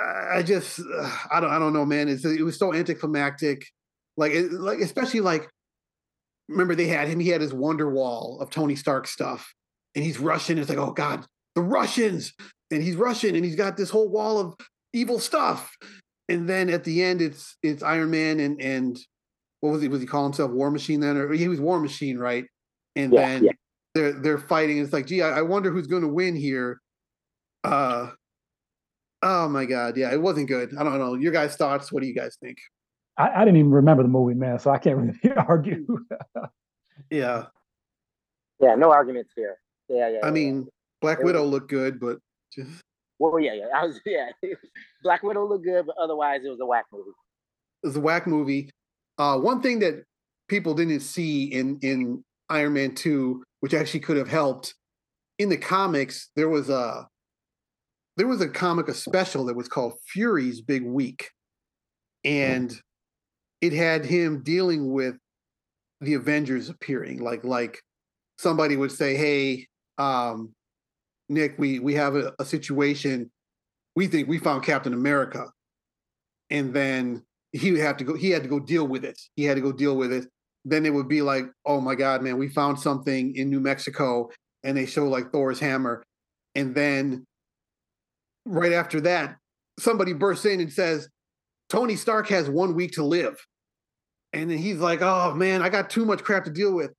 I 0.00 0.42
just 0.42 0.80
I 1.30 1.40
don't 1.40 1.50
I 1.50 1.58
don't 1.58 1.72
know 1.72 1.86
man 1.86 2.08
it's, 2.08 2.24
it 2.24 2.42
was 2.42 2.58
so 2.58 2.74
anticlimactic 2.74 3.66
like 4.16 4.32
it, 4.32 4.52
like 4.52 4.80
especially 4.80 5.20
like 5.20 5.48
remember 6.48 6.74
they 6.74 6.86
had 6.86 7.08
him 7.08 7.20
he 7.20 7.28
had 7.28 7.40
his 7.40 7.54
wonder 7.54 7.90
wall 7.90 8.38
of 8.40 8.50
Tony 8.50 8.76
Stark 8.76 9.06
stuff 9.06 9.52
and 9.94 10.04
he's 10.04 10.18
Russian 10.18 10.58
it's 10.58 10.68
like 10.68 10.78
oh 10.78 10.92
god 10.92 11.24
the 11.54 11.62
Russians 11.62 12.32
and 12.70 12.82
he's 12.82 12.96
Russian 12.96 13.34
and 13.34 13.44
he's 13.44 13.56
got 13.56 13.76
this 13.76 13.90
whole 13.90 14.08
wall 14.08 14.38
of 14.38 14.54
evil 14.92 15.18
stuff 15.18 15.76
and 16.28 16.48
then 16.48 16.68
at 16.68 16.84
the 16.84 17.02
end 17.02 17.22
it's 17.22 17.56
it's 17.62 17.82
Iron 17.82 18.10
Man 18.10 18.40
and 18.40 18.60
and 18.60 18.98
what 19.60 19.72
was 19.72 19.82
he? 19.82 19.88
Was 19.88 20.00
he 20.00 20.06
call 20.06 20.24
himself 20.24 20.50
War 20.50 20.70
Machine 20.70 21.00
then, 21.00 21.16
or 21.16 21.32
he 21.32 21.48
was 21.48 21.60
War 21.60 21.80
Machine, 21.80 22.18
right? 22.18 22.44
And 22.96 23.12
yeah, 23.12 23.28
then 23.28 23.44
yeah. 23.44 23.52
they're 23.94 24.12
they're 24.12 24.38
fighting. 24.38 24.78
It's 24.78 24.92
like, 24.92 25.06
gee, 25.06 25.22
I, 25.22 25.38
I 25.38 25.42
wonder 25.42 25.70
who's 25.70 25.86
going 25.86 26.02
to 26.02 26.08
win 26.08 26.36
here. 26.36 26.80
Uh, 27.64 28.10
oh 29.22 29.48
my 29.48 29.64
god, 29.64 29.96
yeah, 29.96 30.12
it 30.12 30.20
wasn't 30.20 30.48
good. 30.48 30.76
I 30.76 30.84
don't 30.84 30.98
know. 30.98 31.14
Your 31.14 31.32
guys' 31.32 31.56
thoughts? 31.56 31.92
What 31.92 32.02
do 32.02 32.08
you 32.08 32.14
guys 32.14 32.36
think? 32.40 32.58
I, 33.16 33.30
I 33.30 33.44
didn't 33.44 33.56
even 33.58 33.72
remember 33.72 34.02
the 34.02 34.08
movie, 34.08 34.34
man, 34.34 34.58
so 34.58 34.70
I 34.70 34.78
can't 34.78 34.96
really 34.96 35.36
argue. 35.48 35.86
yeah. 37.10 37.46
Yeah, 38.60 38.74
no 38.76 38.90
arguments 38.90 39.32
here. 39.36 39.56
Yeah, 39.88 40.08
yeah. 40.08 40.18
I 40.22 40.26
yeah, 40.26 40.32
mean, 40.32 40.68
Black 41.00 41.20
it 41.20 41.24
Widow 41.24 41.42
was... 41.42 41.50
looked 41.50 41.70
good, 41.70 42.00
but 42.00 42.18
just. 42.52 42.82
Well, 43.18 43.38
yeah, 43.40 43.54
yeah. 43.54 43.66
I 43.74 43.86
was, 43.86 44.00
yeah. 44.06 44.30
Black 45.02 45.22
Widow 45.22 45.46
looked 45.46 45.64
good, 45.64 45.86
but 45.86 45.96
otherwise, 46.00 46.40
it 46.44 46.48
was 46.48 46.60
a 46.60 46.66
whack 46.66 46.86
movie. 46.92 47.10
It 47.82 47.88
was 47.88 47.96
a 47.96 48.00
whack 48.00 48.26
movie. 48.26 48.70
Uh, 49.18 49.38
one 49.38 49.60
thing 49.60 49.80
that 49.80 50.04
people 50.48 50.74
didn't 50.74 51.00
see 51.00 51.44
in 51.44 51.78
in 51.82 52.24
Iron 52.48 52.74
Man 52.74 52.94
two, 52.94 53.42
which 53.60 53.74
actually 53.74 54.00
could 54.00 54.16
have 54.16 54.28
helped, 54.28 54.74
in 55.38 55.48
the 55.48 55.56
comics, 55.56 56.30
there 56.36 56.48
was 56.48 56.70
a 56.70 57.08
there 58.18 58.26
was 58.26 58.40
a 58.40 58.48
comic, 58.48 58.88
a 58.88 58.94
special 58.94 59.46
that 59.46 59.56
was 59.56 59.68
called 59.68 59.94
Fury's 60.06 60.60
Big 60.60 60.84
Week, 60.84 61.30
and 62.24 62.74
it 63.60 63.72
had 63.72 64.04
him 64.04 64.42
dealing 64.42 64.92
with 64.92 65.16
the 66.00 66.14
Avengers 66.14 66.68
appearing. 66.68 67.22
Like 67.22 67.44
like 67.44 67.80
somebody 68.36 68.76
would 68.76 68.92
say, 68.92 69.16
"Hey, 69.16 69.68
um, 69.98 70.52
Nick, 71.28 71.54
we 71.58 71.78
we 71.78 71.94
have 71.94 72.16
a, 72.16 72.32
a 72.40 72.44
situation. 72.44 73.30
We 73.94 74.08
think 74.08 74.28
we 74.28 74.38
found 74.38 74.64
Captain 74.64 74.92
America," 74.92 75.46
and 76.50 76.74
then 76.74 77.22
he 77.52 77.70
would 77.70 77.80
have 77.80 77.96
to 77.98 78.04
go 78.04 78.14
he 78.14 78.30
had 78.30 78.42
to 78.42 78.48
go 78.48 78.60
deal 78.60 78.86
with 78.86 79.04
it 79.04 79.18
he 79.36 79.44
had 79.44 79.54
to 79.54 79.60
go 79.62 79.72
deal 79.72 79.96
with 79.96 80.12
it 80.12 80.26
then 80.64 80.84
it 80.84 80.92
would 80.92 81.08
be 81.08 81.22
like 81.22 81.46
oh 81.64 81.80
my 81.80 81.94
god 81.94 82.22
man 82.22 82.36
we 82.36 82.48
found 82.48 82.78
something 82.78 83.34
in 83.36 83.48
new 83.48 83.60
mexico 83.60 84.28
and 84.64 84.76
they 84.76 84.84
show 84.84 85.08
like 85.08 85.32
thor's 85.32 85.58
hammer 85.58 86.04
and 86.54 86.74
then 86.74 87.24
right 88.48 88.72
after 88.72 89.00
that 89.00 89.36
somebody 89.78 90.12
bursts 90.12 90.44
in 90.44 90.60
and 90.60 90.72
says 90.72 91.08
tony 91.68 91.96
stark 91.96 92.28
has 92.28 92.48
one 92.48 92.74
week 92.74 92.92
to 92.92 93.04
live 93.04 93.36
and 94.32 94.50
then 94.50 94.58
he's 94.58 94.78
like 94.78 95.00
oh 95.02 95.34
man 95.34 95.62
i 95.62 95.68
got 95.68 95.90
too 95.90 96.04
much 96.04 96.22
crap 96.22 96.44
to 96.44 96.50
deal 96.50 96.72
with 96.72 96.92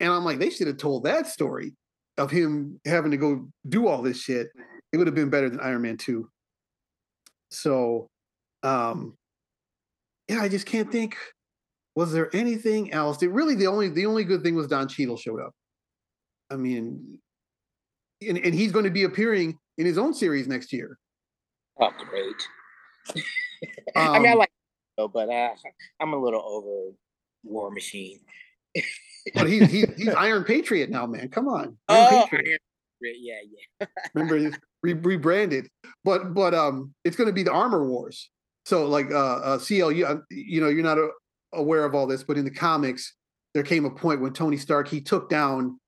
and 0.00 0.12
i'm 0.12 0.24
like 0.24 0.38
they 0.38 0.50
should 0.50 0.66
have 0.66 0.76
told 0.76 1.04
that 1.04 1.26
story 1.26 1.74
of 2.18 2.30
him 2.30 2.80
having 2.84 3.10
to 3.10 3.16
go 3.16 3.48
do 3.68 3.86
all 3.86 4.02
this 4.02 4.20
shit 4.20 4.48
it 4.92 4.96
would 4.96 5.06
have 5.06 5.14
been 5.14 5.30
better 5.30 5.48
than 5.48 5.60
iron 5.60 5.82
man 5.82 5.96
2 5.96 6.28
so 7.50 8.08
um 8.62 9.14
yeah, 10.30 10.40
I 10.40 10.48
just 10.48 10.64
can't 10.64 10.90
think. 10.92 11.16
Was 11.96 12.12
there 12.12 12.34
anything 12.34 12.92
else? 12.92 13.20
It 13.20 13.32
really 13.32 13.56
the 13.56 13.66
only 13.66 13.88
the 13.88 14.06
only 14.06 14.22
good 14.22 14.44
thing 14.44 14.54
was 14.54 14.68
Don 14.68 14.86
Cheadle 14.86 15.16
showed 15.16 15.40
up. 15.40 15.52
I 16.50 16.56
mean, 16.56 17.18
and, 18.26 18.38
and 18.38 18.54
he's 18.54 18.70
going 18.70 18.84
to 18.84 18.92
be 18.92 19.02
appearing 19.02 19.58
in 19.80 19.86
his 19.86 19.96
own 19.96 20.12
series 20.12 20.46
next 20.46 20.72
year. 20.72 20.98
Oh, 21.80 21.90
great! 21.96 22.34
um, 23.16 23.22
I 24.14 24.18
mean, 24.18 24.28
I 24.28 24.32
um 24.32 24.38
like, 24.38 24.50
but 24.96 25.30
uh, 25.30 25.48
I'm 26.00 26.12
a 26.12 26.22
little 26.22 26.42
over 26.42 26.94
War 27.42 27.70
Machine. 27.70 28.20
but 29.34 29.48
he's 29.48 29.70
he's 29.70 29.86
he's 29.96 30.08
Iron 30.10 30.44
Patriot 30.44 30.90
now, 30.90 31.06
man. 31.06 31.30
Come 31.30 31.48
on, 31.48 31.78
Iron 31.88 32.08
oh, 32.12 32.26
Patriot. 32.30 32.60
Iron, 33.02 33.14
yeah, 33.18 33.38
yeah. 33.80 33.86
Remember, 34.14 34.58
re- 34.82 34.92
rebranded, 34.92 35.68
but 36.04 36.34
but 36.34 36.52
um, 36.52 36.92
it's 37.04 37.16
going 37.16 37.28
to 37.28 37.32
be 37.32 37.42
the 37.42 37.52
Armor 37.52 37.88
Wars. 37.88 38.28
So 38.66 38.86
like 38.86 39.10
uh, 39.10 39.36
uh 39.36 39.58
CL, 39.58 39.92
you, 39.92 40.04
uh, 40.04 40.18
you 40.30 40.60
know, 40.60 40.68
you're 40.68 40.84
not 40.84 40.98
a, 40.98 41.04
uh, 41.04 41.10
aware 41.54 41.86
of 41.86 41.94
all 41.94 42.06
this, 42.06 42.22
but 42.22 42.36
in 42.36 42.44
the 42.44 42.50
comics, 42.50 43.14
there 43.54 43.62
came 43.62 43.86
a 43.86 43.90
point 43.90 44.20
when 44.20 44.34
Tony 44.34 44.58
Stark 44.58 44.88
he 44.88 45.00
took 45.00 45.30
down 45.30 45.80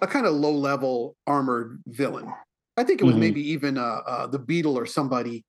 a 0.00 0.06
kind 0.08 0.26
of 0.26 0.34
low 0.34 0.52
level 0.52 1.16
armored 1.28 1.80
villain. 1.86 2.32
I 2.76 2.84
think 2.84 3.00
it 3.00 3.04
was 3.04 3.12
mm-hmm. 3.12 3.20
maybe 3.20 3.50
even 3.50 3.78
uh, 3.78 4.00
uh, 4.06 4.26
the 4.26 4.38
Beetle 4.38 4.78
or 4.78 4.86
somebody. 4.86 5.44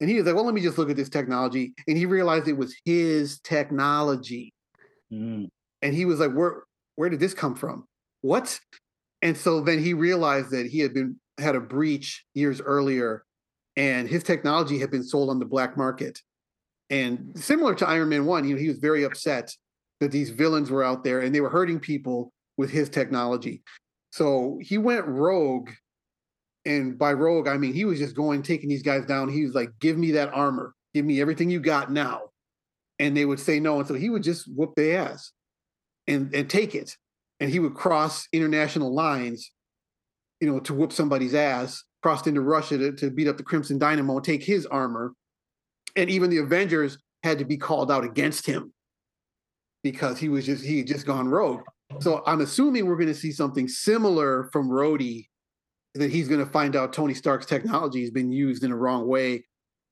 And 0.00 0.10
he 0.10 0.16
was 0.16 0.26
like, 0.26 0.34
"Well, 0.34 0.44
let 0.44 0.54
me 0.54 0.60
just 0.60 0.78
look 0.78 0.90
at 0.90 0.96
this 0.96 1.08
technology," 1.08 1.74
and 1.86 1.96
he 1.96 2.06
realized 2.06 2.48
it 2.48 2.56
was 2.56 2.74
his 2.84 3.40
technology. 3.40 4.52
Mm. 5.12 5.48
And 5.82 5.94
he 5.94 6.04
was 6.04 6.20
like, 6.20 6.32
"Where, 6.32 6.64
where 6.96 7.08
did 7.08 7.20
this 7.20 7.34
come 7.34 7.54
from? 7.54 7.86
What?" 8.22 8.58
And 9.22 9.36
so 9.36 9.60
then 9.60 9.78
he 9.82 9.94
realized 9.94 10.50
that 10.50 10.66
he 10.66 10.80
had 10.80 10.92
been 10.92 11.18
had 11.38 11.56
a 11.56 11.60
breach 11.60 12.24
years 12.34 12.60
earlier 12.60 13.24
and 13.76 14.08
his 14.08 14.22
technology 14.22 14.78
had 14.78 14.90
been 14.90 15.02
sold 15.02 15.30
on 15.30 15.38
the 15.38 15.44
black 15.44 15.76
market. 15.76 16.20
And 16.90 17.32
similar 17.34 17.74
to 17.76 17.88
Iron 17.88 18.10
Man 18.10 18.24
1, 18.26 18.46
you 18.46 18.54
know, 18.54 18.60
he 18.60 18.68
was 18.68 18.78
very 18.78 19.04
upset 19.04 19.54
that 20.00 20.12
these 20.12 20.30
villains 20.30 20.70
were 20.70 20.84
out 20.84 21.02
there 21.02 21.20
and 21.20 21.34
they 21.34 21.40
were 21.40 21.48
hurting 21.48 21.80
people 21.80 22.32
with 22.56 22.70
his 22.70 22.88
technology. 22.88 23.62
So 24.12 24.58
he 24.60 24.78
went 24.78 25.06
rogue. 25.06 25.70
And 26.66 26.98
by 26.98 27.12
rogue, 27.12 27.48
I 27.48 27.56
mean 27.56 27.74
he 27.74 27.84
was 27.84 27.98
just 27.98 28.16
going, 28.16 28.42
taking 28.42 28.68
these 28.68 28.82
guys 28.82 29.04
down. 29.06 29.28
He 29.28 29.44
was 29.44 29.54
like, 29.54 29.70
give 29.80 29.98
me 29.98 30.12
that 30.12 30.32
armor, 30.32 30.74
give 30.94 31.04
me 31.04 31.20
everything 31.20 31.50
you 31.50 31.60
got 31.60 31.92
now. 31.92 32.22
And 32.98 33.16
they 33.16 33.24
would 33.24 33.40
say 33.40 33.60
no. 33.60 33.78
And 33.78 33.88
so 33.88 33.94
he 33.94 34.08
would 34.08 34.22
just 34.22 34.46
whoop 34.54 34.74
their 34.76 35.00
ass 35.00 35.32
and, 36.06 36.34
and 36.34 36.48
take 36.48 36.74
it. 36.74 36.96
And 37.40 37.50
he 37.50 37.58
would 37.58 37.74
cross 37.74 38.28
international 38.32 38.94
lines, 38.94 39.50
you 40.40 40.50
know, 40.50 40.60
to 40.60 40.74
whoop 40.74 40.92
somebody's 40.92 41.34
ass 41.34 41.82
crossed 42.04 42.26
into 42.26 42.42
Russia 42.42 42.76
to, 42.76 42.92
to 42.92 43.10
beat 43.10 43.26
up 43.26 43.38
the 43.38 43.42
Crimson 43.42 43.78
Dynamo 43.78 44.16
and 44.16 44.24
take 44.24 44.44
his 44.44 44.66
armor. 44.66 45.14
And 45.96 46.10
even 46.10 46.28
the 46.28 46.36
Avengers 46.36 46.98
had 47.22 47.38
to 47.38 47.46
be 47.46 47.56
called 47.56 47.90
out 47.90 48.04
against 48.04 48.44
him 48.44 48.74
because 49.82 50.18
he 50.18 50.28
was 50.28 50.44
just 50.44 50.62
he 50.62 50.78
had 50.78 50.86
just 50.86 51.06
gone 51.06 51.28
rogue. 51.28 51.62
So 52.00 52.22
I'm 52.26 52.42
assuming 52.42 52.84
we're 52.84 52.96
going 52.96 53.08
to 53.08 53.14
see 53.14 53.32
something 53.32 53.68
similar 53.68 54.50
from 54.52 54.68
Rhodey 54.68 55.28
that 55.94 56.10
he's 56.10 56.28
going 56.28 56.44
to 56.44 56.50
find 56.50 56.76
out 56.76 56.92
Tony 56.92 57.14
Stark's 57.14 57.46
technology 57.46 58.00
has 58.00 58.10
been 58.10 58.32
used 58.32 58.64
in 58.64 58.72
a 58.72 58.76
wrong 58.76 59.06
way, 59.06 59.44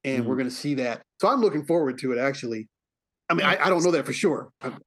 and 0.05 0.24
mm. 0.24 0.26
we're 0.26 0.36
going 0.36 0.48
to 0.48 0.55
see 0.55 0.74
that. 0.74 1.03
So 1.20 1.28
I'm 1.28 1.40
looking 1.40 1.64
forward 1.64 1.98
to 1.98 2.12
it. 2.12 2.18
Actually, 2.18 2.68
I 3.28 3.34
mean, 3.34 3.46
I, 3.46 3.57
I 3.64 3.68
don't 3.68 3.82
know 3.82 3.92
that 3.92 4.07
for 4.07 4.12
sure. 4.12 4.50
I'm, 4.61 4.78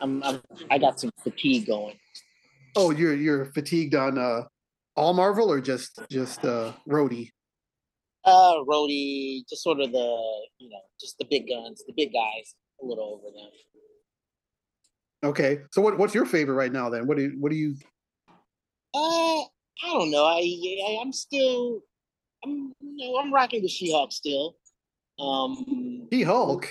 I'm, 0.00 0.22
I'm, 0.22 0.42
i 0.70 0.78
got 0.78 1.00
some 1.00 1.10
fatigue 1.22 1.66
going. 1.66 1.96
Oh, 2.76 2.90
you're 2.90 3.14
you're 3.14 3.46
fatigued 3.46 3.94
on 3.94 4.18
uh, 4.18 4.42
all 4.96 5.14
Marvel 5.14 5.50
or 5.50 5.60
just 5.60 5.98
just 6.10 6.44
uh, 6.44 6.72
Rhodey? 6.88 7.30
Uh, 8.24 8.56
Rhodey, 8.68 9.42
just 9.48 9.62
sort 9.62 9.80
of 9.80 9.92
the 9.92 10.46
you 10.58 10.68
know 10.68 10.80
just 11.00 11.16
the 11.18 11.24
big 11.24 11.48
guns, 11.48 11.82
the 11.86 11.94
big 11.96 12.12
guys, 12.12 12.54
a 12.82 12.86
little 12.86 13.20
over 13.20 13.34
them. 13.34 13.50
Okay, 15.24 15.58
so 15.72 15.82
what, 15.82 15.98
what's 15.98 16.14
your 16.14 16.26
favorite 16.26 16.54
right 16.54 16.72
now 16.72 16.88
then? 16.90 17.06
What 17.06 17.16
do 17.16 17.24
you, 17.24 17.36
what 17.40 17.50
do 17.50 17.56
you? 17.56 17.74
Uh, 18.94 19.42
I 19.82 19.86
don't 19.88 20.10
know. 20.10 20.24
I, 20.24 20.38
I 20.38 20.98
am 21.00 21.12
still, 21.12 21.80
I'm 22.44 22.72
you 22.80 23.12
know 23.12 23.18
I'm 23.18 23.32
rocking 23.32 23.62
the 23.62 23.68
She-Hulk 23.68 24.12
still. 24.12 24.56
Um, 25.18 26.08
She-Hulk. 26.12 26.68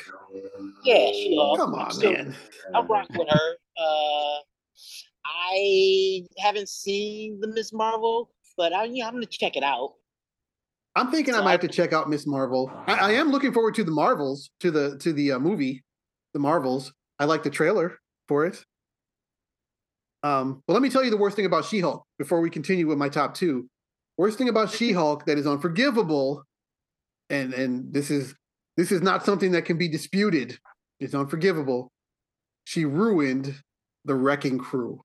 Yeah, 0.83 1.11
She-Hulk. 1.11 1.59
Come 1.59 1.73
on, 1.73 1.85
I'm 1.85 1.91
still, 1.91 2.11
man. 2.11 2.35
I'm 2.73 2.87
rocking 2.87 3.17
with 3.17 3.29
her. 3.29 3.55
Uh, 3.79 4.39
I 5.25 6.25
haven't 6.37 6.69
seen 6.69 7.39
the 7.39 7.47
Miss 7.47 7.73
Marvel, 7.73 8.31
but 8.55 8.73
I 8.73 8.85
yeah 8.85 9.07
I'm 9.07 9.13
gonna 9.13 9.25
check 9.25 9.55
it 9.55 9.63
out. 9.63 9.93
I'm 10.95 11.11
thinking 11.11 11.33
so 11.33 11.41
I 11.41 11.43
might 11.43 11.51
have 11.51 11.61
to 11.61 11.67
check 11.67 11.93
out 11.93 12.09
Miss 12.09 12.25
Marvel. 12.25 12.71
I, 12.87 12.93
I, 12.93 13.11
am 13.13 13.29
looking 13.29 13.53
forward 13.53 13.75
to 13.75 13.83
the 13.83 13.91
Marvels, 13.91 14.49
to 14.61 14.71
the 14.71 14.97
to 14.99 15.13
the 15.13 15.33
uh, 15.33 15.39
movie, 15.39 15.83
the 16.33 16.39
Marvels. 16.39 16.91
I 17.19 17.25
like 17.25 17.43
the 17.43 17.49
trailer 17.49 17.99
for 18.27 18.45
it. 18.45 18.63
Um, 20.27 20.61
but 20.67 20.73
let 20.73 20.81
me 20.81 20.89
tell 20.89 21.05
you 21.05 21.09
the 21.09 21.17
worst 21.17 21.37
thing 21.37 21.45
about 21.45 21.63
She-Hulk 21.63 22.03
before 22.19 22.41
we 22.41 22.49
continue 22.49 22.85
with 22.85 22.97
my 22.97 23.07
top 23.07 23.33
two. 23.33 23.69
Worst 24.17 24.37
thing 24.37 24.49
about 24.49 24.71
She-Hulk 24.71 25.25
that 25.25 25.37
is 25.37 25.47
unforgivable, 25.47 26.43
and 27.29 27.53
and 27.53 27.93
this 27.93 28.11
is 28.11 28.35
this 28.75 28.91
is 28.91 29.01
not 29.01 29.23
something 29.23 29.51
that 29.51 29.63
can 29.63 29.77
be 29.77 29.87
disputed. 29.87 30.59
It's 30.99 31.13
unforgivable. 31.13 31.89
She 32.65 32.83
ruined 32.83 33.55
the 34.03 34.15
Wrecking 34.15 34.57
Crew. 34.57 35.01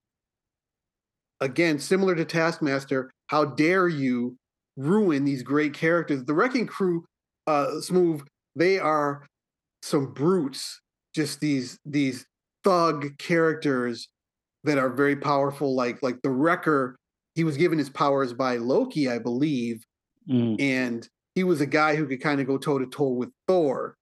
Again, 1.41 1.79
similar 1.79 2.17
to 2.17 2.25
Taskmaster, 2.25 3.11
how 3.29 3.45
dare 3.45 3.87
you 3.89 4.37
ruin 4.77 5.25
these 5.25 5.45
great 5.45 5.75
characters? 5.75 6.25
The 6.25 6.35
Wrecking 6.35 6.67
Crew, 6.67 7.05
uh, 7.47 7.81
Smooth, 7.81 8.23
they 8.57 8.79
are 8.79 9.27
some 9.83 10.13
brutes. 10.13 10.81
Just 11.15 11.39
these 11.39 11.79
these 11.85 12.27
thug 12.65 13.19
characters 13.19 14.09
that 14.65 14.79
are 14.79 14.91
very 14.91 15.17
powerful, 15.17 15.75
like 15.75 16.03
like 16.03 16.21
the 16.23 16.31
Wrecker. 16.31 16.97
He 17.35 17.45
was 17.45 17.57
given 17.57 17.79
his 17.79 17.91
powers 17.91 18.33
by 18.35 18.59
Loki, 18.59 19.09
I 19.09 19.19
believe, 19.19 19.85
mm. 20.29 20.61
and 20.61 21.09
he 21.35 21.45
was 21.45 21.61
a 21.61 21.67
guy 21.67 21.97
who 21.97 22.07
could 22.07 22.21
kind 22.21 22.41
of 22.41 22.47
go 22.47 22.59
toe 22.59 22.79
to 22.79 22.87
toe 22.87 23.09
with 23.09 23.31
Thor. 23.49 23.97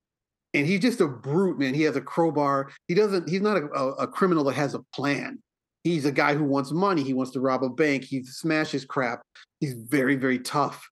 And 0.52 0.66
he's 0.66 0.80
just 0.80 1.00
a 1.00 1.06
brute, 1.06 1.60
man. 1.60 1.74
He 1.74 1.82
has 1.82 1.94
a 1.94 2.00
crowbar. 2.00 2.70
He 2.88 2.94
doesn't. 2.94 3.28
He's 3.28 3.40
not 3.40 3.56
a, 3.56 3.66
a, 3.72 3.90
a 3.92 4.06
criminal 4.08 4.44
that 4.44 4.54
has 4.54 4.74
a 4.74 4.82
plan. 4.92 5.38
He's 5.84 6.04
a 6.04 6.12
guy 6.12 6.34
who 6.34 6.44
wants 6.44 6.72
money. 6.72 7.02
He 7.02 7.14
wants 7.14 7.32
to 7.32 7.40
rob 7.40 7.62
a 7.62 7.68
bank. 7.68 8.04
He 8.04 8.24
smashes 8.24 8.84
crap. 8.84 9.22
He's 9.60 9.74
very, 9.74 10.16
very 10.16 10.40
tough. 10.40 10.88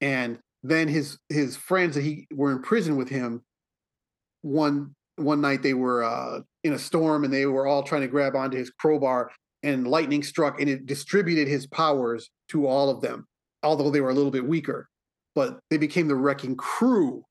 And 0.00 0.38
then 0.62 0.88
his 0.88 1.18
his 1.28 1.56
friends 1.56 1.96
that 1.96 2.02
he 2.02 2.26
were 2.32 2.52
in 2.52 2.62
prison 2.62 2.96
with 2.96 3.08
him. 3.08 3.42
One 4.42 4.94
one 5.16 5.40
night 5.40 5.62
they 5.62 5.74
were 5.74 6.04
uh, 6.04 6.40
in 6.66 6.74
a 6.74 6.78
storm 6.78 7.24
and 7.24 7.32
they 7.32 7.46
were 7.46 7.66
all 7.66 7.82
trying 7.82 8.02
to 8.02 8.08
grab 8.08 8.34
onto 8.34 8.56
his 8.56 8.70
crowbar 8.70 9.30
and 9.62 9.86
lightning 9.86 10.22
struck 10.22 10.60
and 10.60 10.68
it 10.68 10.86
distributed 10.86 11.48
his 11.48 11.66
powers 11.66 12.30
to 12.48 12.66
all 12.66 12.90
of 12.90 13.00
them 13.00 13.26
although 13.66 13.90
they 13.90 14.00
were 14.00 14.10
a 14.10 14.14
little 14.14 14.30
bit 14.30 14.46
weaker. 14.46 14.88
But 15.34 15.58
they 15.70 15.76
became 15.76 16.08
the 16.08 16.16
wrecking 16.16 16.56
crew. 16.56 17.24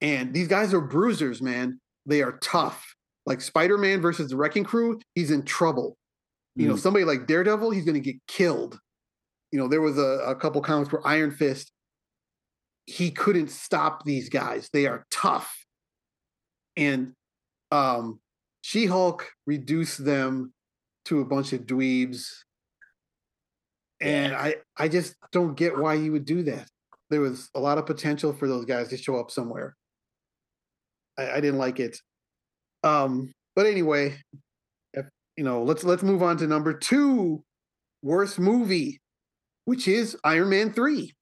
And 0.00 0.32
these 0.32 0.48
guys 0.48 0.72
are 0.72 0.80
bruisers 0.80 1.42
man. 1.42 1.80
They 2.06 2.22
are 2.22 2.38
tough. 2.42 2.94
Like 3.26 3.40
spider-man 3.40 4.00
versus 4.00 4.30
the 4.30 4.36
wrecking 4.36 4.64
crew 4.64 5.00
he's 5.14 5.30
in 5.30 5.44
trouble. 5.44 5.96
You 6.56 6.68
know 6.68 6.74
mm. 6.74 6.78
somebody 6.78 7.04
like 7.04 7.26
daredevil 7.26 7.70
he's 7.70 7.84
going 7.84 8.00
to 8.00 8.12
get 8.12 8.16
killed. 8.26 8.78
You 9.52 9.58
know 9.58 9.68
there 9.68 9.80
was 9.80 9.98
a, 9.98 10.22
a 10.26 10.36
couple 10.36 10.60
comics 10.60 10.92
where 10.92 11.06
iron 11.06 11.30
fist 11.30 11.72
he 12.86 13.10
couldn't 13.10 13.50
stop 13.50 14.04
these 14.04 14.28
guys. 14.28 14.68
They 14.72 14.86
are 14.86 15.04
tough. 15.10 15.54
And 16.76 17.12
um, 17.70 18.18
She 18.62 18.86
Hulk 18.86 19.30
reduced 19.46 20.04
them 20.04 20.52
to 21.06 21.20
a 21.20 21.24
bunch 21.24 21.52
of 21.52 21.62
dweebs, 21.62 22.26
and 24.00 24.34
I 24.34 24.56
I 24.76 24.88
just 24.88 25.14
don't 25.32 25.56
get 25.56 25.78
why 25.78 25.94
you 25.94 26.12
would 26.12 26.24
do 26.24 26.42
that. 26.44 26.68
There 27.08 27.20
was 27.20 27.50
a 27.54 27.60
lot 27.60 27.78
of 27.78 27.86
potential 27.86 28.32
for 28.32 28.46
those 28.46 28.64
guys 28.64 28.88
to 28.88 28.96
show 28.96 29.16
up 29.16 29.30
somewhere. 29.30 29.76
I, 31.18 31.30
I 31.32 31.40
didn't 31.40 31.58
like 31.58 31.80
it. 31.80 31.98
Um, 32.84 33.32
but 33.56 33.66
anyway, 33.66 34.16
if, 34.94 35.06
you 35.36 35.44
know, 35.44 35.62
let's 35.62 35.84
let's 35.84 36.02
move 36.02 36.22
on 36.22 36.36
to 36.38 36.46
number 36.46 36.72
two, 36.72 37.42
worst 38.02 38.38
movie, 38.38 39.00
which 39.64 39.88
is 39.88 40.16
Iron 40.24 40.50
Man 40.50 40.72
three. 40.72 41.12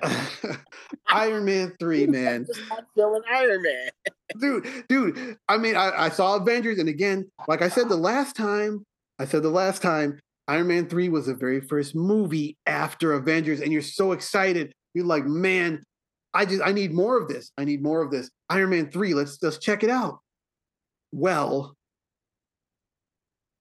Iron 1.08 1.44
Man 1.44 1.74
3, 1.78 2.06
man. 2.06 2.46
Just 2.46 2.68
not 2.68 2.84
feeling 2.94 3.22
Iron 3.30 3.62
Man. 3.62 3.90
dude, 4.40 4.84
dude. 4.88 5.36
I 5.48 5.58
mean, 5.58 5.76
I, 5.76 6.04
I 6.04 6.08
saw 6.08 6.36
Avengers, 6.36 6.78
and 6.78 6.88
again, 6.88 7.30
like 7.48 7.62
I 7.62 7.68
said 7.68 7.88
the 7.88 7.96
last 7.96 8.36
time, 8.36 8.84
I 9.18 9.24
said 9.24 9.42
the 9.42 9.50
last 9.50 9.82
time, 9.82 10.18
Iron 10.48 10.68
Man 10.68 10.88
3 10.88 11.08
was 11.08 11.26
the 11.26 11.34
very 11.34 11.60
first 11.60 11.94
movie 11.94 12.56
after 12.66 13.12
Avengers, 13.12 13.60
and 13.60 13.72
you're 13.72 13.82
so 13.82 14.12
excited. 14.12 14.72
You're 14.94 15.06
like, 15.06 15.24
man, 15.24 15.82
I 16.34 16.44
just 16.44 16.62
I 16.64 16.72
need 16.72 16.92
more 16.92 17.20
of 17.20 17.28
this. 17.28 17.52
I 17.58 17.64
need 17.64 17.82
more 17.82 18.02
of 18.02 18.10
this. 18.10 18.30
Iron 18.48 18.70
Man 18.70 18.90
3, 18.90 19.14
let's 19.14 19.38
let's 19.42 19.58
check 19.58 19.82
it 19.84 19.90
out. 19.90 20.20
Well, 21.12 21.76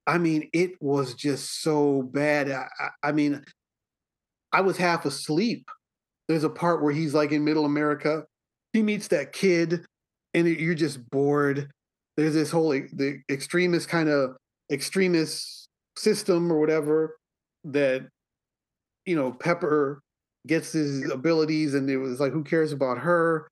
I 0.08 0.18
mean, 0.18 0.50
it 0.54 0.82
was 0.82 1.14
just 1.14 1.62
so 1.62 2.02
bad. 2.02 2.50
I, 2.50 2.68
I, 2.80 2.90
I 3.10 3.12
mean, 3.12 3.44
I 4.52 4.62
was 4.62 4.78
half 4.78 5.06
asleep 5.06 5.70
there's 6.32 6.44
a 6.44 6.50
part 6.50 6.82
where 6.82 6.94
he's 6.94 7.14
like 7.14 7.32
in 7.32 7.44
middle 7.44 7.66
America. 7.66 8.24
He 8.74 8.82
meets 8.82 9.10
that 9.10 9.34
kid, 9.34 9.86
and 10.34 10.48
you're 10.48 10.76
just 10.76 11.10
bored. 11.10 11.70
There's 12.16 12.34
this 12.34 12.52
whole 12.52 12.70
the 12.70 13.22
extremist 13.30 13.90
kind 13.90 14.10
of 14.10 14.38
Extremis 14.72 15.68
system 15.98 16.52
or 16.52 16.60
whatever 16.60 17.18
that 17.66 18.08
you 19.06 19.16
know 19.16 19.34
Pepper 19.34 20.02
gets 20.48 20.72
his 20.72 21.10
abilities, 21.12 21.74
and 21.74 21.90
it 21.90 21.98
was 21.98 22.20
like, 22.20 22.32
who 22.32 22.44
cares 22.44 22.72
about 22.72 23.00
her? 23.00 23.48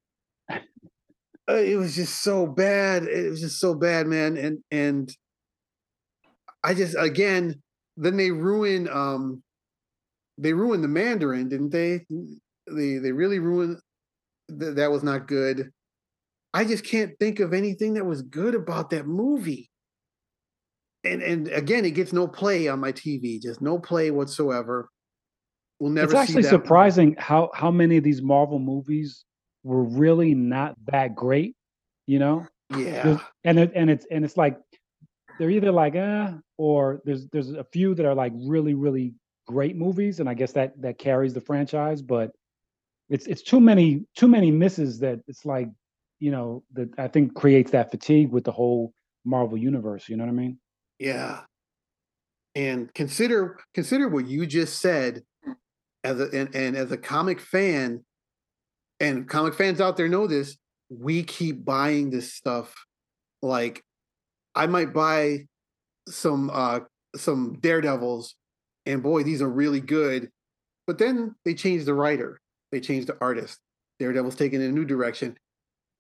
Uh, 0.50 1.56
it 1.56 1.78
was 1.78 1.96
just 1.96 2.22
so 2.22 2.46
bad. 2.46 3.04
It 3.04 3.30
was 3.30 3.42
just 3.42 3.60
so 3.60 3.74
bad, 3.74 4.08
man. 4.08 4.38
And 4.38 4.60
and 4.72 5.14
I 6.64 6.74
just 6.74 6.96
again, 6.98 7.62
then 7.98 8.18
they 8.18 8.32
ruin 8.32 8.88
um 8.88 9.42
they 10.38 10.54
ruined 10.54 10.84
the 10.84 10.88
Mandarin, 10.88 11.50
didn't 11.50 11.72
they? 11.72 12.06
They 12.76 12.98
they 12.98 13.12
really 13.12 13.40
ruined 13.40 13.80
th- 14.60 14.76
that 14.76 14.92
was 14.92 15.04
not 15.04 15.28
good. 15.28 15.72
I 16.54 16.66
just 16.66 16.84
can't 16.84 17.18
think 17.20 17.40
of 17.40 17.54
anything 17.54 17.94
that 17.94 18.06
was 18.06 18.22
good 18.22 18.56
about 18.56 18.90
that 18.90 19.06
movie. 19.06 19.70
And 21.04 21.22
and 21.22 21.48
again, 21.50 21.86
it 21.86 21.92
gets 21.92 22.12
no 22.12 22.28
play 22.28 22.68
on 22.68 22.80
my 22.80 22.92
TV, 22.92 23.42
just 23.42 23.62
no 23.62 23.80
play 23.80 24.12
whatsoever. 24.12 24.90
We'll 25.80 25.92
never. 25.92 26.12
It's 26.12 26.16
actually 26.20 26.44
surprising 26.44 27.10
movie. 27.10 27.22
how 27.22 27.52
how 27.54 27.72
many 27.72 27.98
of 27.98 28.04
these 28.04 28.22
Marvel 28.22 28.60
movies 28.60 29.24
were 29.64 29.84
really 29.84 30.36
not 30.36 30.76
that 30.92 31.16
great. 31.16 31.56
You 32.08 32.20
know. 32.20 32.48
Yeah. 32.76 33.04
There's, 33.04 33.20
and 33.46 33.60
it 33.60 33.72
and 33.76 33.90
it's 33.90 34.06
and 34.12 34.26
it's 34.26 34.36
like 34.36 34.58
they're 35.38 35.50
either 35.50 35.72
like 35.72 35.96
eh, 35.96 36.32
or 36.58 37.02
there's 37.06 37.28
there's 37.28 37.52
a 37.52 37.64
few 37.64 37.96
that 37.96 38.06
are 38.06 38.16
like 38.16 38.34
really 38.36 38.74
really 38.74 39.14
great 39.48 39.78
movies, 39.78 40.20
and 40.20 40.28
I 40.28 40.34
guess 40.34 40.52
that 40.54 40.80
that 40.82 40.98
carries 40.98 41.34
the 41.34 41.42
franchise. 41.42 42.02
But 42.02 42.32
it's 43.10 43.26
it's 43.26 43.42
too 43.42 43.60
many 43.60 44.06
too 44.16 44.28
many 44.28 44.52
misses 44.52 45.00
that 45.00 45.20
it's 45.28 45.46
like 45.46 45.68
you 46.20 46.32
know 46.32 46.64
that 46.74 46.90
I 46.98 47.08
think 47.08 47.34
creates 47.34 47.72
that 47.72 47.92
fatigue 47.92 48.32
with 48.32 48.44
the 48.44 48.52
whole 48.52 48.94
Marvel 49.26 49.58
universe. 49.58 50.08
You 50.08 50.18
know 50.18 50.26
what 50.26 50.32
I 50.32 50.36
mean? 50.36 50.60
Yeah. 51.00 51.42
And 52.56 52.94
consider 52.94 53.60
consider 53.74 54.08
what 54.08 54.28
you 54.28 54.46
just 54.46 54.80
said 54.80 55.24
as 56.04 56.20
a 56.20 56.26
and, 56.34 56.54
and 56.56 56.78
as 56.78 56.92
a 56.92 56.98
comic 56.98 57.40
fan, 57.40 58.04
and 59.00 59.28
comic 59.28 59.54
fans 59.56 59.82
out 59.82 59.98
there 59.98 60.10
know 60.10 60.28
this. 60.28 60.58
We 60.90 61.24
keep 61.24 61.64
buying 61.64 62.10
this 62.10 62.34
stuff. 62.34 62.74
Like, 63.42 63.84
I 64.56 64.66
might 64.66 64.94
buy 64.94 65.46
some 66.08 66.50
uh 66.52 66.82
some 67.16 67.58
Daredevils, 67.60 68.36
and 68.86 69.02
boy, 69.02 69.24
these 69.24 69.42
are 69.42 69.50
really 69.50 69.82
good. 69.82 70.30
But 70.86 70.98
then 70.98 71.36
they 71.46 71.54
change 71.54 71.86
the 71.86 71.94
writer 71.94 72.42
they 72.72 72.80
changed 72.80 73.08
the 73.08 73.18
artist. 73.22 73.60
Daredevil's 74.00 74.36
taking 74.36 74.62
a 74.62 74.70
new 74.70 74.86
direction. 74.86 75.38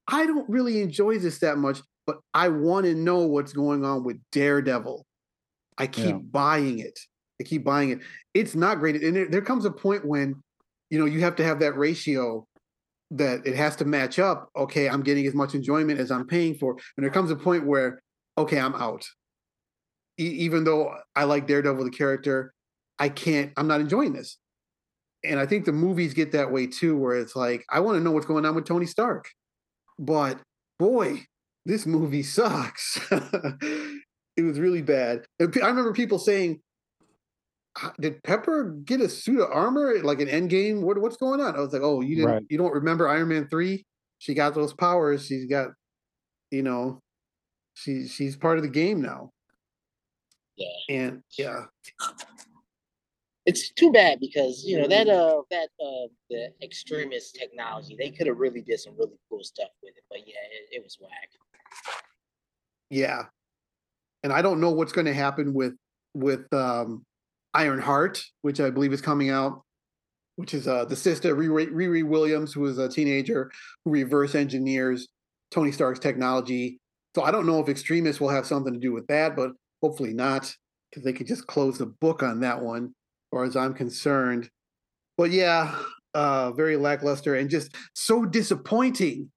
I 0.07 0.26
don't 0.26 0.49
really 0.49 0.82
enjoy 0.82 1.20
this 1.20 1.39
that 1.39 1.57
much, 1.57 1.82
but 2.07 2.17
I 2.34 2.49
want 2.49 2.86
to 2.86 2.95
know 2.95 3.20
what's 3.20 3.53
going 3.53 3.86
on 3.86 4.03
with 4.03 4.17
Daredevil. 4.32 5.05
I 5.78 5.88
keep 5.88 6.05
yeah. 6.05 6.13
buying 6.13 6.80
it. 6.80 6.99
I 7.39 7.43
keep 7.43 7.63
buying 7.63 7.91
it. 7.91 7.99
It's 8.34 8.55
not 8.55 8.80
great. 8.80 9.01
And 9.01 9.15
there, 9.15 9.28
there 9.28 9.41
comes 9.41 9.65
a 9.65 9.72
point 9.72 10.05
when, 10.05 10.36
you 10.89 10.99
know, 10.99 11.05
you 11.05 11.22
have 11.22 11.36
to 11.38 11.43
have 11.43 11.59
that 11.59 11.78
ratio 11.78 12.45
that 13.11 13.45
it 13.45 13.55
has 13.55 13.76
to 13.78 13.86
match 13.86 14.20
up. 14.20 14.49
Okay, 14.55 14.89
I'm 14.89 15.03
getting 15.03 15.26
as 15.26 15.34
much 15.34 15.55
enjoyment 15.55 15.99
as 15.99 16.11
I'm 16.11 16.28
paying 16.28 16.55
for. 16.55 16.78
And 16.97 17.03
there 17.03 17.11
comes 17.11 17.32
a 17.32 17.36
point 17.36 17.65
where, 17.65 18.01
okay, 18.38 18.59
I'm 18.59 18.76
out. 18.76 19.05
E- 20.20 20.24
even 20.24 20.63
though 20.63 20.93
I 21.15 21.24
like 21.24 21.47
Daredevil, 21.47 21.84
the 21.84 21.91
character, 21.91 22.53
I 22.97 23.09
can't, 23.09 23.53
I'm 23.55 23.67
not 23.67 23.82
enjoying 23.82 24.13
this. 24.13 24.38
And 25.24 25.39
I 25.39 25.45
think 25.45 25.65
the 25.65 25.74
movies 25.74 26.13
get 26.13 26.32
that 26.32 26.51
way 26.51 26.67
too, 26.67 26.97
where 26.97 27.15
it's 27.15 27.36
like, 27.36 27.65
I 27.70 27.80
want 27.82 27.97
to 27.97 28.03
know 28.03 28.11
what's 28.11 28.26
going 28.26 28.45
on 28.45 28.55
with 28.55 28.65
Tony 28.65 28.86
Stark. 28.86 29.30
But 29.97 30.39
boy, 30.78 31.26
this 31.65 31.86
movie 31.86 32.24
sucks. 32.24 32.99
it 33.11 34.43
was 34.43 34.59
really 34.59 34.82
bad. 34.82 35.26
I 35.41 35.45
remember 35.45 35.93
people 35.93 36.20
saying, 36.20 36.61
did 37.99 38.22
Pepper 38.24 38.76
get 38.84 39.01
a 39.01 39.09
suit 39.09 39.41
of 39.41 39.49
armor 39.51 40.01
like 40.01 40.22
an 40.22 40.28
Endgame? 40.28 40.82
What 40.82 40.99
what's 40.99 41.17
going 41.17 41.39
on? 41.39 41.55
I 41.55 41.59
was 41.59 41.72
like, 41.72 41.82
oh, 41.82 42.01
you 42.01 42.15
didn't 42.15 42.32
right. 42.32 42.43
you 42.49 42.57
don't 42.57 42.74
remember 42.74 43.07
Iron 43.07 43.30
Man 43.30 43.47
three? 43.47 43.86
She 44.17 44.34
got 44.34 44.53
those 44.53 44.74
powers. 44.74 45.26
She's 45.26 45.45
got, 45.45 45.70
you 46.51 46.63
know, 46.63 46.99
she 47.76 48.07
she's 48.07 48.36
part 48.36 48.57
of 48.57 48.63
the 48.63 48.70
game 48.70 49.01
now. 49.01 49.32
Yeah. 50.57 50.67
And 50.89 51.24
yeah. 51.38 51.65
It's 53.50 53.72
too 53.72 53.91
bad 53.91 54.20
because 54.20 54.64
you 54.64 54.80
know 54.80 54.88
that 54.88 55.08
uh 55.10 55.41
that 55.50 55.70
uh 55.82 56.08
the 56.30 56.54
Extremis 56.62 57.32
technology 57.32 57.95
they 57.97 58.12
could 58.12 58.28
have 58.28 58.38
really 58.38 58.62
did 58.62 58.80
some 58.80 58.93
really 58.95 59.18
cool 59.28 59.43
stuff 59.43 59.70
with 59.82 59.93
it, 59.97 60.04
but 60.08 60.20
yeah, 60.20 60.43
it, 60.56 60.78
it 60.78 60.84
was 60.84 60.97
whack. 61.02 61.30
Yeah, 62.91 63.24
and 64.22 64.32
I 64.32 64.43
don't 64.43 64.62
know 64.62 64.70
what's 64.70 64.91
going 64.91 65.08
to 65.08 65.16
happen 65.16 65.56
with 65.56 65.74
with 66.14 66.45
um 66.54 67.04
Iron 67.56 67.82
Heart, 67.82 68.24
which 68.43 68.60
I 68.60 68.70
believe 68.70 68.93
is 68.93 69.02
coming 69.02 69.32
out, 69.32 69.64
which 70.36 70.54
is 70.54 70.68
uh, 70.68 70.86
the 70.86 70.95
sister 70.95 71.36
Riri, 71.36 71.72
Riri 71.72 72.08
Williams, 72.08 72.54
who 72.54 72.68
is 72.68 72.78
a 72.78 72.88
teenager 72.88 73.50
who 73.84 73.91
reverse 73.91 74.36
engineers 74.36 75.08
Tony 75.50 75.72
Stark's 75.72 76.00
technology. 76.00 76.80
So 77.16 77.24
I 77.24 77.32
don't 77.32 77.47
know 77.47 77.60
if 77.60 77.68
extremists 77.68 78.22
will 78.22 78.30
have 78.30 78.45
something 78.45 78.74
to 78.74 78.80
do 78.80 78.93
with 78.93 79.08
that, 79.08 79.36
but 79.36 79.54
hopefully 79.82 80.14
not, 80.14 80.54
because 80.89 81.04
they 81.04 81.14
could 81.14 81.26
just 81.26 81.47
close 81.47 81.80
the 81.80 81.88
book 81.88 82.22
on 82.22 82.41
that 82.41 82.62
one, 82.62 82.93
far 83.32 83.43
as 83.43 83.55
I'm 83.55 83.73
concerned. 83.73 84.49
But 85.17 85.32
yeah, 85.32 85.75
uh, 86.13 86.51
very 86.51 86.77
lackluster 86.77 87.36
and 87.36 87.49
just 87.49 87.75
so 87.93 88.25
disappointing. 88.25 89.32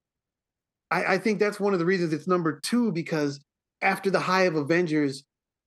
I, 0.90 1.14
I 1.14 1.18
think 1.18 1.38
that's 1.38 1.60
one 1.60 1.72
of 1.72 1.78
the 1.78 1.86
reasons 1.86 2.12
it's 2.12 2.28
number 2.28 2.60
two 2.60 2.92
because 2.92 3.40
after 3.80 4.10
the 4.10 4.20
high 4.20 4.42
of 4.42 4.54
Avengers, 4.54 5.24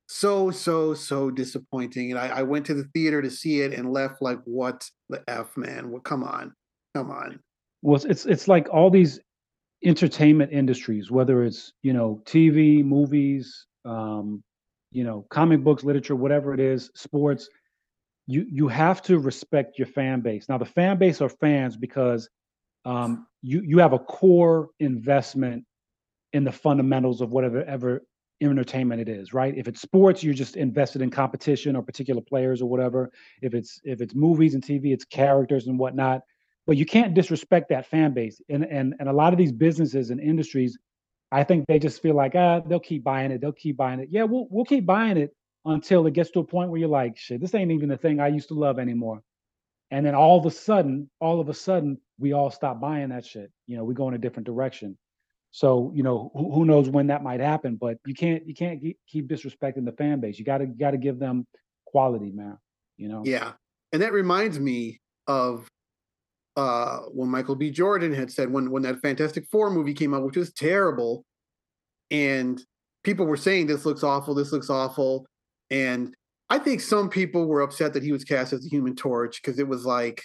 so 0.08 0.52
so 0.52 0.94
so 0.94 1.32
disappointing 1.32 2.12
and 2.12 2.20
I, 2.20 2.28
I, 2.28 2.42
went 2.44 2.66
to 2.68 2.76
the 2.76 2.84
theater 2.94 3.22
to 3.24 3.30
see 3.30 3.62
it 3.62 3.74
and 3.74 3.92
left 3.92 4.22
like 4.22 4.40
what 4.46 4.88
the 5.10 5.24
f 5.28 5.58
man 5.58 5.90
well 5.90 6.02
come 6.02 6.24
on 6.24 6.54
come 6.94 7.10
on 7.10 7.40
well 7.82 8.00
it's 8.08 8.26
it's 8.26 8.48
like 8.48 8.68
all 8.72 8.92
these 8.92 9.20
entertainment 9.84 10.52
industries 10.52 11.10
whether 11.10 11.44
it's 11.44 11.74
you 11.82 11.92
know 11.92 12.22
tv 12.26 12.84
movies 12.84 13.66
um 13.86 14.44
you 14.92 15.04
know 15.04 15.26
comic 15.32 15.64
books 15.64 15.84
literature 15.84 16.16
whatever 16.16 16.54
it 16.54 16.60
is 16.60 16.92
sports 16.94 17.50
you 18.28 18.46
you 18.50 18.68
have 18.68 19.02
to 19.04 19.20
respect 19.20 19.78
your 19.78 19.88
fan 19.88 20.22
base. 20.22 20.50
Now 20.50 20.58
the 20.58 20.66
fan 20.66 20.98
base 20.98 21.22
are 21.22 21.30
fans 21.30 21.78
because 21.78 22.30
um 22.84 23.28
you 23.42 23.62
you 23.62 23.80
have 23.80 23.94
a 23.94 24.00
core 24.00 24.70
investment 24.80 25.66
in 26.34 26.44
the 26.44 26.52
fundamentals 26.52 27.22
of 27.22 27.32
whatever 27.32 27.64
ever 27.64 28.02
entertainment 28.42 29.00
it 29.02 29.10
is 29.10 29.34
right? 29.34 29.58
If 29.58 29.68
it's 29.68 29.82
sports 29.82 30.24
you're 30.24 30.34
just 30.34 30.56
invested 30.56 31.02
in 31.02 31.10
competition 31.10 31.76
or 31.76 31.84
particular 31.84 32.22
players 32.22 32.62
or 32.62 32.70
whatever. 32.70 33.12
If 33.42 33.54
it's 33.54 33.80
if 33.84 34.02
it's 34.02 34.16
movies 34.16 34.56
and 34.56 34.64
tv 34.64 34.94
it's 34.94 35.06
characters 35.06 35.68
and 35.68 35.78
whatnot. 35.80 36.22
But 36.68 36.78
you 36.78 36.86
can't 36.86 37.14
disrespect 37.14 37.70
that 37.70 37.86
fan 37.86 38.14
base. 38.14 38.42
And 38.50 38.64
and, 38.66 38.96
and 39.00 39.08
a 39.08 39.14
lot 39.14 39.34
of 39.34 39.38
these 39.38 39.52
businesses 39.52 40.10
and 40.10 40.20
industries 40.20 40.78
i 41.32 41.44
think 41.44 41.66
they 41.68 41.80
just 41.80 42.02
feel 42.02 42.16
like 42.16 42.36
ah 42.36 42.60
they'll 42.60 42.80
keep 42.80 43.04
buying 43.04 43.32
it 43.32 43.42
they'll 43.42 43.52
keep 43.52 43.78
buying 43.78 44.00
it. 44.00 44.10
Yeah 44.12 44.24
we'll, 44.24 44.48
we'll 44.50 44.66
keep 44.66 44.86
buying 44.86 45.18
it 45.18 45.32
until 45.66 46.06
it 46.06 46.14
gets 46.14 46.32
to 46.32 46.40
a 46.40 46.44
point 46.44 46.70
where 46.70 46.80
you're 46.80 46.90
like 46.90 47.18
shit 47.18 47.42
this 47.42 47.56
ain't 47.56 47.72
even 47.72 47.90
the 47.90 47.98
thing 47.98 48.20
i 48.20 48.28
used 48.28 48.48
to 48.48 48.54
love 48.54 48.80
anymore 48.80 49.22
and 49.92 50.06
then 50.06 50.16
all 50.16 50.40
of 50.40 50.46
a 50.46 50.52
sudden 50.52 51.10
all 51.20 51.40
of 51.40 51.50
a 51.50 51.54
sudden 51.54 51.98
we 52.20 52.34
all 52.34 52.52
stop 52.52 52.80
buying 52.80 53.10
that 53.10 53.26
shit 53.26 53.52
you 53.68 53.76
know 53.76 53.84
we 53.84 53.94
go 53.94 54.08
in 54.08 54.14
a 54.14 54.20
different 54.20 54.46
direction 54.46 54.98
so 55.56 55.94
you 55.96 56.04
know 56.04 56.32
who, 56.34 56.52
who, 56.52 56.66
knows 56.66 56.90
when 56.90 57.08
that 57.08 57.24
might 57.24 57.40
happen, 57.40 57.78
but 57.78 57.98
you 58.06 58.14
can't 58.14 58.46
you 58.46 58.54
can't 58.54 58.84
keep 59.08 59.30
disrespecting 59.30 59.86
the 59.86 59.94
fan 59.94 60.20
base. 60.20 60.38
You 60.38 60.44
got 60.44 60.58
to 60.58 60.66
got 60.66 60.92
to 60.92 60.98
give 60.98 61.18
them 61.18 61.48
quality, 61.86 62.30
man. 62.34 62.58
You 62.98 63.08
know. 63.08 63.22
Yeah, 63.24 63.54
and 63.94 64.02
that 64.02 64.12
reminds 64.12 64.60
me 64.60 65.00
of 65.28 65.66
uh, 66.58 67.04
when 67.14 67.30
Michael 67.30 67.56
B. 67.56 67.72
Jordan 67.72 68.14
had 68.14 68.30
said 68.30 68.52
when 68.52 68.70
when 68.70 68.84
that 68.84 69.00
Fantastic 69.00 69.46
Four 69.50 69.70
movie 69.70 69.94
came 69.94 70.14
out, 70.14 70.26
which 70.26 70.36
was 70.36 70.52
terrible, 70.52 71.24
and 72.12 72.62
people 73.06 73.26
were 73.26 73.38
saying 73.38 73.68
this 73.68 73.86
looks 73.86 74.04
awful, 74.04 74.36
this 74.36 74.52
looks 74.52 74.70
awful, 74.70 75.26
and 75.70 76.14
I 76.50 76.60
think 76.60 76.82
some 76.82 77.10
people 77.10 77.48
were 77.48 77.62
upset 77.62 77.94
that 77.94 78.04
he 78.04 78.12
was 78.12 78.24
cast 78.24 78.54
as 78.54 78.62
the 78.62 78.70
Human 78.70 78.96
Torch 78.96 79.42
because 79.42 79.60
it 79.60 79.68
was 79.68 79.86
like, 79.86 80.24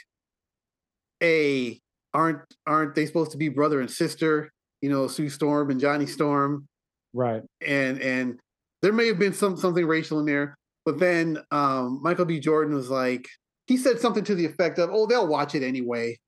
a 1.23 1.79
aren't 2.13 2.41
aren't 2.67 2.95
they 2.95 3.07
supposed 3.07 3.33
to 3.33 3.39
be 3.39 3.49
brother 3.49 3.81
and 3.81 3.91
sister? 3.91 4.51
you 4.81 4.89
know, 4.89 5.07
Sue 5.07 5.29
Storm 5.29 5.71
and 5.71 5.81
Johnny 5.81 6.07
Storm. 6.07 6.67
Right. 7.13 7.43
And 7.67 8.01
and 8.01 8.41
there 8.83 8.93
may 8.93 9.07
have 9.09 9.19
been 9.19 9.33
some 9.33 9.57
something 9.57 9.87
racial 9.87 10.21
in 10.21 10.27
there, 10.27 10.57
but 10.85 10.99
then 10.99 11.39
um, 11.51 12.01
Michael 12.03 12.25
B. 12.25 12.41
Jordan 12.41 12.75
was 12.75 12.89
like, 12.89 13.29
he 13.67 13.77
said 13.77 14.01
something 14.01 14.25
to 14.25 14.35
the 14.35 14.47
effect 14.47 14.79
of, 14.79 14.91
"Oh, 14.93 15.07
they'll 15.07 15.27
watch 15.27 15.55
it 15.55 15.63
anyway." 15.63 16.19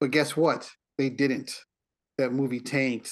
But 0.00 0.10
guess 0.10 0.36
what? 0.36 0.70
They 0.98 1.10
didn't. 1.10 1.52
That 2.18 2.32
movie 2.32 2.60
tanked, 2.60 3.10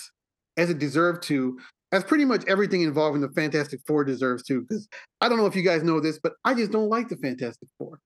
as 0.57 0.71
it 0.71 0.79
deserved 0.79 1.25
to, 1.25 1.59
as 1.93 2.03
pretty 2.03 2.25
much 2.25 2.45
everything 2.49 2.81
involving 2.81 3.21
the 3.21 3.29
Fantastic 3.29 3.81
Four 3.87 4.05
deserves 4.05 4.43
to. 4.45 4.63
Because 4.63 4.89
I 5.21 5.29
don't 5.29 5.39
know 5.39 5.47
if 5.47 5.55
you 5.55 5.63
guys 5.63 5.83
know 5.83 6.01
this, 6.01 6.19
but 6.19 6.33
I 6.45 6.55
just 6.55 6.73
don't 6.73 6.89
like 6.89 7.09
the 7.09 7.17
Fantastic 7.17 7.69
Four. 7.79 8.01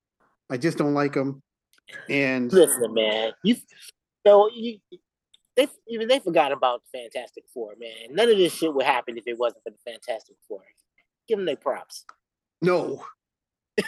I 0.50 0.56
just 0.56 0.76
don't 0.76 0.94
like 0.94 1.14
them. 1.14 1.42
And 2.10 2.52
listen, 2.52 2.92
man, 2.92 3.32
you 3.44 3.56
know, 4.24 4.50
you 4.52 4.78
they 5.54 5.68
even 5.88 6.08
they 6.08 6.18
forgot 6.18 6.52
about 6.52 6.82
the 6.92 6.98
Fantastic 6.98 7.44
Four, 7.54 7.74
man. 7.78 8.14
None 8.14 8.28
of 8.28 8.36
this 8.36 8.52
shit 8.52 8.74
would 8.74 8.84
happen 8.84 9.16
if 9.16 9.26
it 9.26 9.38
wasn't 9.38 9.62
for 9.62 9.70
the 9.70 9.78
Fantastic 9.90 10.36
Four. 10.48 10.62
Give 11.28 11.38
them 11.38 11.46
their 11.46 11.56
props. 11.56 12.04
No. 12.60 13.04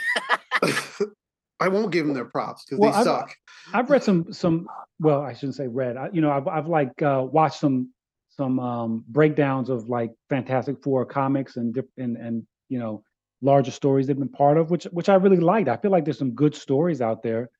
I 1.61 1.67
won't 1.67 1.91
give 1.91 2.07
them 2.07 2.15
their 2.15 2.25
props 2.25 2.65
because 2.65 2.79
well, 2.79 2.93
they 2.93 2.99
I've, 2.99 3.05
suck. 3.05 3.35
I've 3.73 3.91
read 3.91 4.05
some 4.05 4.33
some. 4.33 4.69
Well, 5.01 5.23
I 5.23 5.33
shouldn't 5.33 5.57
say 5.57 5.67
read. 5.67 5.97
I, 5.97 6.09
you 6.13 6.21
know, 6.21 6.31
I've 6.31 6.47
I've 6.47 6.69
like 6.69 7.03
uh, 7.03 7.27
watched 7.29 7.59
some 7.61 7.91
some 8.39 8.61
um, 8.61 9.05
breakdowns 9.09 9.69
of 9.69 9.89
like 9.89 10.13
Fantastic 10.31 10.83
Four 10.83 11.05
comics 11.05 11.57
and 11.57 11.77
and 11.99 12.17
and 12.17 12.47
you 12.69 12.79
know 12.79 13.03
larger 13.43 13.71
stories 13.71 14.07
they've 14.07 14.19
been 14.19 14.29
part 14.29 14.57
of, 14.57 14.71
which 14.71 14.85
which 14.85 15.09
I 15.09 15.17
really 15.17 15.39
liked. 15.39 15.69
I 15.69 15.77
feel 15.77 15.91
like 15.91 16.05
there's 16.05 16.19
some 16.19 16.35
good 16.35 16.55
stories 16.55 17.03
out 17.03 17.23
there. 17.23 17.51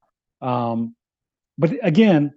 Um, 0.41 0.95
but 1.59 1.73
again, 1.83 2.33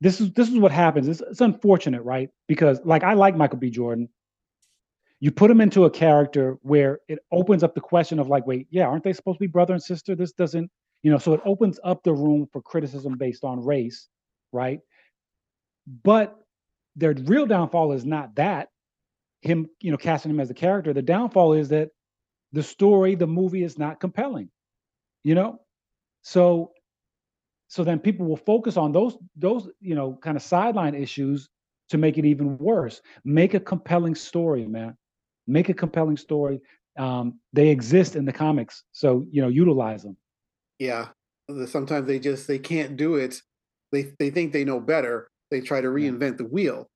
this 0.00 0.20
is 0.20 0.32
this 0.34 0.48
is 0.48 0.58
what 0.58 0.70
happens. 0.70 1.08
It's, 1.08 1.22
it's 1.22 1.40
unfortunate, 1.40 2.02
right? 2.02 2.28
Because 2.46 2.78
like 2.84 3.02
I 3.02 3.14
like 3.14 3.36
Michael 3.36 3.58
B. 3.58 3.70
Jordan. 3.70 4.08
You 5.18 5.30
put 5.30 5.50
him 5.50 5.62
into 5.62 5.86
a 5.86 5.90
character 5.90 6.58
where 6.60 7.00
it 7.08 7.20
opens 7.32 7.62
up 7.62 7.74
the 7.74 7.80
question 7.80 8.18
of 8.18 8.28
like, 8.28 8.46
wait, 8.46 8.66
yeah, 8.70 8.84
aren't 8.84 9.02
they 9.02 9.14
supposed 9.14 9.38
to 9.38 9.44
be 9.44 9.46
brother 9.46 9.72
and 9.72 9.82
sister? 9.82 10.14
This 10.14 10.32
doesn't, 10.32 10.70
you 11.02 11.10
know, 11.10 11.16
so 11.16 11.32
it 11.32 11.40
opens 11.46 11.80
up 11.84 12.02
the 12.02 12.12
room 12.12 12.46
for 12.52 12.60
criticism 12.60 13.16
based 13.16 13.42
on 13.42 13.64
race, 13.64 14.08
right? 14.52 14.78
But 16.04 16.36
their 16.96 17.12
real 17.12 17.46
downfall 17.46 17.92
is 17.92 18.04
not 18.04 18.34
that 18.36 18.68
him, 19.42 19.68
you 19.80 19.90
know, 19.90 19.96
casting 19.96 20.30
him 20.30 20.40
as 20.40 20.50
a 20.50 20.54
character. 20.54 20.92
The 20.92 21.02
downfall 21.02 21.52
is 21.52 21.68
that 21.68 21.90
the 22.52 22.62
story, 22.62 23.14
the 23.14 23.26
movie 23.26 23.62
is 23.62 23.78
not 23.78 24.00
compelling, 24.00 24.50
you 25.22 25.34
know? 25.34 25.60
So 26.22 26.72
so 27.68 27.84
then 27.84 27.98
people 27.98 28.26
will 28.26 28.36
focus 28.36 28.76
on 28.76 28.92
those 28.92 29.16
those 29.34 29.68
you 29.80 29.94
know 29.94 30.18
kind 30.22 30.36
of 30.36 30.42
sideline 30.42 30.94
issues 30.94 31.48
to 31.90 31.98
make 31.98 32.18
it 32.18 32.24
even 32.24 32.58
worse. 32.58 33.00
Make 33.24 33.54
a 33.54 33.60
compelling 33.60 34.14
story 34.14 34.66
man. 34.66 34.96
Make 35.46 35.68
a 35.68 35.74
compelling 35.74 36.16
story. 36.16 36.60
Um, 36.98 37.40
they 37.52 37.68
exist 37.68 38.16
in 38.16 38.24
the 38.24 38.32
comics 38.32 38.82
so 38.92 39.26
you 39.30 39.42
know 39.42 39.48
utilize 39.48 40.02
them. 40.02 40.16
Yeah. 40.78 41.08
Sometimes 41.66 42.08
they 42.08 42.18
just 42.18 42.48
they 42.48 42.58
can't 42.58 42.96
do 42.96 43.16
it. 43.16 43.40
They 43.92 44.12
they 44.18 44.30
think 44.30 44.52
they 44.52 44.64
know 44.64 44.80
better 44.80 45.28
they 45.50 45.60
try 45.60 45.80
to 45.80 45.88
reinvent 45.88 46.36
the 46.36 46.44
wheel 46.44 46.88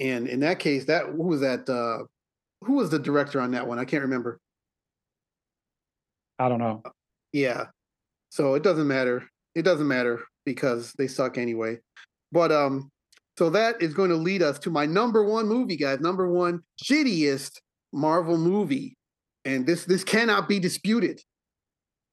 and 0.00 0.26
in 0.26 0.40
that 0.40 0.58
case 0.58 0.84
that 0.86 1.06
who 1.06 1.22
was 1.22 1.40
that 1.40 1.68
uh 1.68 2.04
who 2.62 2.74
was 2.74 2.90
the 2.90 2.98
director 2.98 3.40
on 3.40 3.50
that 3.52 3.66
one 3.66 3.78
i 3.78 3.84
can't 3.84 4.02
remember 4.02 4.38
i 6.38 6.48
don't 6.48 6.58
know 6.58 6.82
yeah 7.32 7.66
so 8.30 8.54
it 8.54 8.62
doesn't 8.62 8.88
matter 8.88 9.24
it 9.54 9.62
doesn't 9.62 9.88
matter 9.88 10.20
because 10.44 10.92
they 10.98 11.06
suck 11.06 11.38
anyway. 11.38 11.78
But 12.32 12.52
um, 12.52 12.90
so 13.38 13.50
that 13.50 13.80
is 13.80 13.94
going 13.94 14.10
to 14.10 14.16
lead 14.16 14.42
us 14.42 14.58
to 14.60 14.70
my 14.70 14.86
number 14.86 15.24
one 15.24 15.46
movie, 15.46 15.76
guys. 15.76 16.00
Number 16.00 16.30
one 16.30 16.60
shittiest 16.82 17.52
Marvel 17.92 18.38
movie. 18.38 18.96
and 19.44 19.66
this 19.66 19.84
this 19.84 20.04
cannot 20.04 20.48
be 20.48 20.58
disputed. 20.58 21.20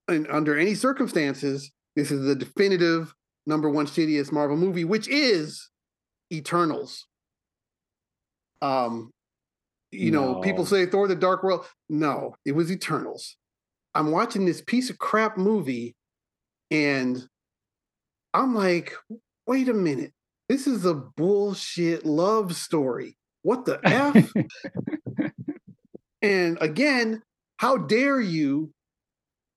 And 0.08 0.28
under 0.30 0.58
any 0.58 0.76
circumstances, 0.76 1.72
this 1.96 2.12
is 2.12 2.26
the 2.26 2.36
definitive 2.36 3.14
number 3.46 3.70
one 3.70 3.88
shittiest 3.88 4.32
Marvel 4.32 4.58
movie, 4.58 4.84
which 4.84 5.08
is 5.08 5.70
Eternals. 6.32 7.08
Um, 8.62 9.12
you 9.92 10.12
no. 10.12 10.34
know, 10.34 10.42
people 10.42 10.66
say 10.66 10.86
Thor: 10.86 11.08
The 11.08 11.16
Dark 11.16 11.44
World. 11.44 11.66
No, 11.90 12.36
it 12.46 12.54
was 12.54 12.72
Eternals. 12.72 13.38
I'm 13.94 14.12
watching 14.12 14.46
this 14.46 14.62
piece 14.62 14.90
of 14.90 14.98
crap 14.98 15.38
movie, 15.38 15.96
and 16.70 17.28
I'm 18.34 18.56
like, 18.56 18.94
wait 19.46 19.68
a 19.68 19.74
minute, 19.74 20.14
this 20.48 20.68
is 20.68 20.86
a 20.86 20.94
bullshit 20.94 22.06
love 22.06 22.56
story. 22.56 23.18
What 23.42 23.66
the 23.66 23.80
f? 23.84 24.32
and 26.22 26.58
again, 26.62 27.22
how 27.58 27.78
dare 27.78 28.22
you 28.22 28.72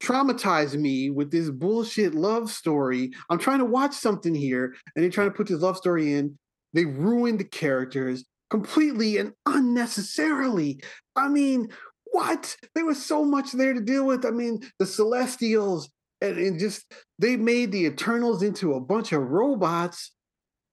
traumatize 0.05 0.77
me 0.77 1.11
with 1.11 1.31
this 1.31 1.51
bullshit 1.51 2.15
love 2.15 2.51
story. 2.51 3.11
I'm 3.31 3.39
trying 3.39 3.59
to 3.59 3.65
watch 3.65 3.95
something 3.95 4.35
here, 4.35 4.75
and 4.95 5.03
they're 5.03 5.11
trying 5.11 5.31
to 5.31 5.37
put 5.37 5.49
this 5.49 5.61
love 5.61 5.77
story 5.77 6.13
in. 6.13 6.39
They 6.73 6.85
ruined 6.85 7.41
the 7.41 7.45
characters 7.45 8.25
completely 8.51 9.19
and 9.19 9.33
unnecessarily. 9.47 10.83
I 11.17 11.29
mean, 11.29 11.69
what? 12.05 12.57
There 12.75 12.85
was 12.85 13.05
so 13.05 13.25
much 13.25 13.53
there 13.53 13.75
to 13.75 13.81
deal 13.81 14.07
with. 14.07 14.25
I 14.25 14.31
mean, 14.31 14.61
the 14.79 14.87
Celestials 14.87 15.91
and, 16.21 16.39
and 16.39 16.59
just 16.59 16.93
they 17.19 17.37
made 17.37 17.73
the 17.73 17.87
Eternals 17.87 18.43
into 18.43 18.75
a 18.75 18.81
bunch 18.81 19.13
of 19.13 19.23
robots 19.23 20.13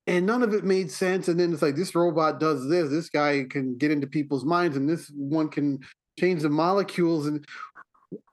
and 0.07 0.25
none 0.25 0.43
of 0.43 0.53
it 0.53 0.63
made 0.63 0.91
sense. 0.91 1.27
And 1.27 1.39
then 1.39 1.53
it's 1.53 1.61
like 1.61 1.75
this 1.75 1.95
robot 1.95 2.39
does 2.39 2.67
this, 2.69 2.89
this 2.89 3.09
guy 3.09 3.45
can 3.49 3.77
get 3.77 3.91
into 3.91 4.07
people's 4.07 4.45
minds, 4.45 4.75
and 4.77 4.89
this 4.89 5.11
one 5.15 5.49
can 5.49 5.79
change 6.19 6.41
the 6.41 6.49
molecules. 6.49 7.27
And 7.27 7.45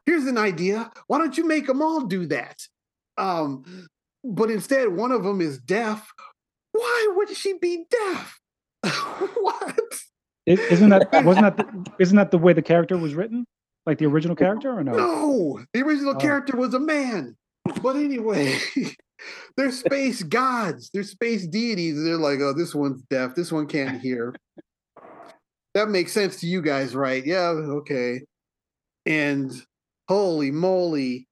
here's 0.08 0.24
an 0.24 0.38
idea: 0.38 0.90
why 1.06 1.18
don't 1.18 1.36
you 1.36 1.46
make 1.46 1.66
them 1.66 1.82
all 1.82 2.06
do 2.06 2.26
that? 2.26 2.66
Um, 3.18 3.88
but 4.24 4.50
instead, 4.50 4.88
one 4.88 5.12
of 5.12 5.22
them 5.22 5.40
is 5.40 5.58
deaf. 5.58 6.10
Why 6.72 7.12
would 7.16 7.36
she 7.36 7.58
be 7.58 7.84
deaf? 7.90 8.40
what? 8.82 9.78
Isn't 10.46 10.88
that 10.88 11.08
wasn't 11.24 11.44
that 11.44 11.56
the, 11.58 11.92
isn't 11.98 12.16
that 12.16 12.30
the 12.30 12.38
way 12.38 12.54
the 12.54 12.62
character 12.62 12.96
was 12.96 13.14
written? 13.14 13.44
Like 13.84 13.98
the 13.98 14.06
original 14.06 14.36
character, 14.36 14.78
or 14.78 14.82
no? 14.82 14.92
No, 14.92 15.64
the 15.72 15.82
original 15.82 16.14
oh. 16.14 16.18
character 16.18 16.56
was 16.56 16.74
a 16.74 16.80
man. 16.80 17.36
But 17.82 17.96
anyway, 17.96 18.58
they're 19.56 19.72
space 19.72 20.22
gods. 20.22 20.90
They're 20.92 21.02
space 21.02 21.46
deities. 21.46 22.02
They're 22.02 22.16
like, 22.16 22.40
oh, 22.40 22.54
this 22.54 22.74
one's 22.74 23.02
deaf. 23.10 23.34
This 23.34 23.52
one 23.52 23.66
can't 23.66 24.00
hear. 24.00 24.34
that 25.74 25.90
makes 25.90 26.12
sense 26.12 26.40
to 26.40 26.46
you 26.46 26.62
guys, 26.62 26.94
right? 26.94 27.24
Yeah, 27.24 27.48
okay. 27.48 28.22
And 29.06 29.52
holy 30.08 30.50
moly! 30.50 31.26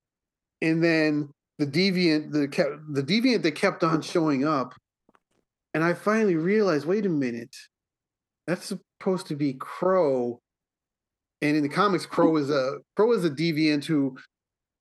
And 0.62 0.82
then 0.82 1.30
the 1.58 1.66
deviant, 1.66 2.32
the 2.32 2.46
the 2.90 3.02
deviant 3.02 3.42
that 3.42 3.52
kept 3.52 3.82
on 3.82 4.02
showing 4.02 4.44
up, 4.44 4.74
and 5.74 5.84
I 5.84 5.94
finally 5.94 6.36
realized, 6.36 6.86
wait 6.86 7.06
a 7.06 7.10
minute, 7.10 7.54
that's 8.46 8.66
supposed 8.66 9.26
to 9.26 9.36
be 9.36 9.54
Kro. 9.54 10.40
And 11.42 11.56
in 11.56 11.62
the 11.62 11.68
comics, 11.68 12.06
Kro 12.06 12.36
is 12.36 12.50
a 12.50 12.78
Kro 12.96 13.12
is 13.12 13.24
a 13.24 13.30
deviant 13.30 13.84
who 13.84 14.16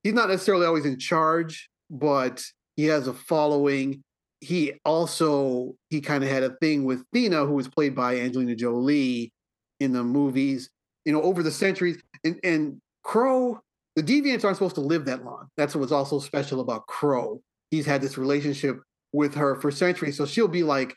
he's 0.04 0.14
not 0.14 0.30
necessarily 0.30 0.66
always 0.66 0.86
in 0.86 0.98
charge, 0.98 1.70
but 1.90 2.44
he 2.76 2.86
has 2.86 3.08
a 3.08 3.14
following. 3.14 4.04
He 4.42 4.74
also 4.86 5.76
he 5.90 6.02
kind 6.02 6.24
of 6.24 6.30
had 6.30 6.44
a 6.44 6.56
thing 6.62 6.86
with 6.86 7.04
Thena, 7.14 7.46
who 7.46 7.54
was 7.54 7.68
played 7.68 7.96
by 7.96 8.20
Angelina 8.20 8.56
Jolie 8.56 9.32
in 9.80 9.92
the 9.92 10.04
movies. 10.04 10.70
You 11.04 11.14
know, 11.14 11.22
over 11.22 11.44
the 11.44 11.52
centuries, 11.52 12.02
and 12.24 12.40
and 12.44 12.82
Kro, 13.04 13.62
the 13.96 14.04
deviants 14.04 14.44
aren't 14.44 14.58
supposed 14.58 14.76
to 14.76 14.82
live 14.82 15.06
that 15.06 15.24
long. 15.24 15.48
That's 15.58 15.76
what's 15.76 15.92
also 15.92 16.20
special 16.20 16.60
about 16.60 16.88
Kro. 16.88 17.42
He's 17.72 17.86
had 17.86 18.02
this 18.02 18.18
relationship 18.18 18.80
with 19.14 19.36
her 19.36 19.60
for 19.62 19.72
centuries, 19.72 20.18
so 20.18 20.26
she'll 20.26 20.48
be 20.48 20.64
like, 20.64 20.96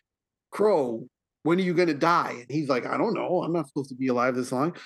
"Kro, 0.50 1.06
when 1.44 1.58
are 1.58 1.62
you 1.62 1.74
going 1.74 1.88
to 1.88 1.94
die?" 1.94 2.36
And 2.40 2.50
he's 2.50 2.68
like, 2.68 2.86
"I 2.86 2.96
don't 2.96 3.14
know. 3.14 3.42
I'm 3.42 3.52
not 3.52 3.68
supposed 3.68 3.90
to 3.90 3.94
be 3.94 4.08
alive 4.08 4.34
this 4.34 4.52
long." 4.52 4.76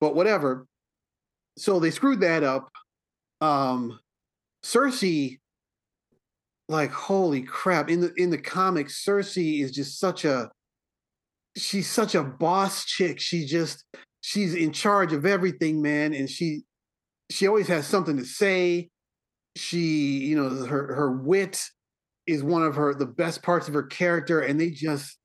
But 0.00 0.14
whatever. 0.14 0.66
So 1.58 1.80
they 1.80 1.90
screwed 1.90 2.20
that 2.20 2.42
up. 2.42 2.70
Um, 3.40 3.98
Sersi 4.62 5.38
like 6.70 6.92
holy 6.92 7.42
crap 7.42 7.90
in 7.90 8.00
the 8.00 8.12
in 8.14 8.30
the 8.30 8.38
comics 8.38 9.04
Sersi 9.04 9.60
is 9.60 9.72
just 9.72 9.98
such 9.98 10.24
a 10.24 10.48
she's 11.56 11.88
such 11.88 12.14
a 12.14 12.22
boss 12.22 12.84
chick 12.84 13.18
she 13.18 13.44
just 13.44 13.84
she's 14.20 14.54
in 14.54 14.72
charge 14.72 15.12
of 15.12 15.26
everything 15.26 15.82
man 15.82 16.14
and 16.14 16.30
she 16.30 16.62
she 17.30 17.46
always 17.46 17.68
has 17.68 17.86
something 17.86 18.16
to 18.18 18.24
say. 18.24 18.88
She 19.56 20.18
you 20.18 20.36
know 20.36 20.64
her 20.66 20.94
her 20.94 21.12
wit 21.12 21.62
is 22.26 22.42
one 22.42 22.62
of 22.62 22.76
her 22.76 22.94
the 22.94 23.06
best 23.06 23.42
parts 23.42 23.66
of 23.66 23.74
her 23.74 23.82
character 23.82 24.40
and 24.40 24.60
they 24.60 24.70
just 24.70 25.16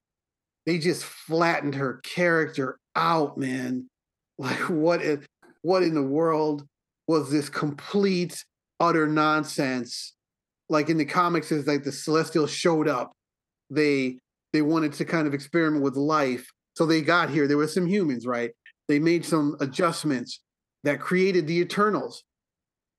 they 0.66 0.80
just 0.80 1.04
flattened 1.04 1.76
her 1.76 2.00
character 2.04 2.80
out 2.96 3.38
man. 3.38 3.90
Like 4.38 4.70
what 4.70 5.02
what 5.62 5.82
in 5.82 5.94
the 5.94 6.04
world 6.04 6.66
was 7.08 7.32
this 7.32 7.48
complete 7.48 8.44
utter 8.82 9.08
nonsense? 9.08 10.14
Like 10.68 10.90
in 10.90 10.98
the 10.98 11.06
comics 11.06 11.54
is 11.54 11.66
like 11.66 11.84
the 11.84 11.92
celestials 11.94 12.52
showed 12.52 12.90
up. 12.90 13.14
They 13.70 14.20
they 14.52 14.62
wanted 14.62 14.92
to 14.94 15.06
kind 15.06 15.26
of 15.26 15.34
experiment 15.34 15.86
with 15.86 15.96
life. 15.96 16.46
So 16.76 16.86
they 16.86 17.00
got 17.00 17.30
here. 17.30 17.48
There 17.48 17.56
were 17.56 17.70
some 17.70 17.88
humans 17.88 18.28
right? 18.28 18.52
They 18.90 19.00
made 19.00 19.24
some 19.24 19.56
adjustments 19.62 20.42
that 20.86 21.00
created 21.00 21.46
the 21.46 21.60
eternals. 21.60 22.24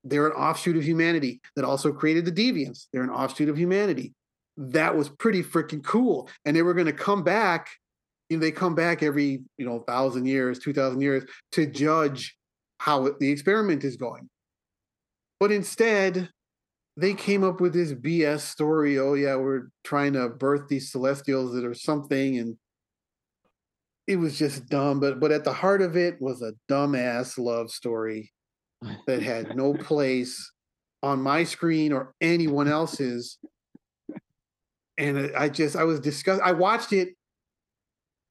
They're 0.03 0.27
an 0.27 0.33
offshoot 0.33 0.77
of 0.77 0.83
humanity 0.83 1.41
that 1.55 1.65
also 1.65 1.91
created 1.91 2.23
the 2.23 2.31
deviants. 2.31 2.87
They're 2.93 3.03
an 3.03 3.09
offshoot 3.09 3.49
of 3.49 3.57
humanity. 3.57 4.13
That 4.55 4.95
was 4.95 5.09
pretty 5.09 5.43
freaking 5.43 5.83
cool. 5.83 6.29
And 6.45 6.55
they 6.55 6.61
were 6.61 6.73
going 6.73 6.85
to 6.85 6.93
come 6.93 7.23
back 7.23 7.69
you 8.29 8.37
know 8.37 8.41
they 8.41 8.51
come 8.51 8.75
back 8.75 9.03
every 9.03 9.41
you 9.57 9.65
know 9.65 9.79
thousand 9.87 10.25
years 10.25 10.59
two 10.59 10.73
thousand 10.73 11.01
years 11.01 11.23
to 11.53 11.65
judge 11.65 12.35
how 12.79 13.09
the 13.19 13.31
experiment 13.31 13.83
is 13.83 13.97
going. 13.97 14.29
But 15.39 15.51
instead 15.51 16.29
they 16.95 17.13
came 17.13 17.43
up 17.43 17.61
with 17.61 17.73
this 17.73 17.93
BS 17.93 18.39
story. 18.39 18.97
Oh 18.99 19.13
yeah, 19.13 19.35
we're 19.35 19.69
trying 19.83 20.13
to 20.13 20.29
birth 20.29 20.67
these 20.67 20.91
celestials 20.91 21.53
that 21.53 21.63
are 21.63 21.73
something, 21.73 22.37
and 22.37 22.57
it 24.07 24.17
was 24.17 24.37
just 24.37 24.67
dumb. 24.67 24.99
But 24.99 25.19
but 25.19 25.31
at 25.31 25.43
the 25.43 25.53
heart 25.53 25.81
of 25.81 25.95
it 25.95 26.15
was 26.19 26.41
a 26.41 26.53
dumbass 26.69 27.37
love 27.37 27.71
story 27.71 28.31
that 29.07 29.21
had 29.21 29.55
no 29.55 29.73
place 29.73 30.51
on 31.03 31.21
my 31.21 31.43
screen 31.43 31.91
or 31.91 32.13
anyone 32.21 32.67
else's. 32.67 33.37
And 34.97 35.31
I 35.37 35.49
just 35.49 35.75
I 35.75 35.83
was 35.83 35.99
disgusted. 35.99 36.45
I 36.45 36.53
watched 36.53 36.91
it, 36.91 37.09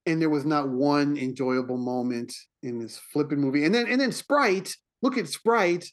and 0.05 0.21
there 0.21 0.31
was 0.31 0.45
not 0.45 0.69
one 0.69 1.17
enjoyable 1.17 1.79
moment 1.79 2.33
in 2.63 2.81
this 2.81 2.99
flipping 2.99 3.41
movie. 3.41 3.65
And 3.65 3.75
then 3.75 3.87
and 3.87 4.01
then 4.01 4.13
Sprite. 4.13 4.75
Look 5.03 5.19
at 5.19 5.29
Sprite 5.29 5.85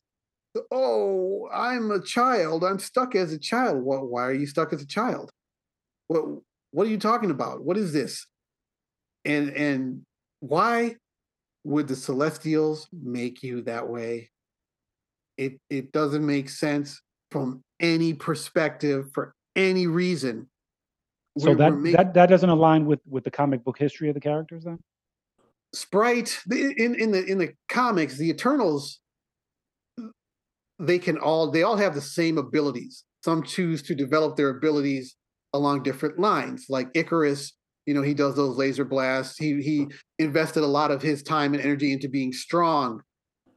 oh, 0.71 1.49
I'm 1.53 1.91
a 1.91 2.01
child. 2.01 2.63
I'm 2.63 2.79
stuck 2.79 3.15
as 3.15 3.33
a 3.33 3.39
child. 3.39 3.83
Well, 3.83 4.05
why 4.05 4.23
are 4.23 4.33
you 4.33 4.45
stuck 4.45 4.73
as 4.73 4.81
a 4.81 4.87
child? 4.87 5.31
What 6.07 6.23
what 6.71 6.87
are 6.87 6.89
you 6.89 6.97
talking 6.97 7.31
about? 7.31 7.63
What 7.63 7.77
is 7.77 7.93
this? 7.93 8.25
And 9.25 9.49
and 9.49 10.01
why 10.39 10.95
would 11.63 11.87
the 11.87 11.95
celestials 11.95 12.87
make 12.91 13.43
you 13.43 13.61
that 13.63 13.87
way? 13.87 14.29
It 15.37 15.59
it 15.69 15.91
doesn't 15.91 16.25
make 16.25 16.49
sense 16.49 17.01
from 17.31 17.63
any 17.79 18.13
perspective 18.13 19.09
for 19.13 19.33
any 19.55 19.87
reason. 19.87 20.49
So 21.37 21.49
we're, 21.49 21.55
that 21.55 21.71
we're 21.71 21.77
making... 21.77 21.97
that 21.97 22.13
that 22.13 22.29
doesn't 22.29 22.49
align 22.49 22.85
with 22.85 22.99
with 23.07 23.23
the 23.23 23.31
comic 23.31 23.63
book 23.63 23.77
history 23.79 24.09
of 24.09 24.13
the 24.13 24.21
characters 24.21 24.63
then? 24.65 24.79
Sprite 25.73 26.37
in 26.51 26.95
in 26.95 27.11
the 27.11 27.23
in 27.25 27.37
the 27.37 27.53
comics, 27.69 28.17
the 28.17 28.29
Eternals 28.29 28.99
they 30.79 30.99
can 30.99 31.17
all 31.17 31.49
they 31.49 31.63
all 31.63 31.77
have 31.77 31.95
the 31.95 32.01
same 32.01 32.37
abilities. 32.37 33.03
Some 33.23 33.43
choose 33.43 33.81
to 33.83 33.95
develop 33.95 34.35
their 34.35 34.49
abilities 34.49 35.15
along 35.53 35.83
different 35.83 36.19
lines. 36.19 36.65
Like 36.69 36.89
Icarus, 36.93 37.53
you 37.85 37.93
know, 37.93 38.01
he 38.01 38.13
does 38.13 38.35
those 38.35 38.57
laser 38.57 38.85
blasts. 38.85 39.37
He 39.37 39.61
he 39.61 39.87
invested 40.19 40.63
a 40.63 40.67
lot 40.67 40.91
of 40.91 41.01
his 41.01 41.23
time 41.23 41.53
and 41.53 41.61
energy 41.61 41.91
into 41.91 42.07
being 42.07 42.33
strong 42.33 43.01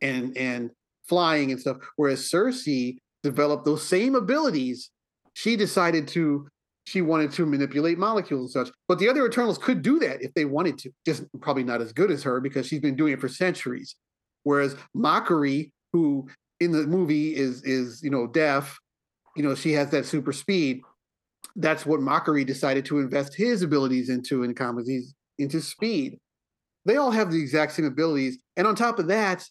and 0.02 0.36
and 0.36 0.70
flying 1.08 1.50
and 1.50 1.60
stuff. 1.60 1.78
Whereas 1.96 2.28
Sersi 2.28 2.98
developed 3.22 3.64
those 3.64 3.86
same 3.86 4.14
abilities. 4.14 4.90
She 5.34 5.56
decided 5.56 6.08
to 6.08 6.48
she 6.86 7.02
wanted 7.02 7.32
to 7.32 7.46
manipulate 7.46 7.98
molecules 7.98 8.54
and 8.54 8.66
such. 8.66 8.74
But 8.88 8.98
the 8.98 9.08
other 9.08 9.26
Eternals 9.26 9.58
could 9.58 9.82
do 9.82 9.98
that 9.98 10.22
if 10.22 10.32
they 10.34 10.44
wanted 10.44 10.78
to, 10.78 10.90
just 11.04 11.24
probably 11.40 11.64
not 11.64 11.82
as 11.82 11.92
good 11.92 12.10
as 12.12 12.22
her 12.22 12.40
because 12.40 12.66
she's 12.66 12.80
been 12.80 12.94
doing 12.96 13.12
it 13.12 13.20
for 13.20 13.28
centuries. 13.28 13.96
Whereas 14.44 14.76
Makkari 14.96 15.70
who 15.92 16.28
in 16.60 16.72
the 16.72 16.86
movie 16.86 17.34
is 17.34 17.62
is 17.64 18.02
you 18.02 18.10
know 18.10 18.26
deaf 18.26 18.78
you 19.36 19.42
know 19.42 19.54
she 19.54 19.72
has 19.72 19.90
that 19.90 20.06
super 20.06 20.32
speed 20.32 20.80
that's 21.54 21.86
what 21.86 22.00
Makkari 22.00 22.44
decided 22.44 22.84
to 22.86 22.98
invest 22.98 23.34
his 23.34 23.62
abilities 23.62 24.08
into 24.08 24.42
in 24.42 24.54
comedies 24.54 25.14
into 25.38 25.60
speed 25.60 26.18
they 26.84 26.96
all 26.96 27.10
have 27.10 27.30
the 27.30 27.40
exact 27.40 27.72
same 27.72 27.84
abilities 27.84 28.38
and 28.56 28.66
on 28.66 28.74
top 28.74 28.98
of 28.98 29.06
that 29.08 29.44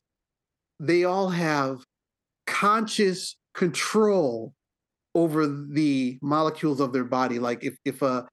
they 0.79 1.03
all 1.03 1.29
have 1.29 1.79
conscious 2.45 3.37
control 3.53 4.53
over 5.13 5.47
the 5.47 6.19
molecules 6.21 6.79
of 6.79 6.93
their 6.93 7.05
body. 7.05 7.39
Like 7.39 7.63
if 7.63 7.77
if 7.85 8.01
a 8.01 8.27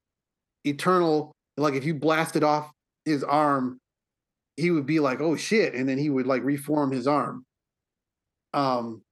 eternal, 0.64 1.32
like 1.56 1.74
if 1.74 1.84
you 1.84 1.94
blasted 1.94 2.42
off 2.42 2.70
his 3.04 3.22
arm, 3.22 3.78
he 4.56 4.70
would 4.70 4.86
be 4.86 5.00
like, 5.00 5.20
"Oh 5.20 5.36
shit," 5.36 5.74
and 5.74 5.88
then 5.88 5.98
he 5.98 6.10
would 6.10 6.26
like 6.26 6.42
reform 6.42 6.90
his 6.90 7.06
arm. 7.06 7.44
Um, 8.52 9.02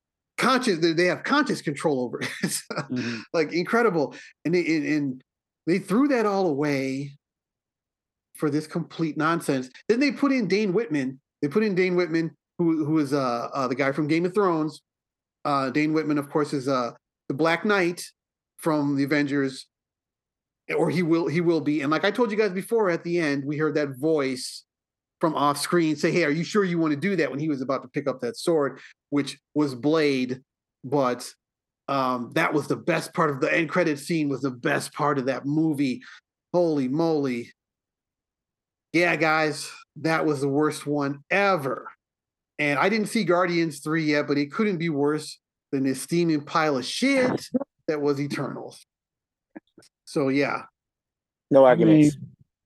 conscious, 0.41 0.78
they 0.80 1.05
have 1.05 1.22
conscious 1.22 1.61
control 1.61 2.01
over 2.03 2.20
it. 2.20 2.28
mm-hmm. 2.43 3.20
Like 3.32 3.53
incredible, 3.53 4.14
and 4.45 4.55
they 4.55 4.64
and 4.97 5.22
they 5.66 5.78
threw 5.78 6.09
that 6.09 6.26
all 6.26 6.47
away 6.47 7.12
for 8.34 8.51
this 8.51 8.66
complete 8.66 9.16
nonsense. 9.16 9.68
Then 9.88 10.01
they 10.01 10.11
put 10.11 10.32
in 10.32 10.49
Dane 10.49 10.72
Whitman. 10.72 11.20
They 11.43 11.49
put 11.49 11.62
in 11.62 11.74
Dane 11.74 11.95
Whitman, 11.95 12.30
who 12.59 12.84
who 12.84 12.99
is 12.99 13.12
uh, 13.12 13.49
uh 13.53 13.68
the 13.68 13.74
guy 13.74 13.93
from 13.93 14.09
Game 14.09 14.24
of 14.24 14.34
Thrones. 14.34 14.80
Uh, 15.45 15.70
Dane 15.70 15.93
Whitman, 15.93 16.18
of 16.18 16.30
course, 16.30 16.53
is 16.53 16.66
uh 16.66 16.93
the 17.28 17.34
Black 17.34 17.64
Knight 17.64 18.03
from 18.57 18.97
the 18.97 19.05
Avengers, 19.05 19.66
or 20.74 20.91
he 20.91 21.03
will 21.03 21.28
he 21.28 21.41
will 21.41 21.61
be. 21.61 21.82
And 21.82 21.91
like 21.91 22.05
I 22.05 22.11
told 22.11 22.30
you 22.30 22.38
guys 22.38 22.53
before, 22.53 22.91
at 22.91 23.05
the 23.05 23.20
end 23.20 23.45
we 23.45 23.59
heard 23.59 23.74
that 23.74 23.99
voice 23.99 24.64
from 25.20 25.34
off 25.34 25.58
screen 25.58 25.96
say, 25.96 26.10
"Hey, 26.10 26.24
are 26.24 26.30
you 26.30 26.44
sure 26.44 26.64
you 26.64 26.78
want 26.78 26.92
to 26.92 27.00
do 27.00 27.16
that?" 27.16 27.30
When 27.30 27.40
he 27.40 27.48
was 27.48 27.60
about 27.60 27.82
to 27.82 27.88
pick 27.88 28.08
up 28.08 28.20
that 28.20 28.36
sword, 28.36 28.80
which 29.10 29.38
was 29.54 29.74
Blade, 29.74 30.40
but 30.84 31.30
um, 31.88 32.30
that 32.34 32.54
was 32.54 32.68
the 32.68 32.76
best 32.76 33.12
part 33.14 33.30
of 33.30 33.40
the 33.40 33.52
end 33.52 33.68
credit 33.68 33.98
scene. 33.98 34.28
Was 34.28 34.42
the 34.42 34.50
best 34.50 34.92
part 34.92 35.18
of 35.18 35.26
that 35.26 35.46
movie. 35.46 36.02
Holy 36.52 36.88
moly! 36.88 37.52
Yeah, 38.92 39.14
guys, 39.16 39.70
that 39.96 40.26
was 40.26 40.40
the 40.40 40.48
worst 40.48 40.86
one 40.86 41.22
ever. 41.30 41.88
And 42.58 42.78
I 42.78 42.88
didn't 42.88 43.06
see 43.06 43.24
Guardians 43.24 43.80
3 43.80 44.04
yet, 44.04 44.26
but 44.28 44.36
it 44.36 44.52
couldn't 44.52 44.76
be 44.76 44.90
worse 44.90 45.38
than 45.72 45.84
this 45.84 46.02
steaming 46.02 46.42
pile 46.42 46.76
of 46.76 46.84
shit 46.84 47.48
that 47.88 48.00
was 48.02 48.20
Eternals. 48.20 48.84
So 50.04 50.28
yeah. 50.28 50.62
No 51.50 51.64
arguments. 51.64 52.16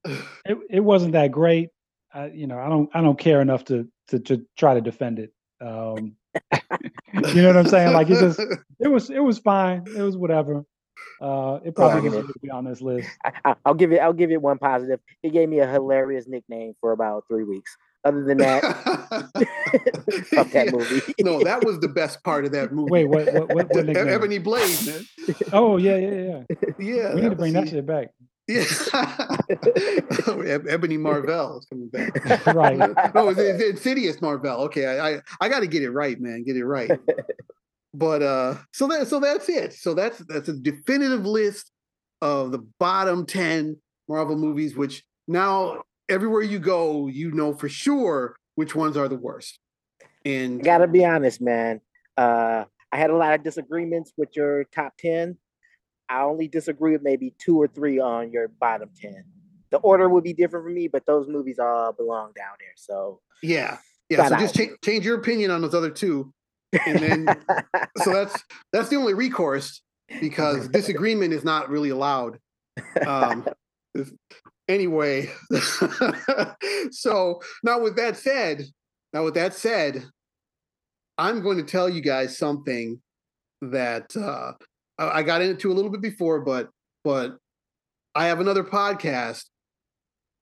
I 0.05 0.09
mean, 0.09 0.18
it, 0.46 0.59
it 0.70 0.80
wasn't 0.80 1.12
that 1.12 1.30
great. 1.30 1.68
I, 2.14 2.26
you 2.26 2.46
know, 2.46 2.58
I 2.58 2.68
don't 2.68 2.88
I 2.94 3.00
don't 3.00 3.18
care 3.18 3.40
enough 3.40 3.64
to 3.66 3.88
to, 4.08 4.18
to 4.20 4.46
try 4.56 4.74
to 4.74 4.80
defend 4.80 5.18
it. 5.18 5.32
Um, 5.60 6.16
you 7.12 7.42
know 7.42 7.48
what 7.48 7.56
I'm 7.56 7.68
saying? 7.68 7.92
Like 7.92 8.08
it 8.08 8.20
just 8.20 8.40
it 8.80 8.88
was 8.88 9.10
it 9.10 9.18
was 9.22 9.38
fine. 9.38 9.84
It 9.86 10.02
was 10.02 10.16
whatever. 10.16 10.64
Uh, 11.20 11.58
it 11.64 11.74
probably 11.74 12.08
needs 12.10 12.26
to 12.26 12.38
be 12.40 12.50
on 12.50 12.64
this 12.64 12.80
list. 12.80 13.08
I, 13.44 13.54
will 13.66 13.74
give 13.74 13.92
it. 13.92 13.98
I'll 13.98 14.12
give 14.12 14.30
it 14.30 14.40
one 14.40 14.58
positive. 14.58 15.00
He 15.22 15.30
gave 15.30 15.48
me 15.48 15.60
a 15.60 15.66
hilarious 15.66 16.26
nickname 16.28 16.74
for 16.80 16.92
about 16.92 17.24
three 17.28 17.44
weeks. 17.44 17.76
Other 18.04 18.24
than 18.24 18.36
that, 18.38 18.62
fuck 20.34 20.50
that 20.50 20.72
movie. 20.72 21.14
no, 21.20 21.42
that 21.42 21.64
was 21.64 21.80
the 21.80 21.88
best 21.88 22.22
part 22.22 22.44
of 22.44 22.52
that 22.52 22.72
movie. 22.72 22.90
Wait, 22.90 23.04
what? 23.06 23.32
What? 23.32 23.54
what, 23.54 23.70
what 23.70 23.96
Ebony 23.96 24.38
Blade, 24.38 24.86
man. 24.86 25.06
Oh 25.52 25.78
yeah, 25.78 25.96
yeah, 25.96 26.10
yeah. 26.10 26.42
Yeah, 26.78 27.14
we 27.14 27.22
need 27.22 27.30
to 27.30 27.36
bring 27.36 27.54
that 27.54 27.68
shit 27.70 27.86
back. 27.86 28.08
Yeah, 28.47 28.64
Ebony 30.68 30.99
Marvell 30.99 31.59
is 31.59 31.66
coming 31.66 31.88
back. 31.88 32.47
right. 32.55 32.76
No, 33.14 33.28
it's, 33.28 33.40
it's 33.40 33.62
Insidious 33.62 34.20
Marvell. 34.20 34.61
Okay, 34.62 34.86
I 34.86 35.09
I, 35.09 35.20
I 35.40 35.49
got 35.49 35.61
to 35.61 35.66
get 35.66 35.82
it 35.82 35.90
right, 35.90 36.20
man. 36.20 36.42
Get 36.45 36.57
it 36.57 36.66
right. 36.66 36.90
but 37.95 38.22
uh, 38.22 38.57
so 38.72 38.86
that 38.88 39.09
so 39.09 39.18
that's 39.18 39.49
it. 39.49 39.72
So 39.72 39.95
that's 39.95 40.18
that's 40.28 40.49
a 40.49 40.53
definitive 40.53 41.24
list 41.24 41.70
of 42.20 42.53
the 42.53 42.59
bottom 42.78 43.24
ten 43.24 43.78
Marvel 44.09 44.36
movies, 44.36 44.76
which 44.76 45.05
now 45.26 45.82
everywhere 46.11 46.42
you 46.42 46.59
go, 46.59 47.07
you 47.07 47.32
know 47.32 47.55
for 47.55 47.70
sure 47.70 48.36
which 48.57 48.74
ones 48.74 48.97
are 48.97 49.09
the 49.09 49.16
worst. 49.16 49.59
And 50.24 50.61
I 50.61 50.64
gotta 50.64 50.86
be 50.86 51.05
honest, 51.05 51.40
man. 51.40 51.80
Uh, 52.16 52.64
I 52.92 52.97
had 52.97 53.11
a 53.11 53.16
lot 53.16 53.34
of 53.34 53.42
disagreements 53.42 54.12
with 54.16 54.36
your 54.36 54.64
top 54.64 54.95
ten. 54.99 55.38
I 56.09 56.22
only 56.22 56.48
disagree 56.48 56.92
with 56.92 57.02
maybe 57.02 57.34
two 57.38 57.61
or 57.61 57.68
three 57.68 57.98
on 57.98 58.30
your 58.30 58.48
bottom 58.48 58.90
ten. 59.00 59.24
The 59.70 59.78
order 59.78 60.09
would 60.09 60.24
be 60.24 60.32
different 60.32 60.64
for 60.66 60.70
me, 60.70 60.88
but 60.88 61.07
those 61.07 61.26
movies 61.28 61.59
all 61.59 61.92
belong 61.92 62.32
down 62.36 62.55
there. 62.61 62.74
So 62.76 63.20
yeah, 63.42 63.78
yeah. 64.09 64.28
So 64.28 64.36
just 64.36 64.55
cha- 64.55 64.76
change 64.84 65.05
your 65.05 65.18
opinion 65.18 65.50
on 65.50 65.62
those 65.62 65.74
other 65.74 65.90
two, 65.90 66.32
and 66.86 66.98
then 66.98 67.26
so 67.98 68.12
that's 68.12 68.42
that's 68.72 68.88
the 68.88 68.96
only 68.96 69.14
recourse 69.14 69.82
because 70.20 70.68
disagreement 70.70 71.32
is 71.32 71.44
not 71.44 71.70
really 71.70 71.90
allowed. 71.90 72.38
Um, 73.07 73.46
anyway, 74.68 75.30
so 76.90 77.40
now 77.62 77.80
with 77.80 77.96
that 77.96 78.16
said, 78.16 78.64
now 79.12 79.24
with 79.24 79.34
that 79.34 79.55
said, 79.55 80.05
I'm 81.16 81.42
going 81.42 81.59
to 81.59 81.64
tell 81.64 81.88
you 81.88 82.00
guys 82.00 82.36
something 82.36 83.00
that 83.62 84.16
uh, 84.16 84.52
I 84.99 85.22
got 85.22 85.42
into 85.42 85.72
a 85.72 85.74
little 85.74 85.90
bit 85.90 86.01
before, 86.01 86.40
but 86.40 86.70
but 87.03 87.36
I 88.14 88.26
have 88.26 88.40
another 88.40 88.62
podcast 88.64 89.45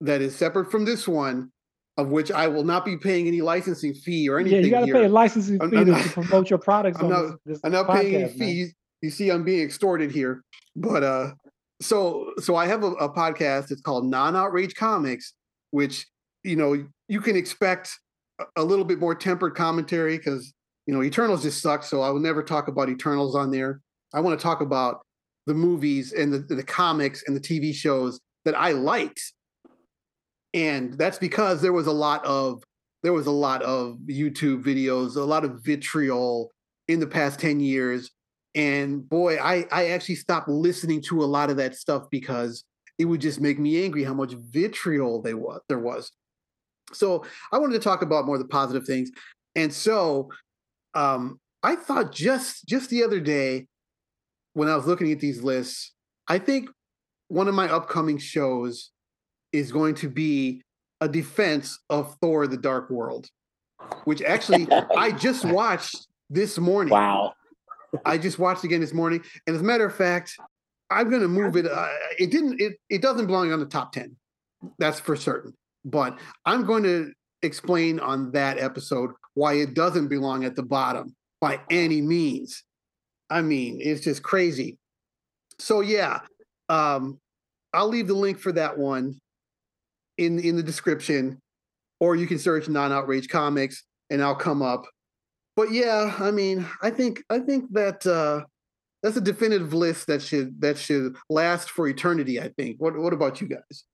that 0.00 0.20
is 0.20 0.36
separate 0.36 0.70
from 0.70 0.84
this 0.84 1.09
one, 1.09 1.50
of 1.96 2.09
which 2.09 2.30
I 2.30 2.48
will 2.48 2.64
not 2.64 2.84
be 2.84 2.96
paying 2.96 3.26
any 3.28 3.40
licensing 3.40 3.94
fee 3.94 4.28
or 4.28 4.38
anything. 4.38 4.61
Yeah, 4.61 4.64
you 4.64 4.70
got 4.70 4.86
to 4.86 4.92
pay 4.92 5.05
a 5.05 5.09
licensing 5.09 5.59
fee 5.59 5.76
I'm, 5.76 5.94
I'm 5.94 6.03
to, 6.03 6.09
promote 6.11 6.50
your 6.50 6.59
products. 6.59 6.98
I'm 7.00 7.09
not, 7.09 7.22
this, 7.22 7.36
this 7.46 7.61
I'm 7.64 7.72
not 7.72 7.86
podcast, 7.86 8.00
paying 8.00 8.14
any 8.16 8.32
fees. 8.32 8.74
You 9.00 9.11
see, 9.11 9.30
I'm 9.30 9.44
being 9.44 9.62
extorted 9.62 10.12
here, 10.12 10.44
but 10.76 11.03
uh, 11.03 11.32
so 11.80 12.32
so 12.38 12.57
I 12.57 12.66
have 12.66 12.84
a, 12.84 12.92
a 12.92 13.12
podcast. 13.12 13.70
It's 13.70 13.80
called 13.80 14.07
Non 14.07 14.36
Outrage 14.36 14.74
Comics, 14.74 15.34
which 15.70 16.07
you 16.44 16.57
know 16.57 16.86
you 17.09 17.20
can 17.20 17.36
expect 17.36 17.98
a, 18.38 18.44
a 18.57 18.64
little 18.64 18.84
bit 18.84 18.98
more 18.98 19.14
tempered 19.14 19.55
commentary 19.55 20.18
because 20.18 20.53
you 20.86 20.94
know 20.94 21.03
Eternals 21.03 21.42
just 21.42 21.61
sucks. 21.62 21.88
So 21.88 22.03
I 22.03 22.11
will 22.11 22.20
never 22.20 22.42
talk 22.42 22.68
about 22.68 22.88
Eternals 22.88 23.34
on 23.34 23.50
there. 23.50 23.80
I 24.14 24.20
want 24.20 24.38
to 24.38 24.42
talk 24.42 24.60
about 24.60 25.00
the 25.46 25.54
movies 25.54 26.12
and 26.12 26.32
the, 26.32 26.38
the 26.38 26.62
comics 26.62 27.24
and 27.26 27.36
the 27.36 27.40
TV 27.40 27.74
shows 27.74 28.20
that 28.44 28.58
I 28.58 28.72
liked, 28.72 29.20
and 30.54 30.94
that's 30.94 31.18
because 31.18 31.62
there 31.62 31.72
was 31.72 31.86
a 31.86 31.92
lot 31.92 32.24
of 32.24 32.62
there 33.02 33.12
was 33.12 33.26
a 33.26 33.32
lot 33.32 33.62
of 33.62 33.98
YouTube 34.06 34.62
videos, 34.62 35.16
a 35.16 35.20
lot 35.20 35.44
of 35.44 35.60
vitriol 35.64 36.50
in 36.88 37.00
the 37.00 37.06
past 37.06 37.40
ten 37.40 37.60
years 37.60 38.10
and 38.54 39.08
boy, 39.08 39.38
I, 39.38 39.66
I 39.72 39.88
actually 39.88 40.16
stopped 40.16 40.48
listening 40.48 41.00
to 41.02 41.22
a 41.22 41.24
lot 41.24 41.50
of 41.50 41.56
that 41.56 41.74
stuff 41.74 42.04
because 42.10 42.64
it 42.98 43.06
would 43.06 43.20
just 43.20 43.40
make 43.40 43.58
me 43.58 43.82
angry 43.82 44.04
how 44.04 44.14
much 44.14 44.34
vitriol 44.34 45.22
they 45.22 45.34
was 45.34 45.60
there 45.68 45.78
was. 45.78 46.12
So 46.92 47.24
I 47.50 47.58
wanted 47.58 47.74
to 47.74 47.80
talk 47.80 48.02
about 48.02 48.26
more 48.26 48.36
of 48.36 48.42
the 48.42 48.48
positive 48.48 48.84
things. 48.84 49.10
And 49.56 49.72
so 49.72 50.30
um, 50.94 51.40
I 51.62 51.76
thought 51.76 52.12
just 52.12 52.66
just 52.66 52.90
the 52.90 53.02
other 53.02 53.20
day 53.20 53.66
when 54.55 54.68
I 54.68 54.76
was 54.76 54.86
looking 54.86 55.12
at 55.12 55.20
these 55.20 55.42
lists, 55.42 55.92
I 56.28 56.38
think 56.38 56.68
one 57.28 57.48
of 57.48 57.55
my 57.55 57.68
upcoming 57.68 58.18
shows 58.18 58.90
is 59.53 59.72
going 59.72 59.94
to 59.96 60.09
be 60.09 60.62
a 61.00 61.09
defense 61.09 61.78
of 61.90 62.16
Thor 62.20 62.46
the 62.46 62.57
Dark 62.57 62.90
World, 62.90 63.28
which 64.05 64.22
actually 64.22 64.68
I 64.96 65.12
just 65.12 65.44
watched 65.44 66.07
this 66.30 66.59
morning. 66.59 66.92
Wow. 66.92 67.34
I 68.07 68.16
just 68.16 68.38
watched 68.38 68.64
again 68.64 68.80
this 68.80 68.94
morning, 68.94 69.22
and 69.46 69.55
as 69.55 69.61
a 69.61 69.64
matter 69.64 69.84
of 69.84 69.94
fact, 69.94 70.34
I'm 70.90 71.11
going 71.11 71.22
to 71.22 71.28
move 71.28 71.57
it. 71.57 71.66
Uh, 71.66 71.88
it 72.18 72.30
didn't. 72.30 72.61
It 72.61 72.74
it 72.88 73.03
doesn't 73.03 73.26
belong 73.26 73.53
on 73.53 73.61
the 73.61 73.66
top 73.66 73.92
ten. 73.92 74.16
That's 74.78 75.00
for 75.00 75.16
certain. 75.16 75.55
But 75.84 76.18
I'm 76.46 76.64
going 76.64 76.84
to 76.84 77.12
explain 77.42 77.98
on 78.00 78.30
that 78.32 78.59
episode 78.59 79.11
why 79.34 79.55
it 79.55 79.74
doesn't 79.74 80.09
belong 80.09 80.44
at 80.44 80.55
the 80.55 80.62
bottom 80.62 81.14
by 81.40 81.61
any 81.70 82.00
means. 82.00 82.62
I 83.33 83.43
mean, 83.43 83.78
it's 83.80 84.03
just 84.03 84.22
crazy. 84.22 84.78
So 85.59 85.80
yeah, 85.80 86.20
um, 86.68 87.18
I'll 87.72 87.89
leave 87.89 88.09
the 88.09 88.14
link 88.14 88.39
for 88.39 88.53
that 88.53 88.78
one 88.78 89.18
in 90.18 90.39
in 90.39 90.57
the 90.57 90.62
description, 90.62 91.41
or 92.01 92.16
you 92.16 92.26
can 92.26 92.39
search 92.39 92.68
non 92.68 92.93
outrage 92.93 93.28
comics 93.28 93.85
and 94.11 94.22
I'll 94.22 94.35
come 94.35 94.62
up 94.62 94.85
but 95.57 95.70
yeah, 95.70 96.14
I 96.18 96.30
mean, 96.30 96.66
I 96.80 96.91
think 96.91 97.22
I 97.28 97.39
think 97.39 97.72
that 97.72 98.07
uh, 98.07 98.45
that's 99.03 99.16
a 99.16 99.20
definitive 99.20 99.74
list 99.74 100.07
that 100.07 100.22
should 100.22 100.61
that 100.61 100.78
should 100.78 101.16
last 101.28 101.70
for 101.70 101.87
eternity. 101.89 102.41
I 102.41 102.49
think. 102.49 102.80
What 102.80 102.97
What 102.97 103.12
about 103.12 103.41
you 103.41 103.49
guys? 103.49 103.85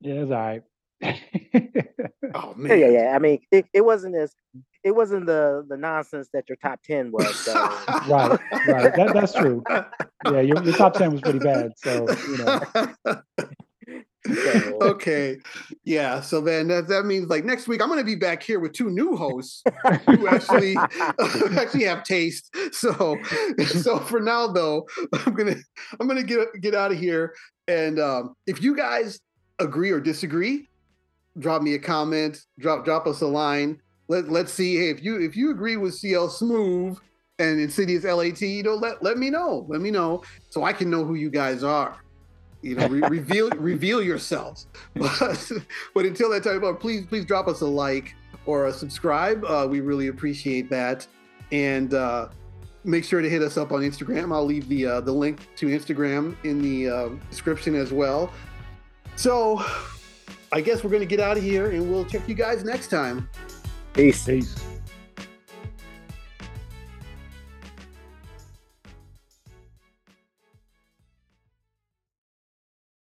Yeah, 0.00 0.14
it's 0.14 0.30
all 0.30 0.38
right. 0.38 0.62
oh 2.34 2.54
man. 2.56 2.78
Yeah, 2.78 2.86
yeah, 2.86 3.02
yeah. 3.02 3.16
I 3.16 3.18
mean, 3.18 3.40
it, 3.50 3.66
it 3.72 3.84
wasn't 3.84 4.16
as 4.16 4.34
it 4.82 4.92
wasn't 4.92 5.26
the 5.26 5.64
the 5.68 5.76
nonsense 5.76 6.28
that 6.32 6.48
your 6.48 6.56
top 6.56 6.82
ten 6.82 7.10
was. 7.12 7.34
So. 7.36 7.52
right, 8.08 8.38
right. 8.66 8.94
That, 8.96 9.10
that's 9.14 9.32
true. 9.32 9.62
Yeah, 9.68 10.40
your, 10.40 10.62
your 10.62 10.76
top 10.76 10.94
ten 10.94 11.12
was 11.12 11.20
pretty 11.20 11.38
bad. 11.38 11.72
So 11.76 12.06
you 12.08 12.38
know. 12.38 13.22
okay. 14.82 15.38
Yeah. 15.84 16.20
So 16.20 16.40
then 16.40 16.68
that, 16.68 16.88
that 16.88 17.04
means 17.04 17.28
like 17.28 17.44
next 17.44 17.68
week 17.68 17.80
I'm 17.80 17.88
going 17.88 18.00
to 18.00 18.04
be 18.04 18.16
back 18.16 18.42
here 18.42 18.60
with 18.60 18.72
two 18.72 18.90
new 18.90 19.16
hosts 19.16 19.62
who 20.06 20.28
actually 20.28 20.76
actually 21.56 21.84
have 21.84 22.04
taste. 22.04 22.54
So 22.72 23.18
so 23.66 23.98
for 23.98 24.20
now 24.20 24.46
though, 24.46 24.86
I'm 25.26 25.34
gonna 25.34 25.56
I'm 25.98 26.06
gonna 26.06 26.22
get 26.22 26.48
get 26.60 26.74
out 26.74 26.92
of 26.92 26.98
here. 26.98 27.34
And 27.68 27.98
um, 27.98 28.34
if 28.46 28.62
you 28.62 28.76
guys 28.76 29.20
agree 29.58 29.90
or 29.90 30.00
disagree, 30.00 30.68
drop 31.38 31.62
me 31.62 31.74
a 31.74 31.78
comment, 31.78 32.44
drop 32.58 32.84
drop 32.84 33.06
us 33.06 33.20
a 33.20 33.26
line. 33.26 33.80
let 34.08 34.30
let's 34.30 34.52
see 34.52 34.76
hey, 34.76 34.90
if 34.90 35.02
you 35.02 35.20
if 35.20 35.36
you 35.36 35.50
agree 35.50 35.76
with 35.76 35.94
CL 35.94 36.28
Smooth 36.28 36.98
and 37.38 37.60
Insidious 37.60 38.04
LAT, 38.04 38.40
you 38.40 38.62
know, 38.62 38.74
let 38.74 39.02
let 39.02 39.18
me 39.18 39.30
know. 39.30 39.66
Let 39.68 39.80
me 39.80 39.90
know 39.90 40.22
so 40.50 40.64
I 40.64 40.72
can 40.72 40.90
know 40.90 41.04
who 41.04 41.14
you 41.14 41.30
guys 41.30 41.62
are. 41.62 41.98
You 42.62 42.74
know, 42.76 42.88
re- 42.88 43.00
reveal 43.08 43.50
reveal 43.50 44.02
yourselves. 44.02 44.66
But 44.94 45.52
but 45.94 46.04
until 46.04 46.30
that 46.30 46.44
time, 46.44 46.76
please 46.76 47.06
please 47.06 47.24
drop 47.24 47.48
us 47.48 47.60
a 47.60 47.66
like 47.66 48.14
or 48.46 48.66
a 48.66 48.72
subscribe. 48.72 49.44
Uh, 49.44 49.66
we 49.68 49.80
really 49.80 50.08
appreciate 50.08 50.70
that. 50.70 51.06
And 51.52 51.94
uh, 51.94 52.28
make 52.84 53.04
sure 53.04 53.20
to 53.20 53.28
hit 53.28 53.42
us 53.42 53.56
up 53.56 53.72
on 53.72 53.80
Instagram. 53.80 54.32
I'll 54.32 54.44
leave 54.44 54.68
the 54.68 54.86
uh, 54.86 55.00
the 55.00 55.12
link 55.12 55.48
to 55.56 55.66
Instagram 55.66 56.36
in 56.44 56.62
the 56.62 56.88
uh, 56.88 57.08
description 57.30 57.74
as 57.74 57.92
well. 57.92 58.32
So 59.16 59.64
I 60.52 60.60
guess 60.60 60.82
we're 60.82 60.90
going 60.90 61.00
to 61.00 61.06
get 61.06 61.20
out 61.20 61.36
of 61.36 61.42
here 61.42 61.70
and 61.70 61.90
we'll 61.90 62.04
check 62.04 62.28
you 62.28 62.34
guys 62.34 62.64
next 62.64 62.88
time. 62.88 63.28
Peace. 63.92 64.24
Peace. 64.24 64.69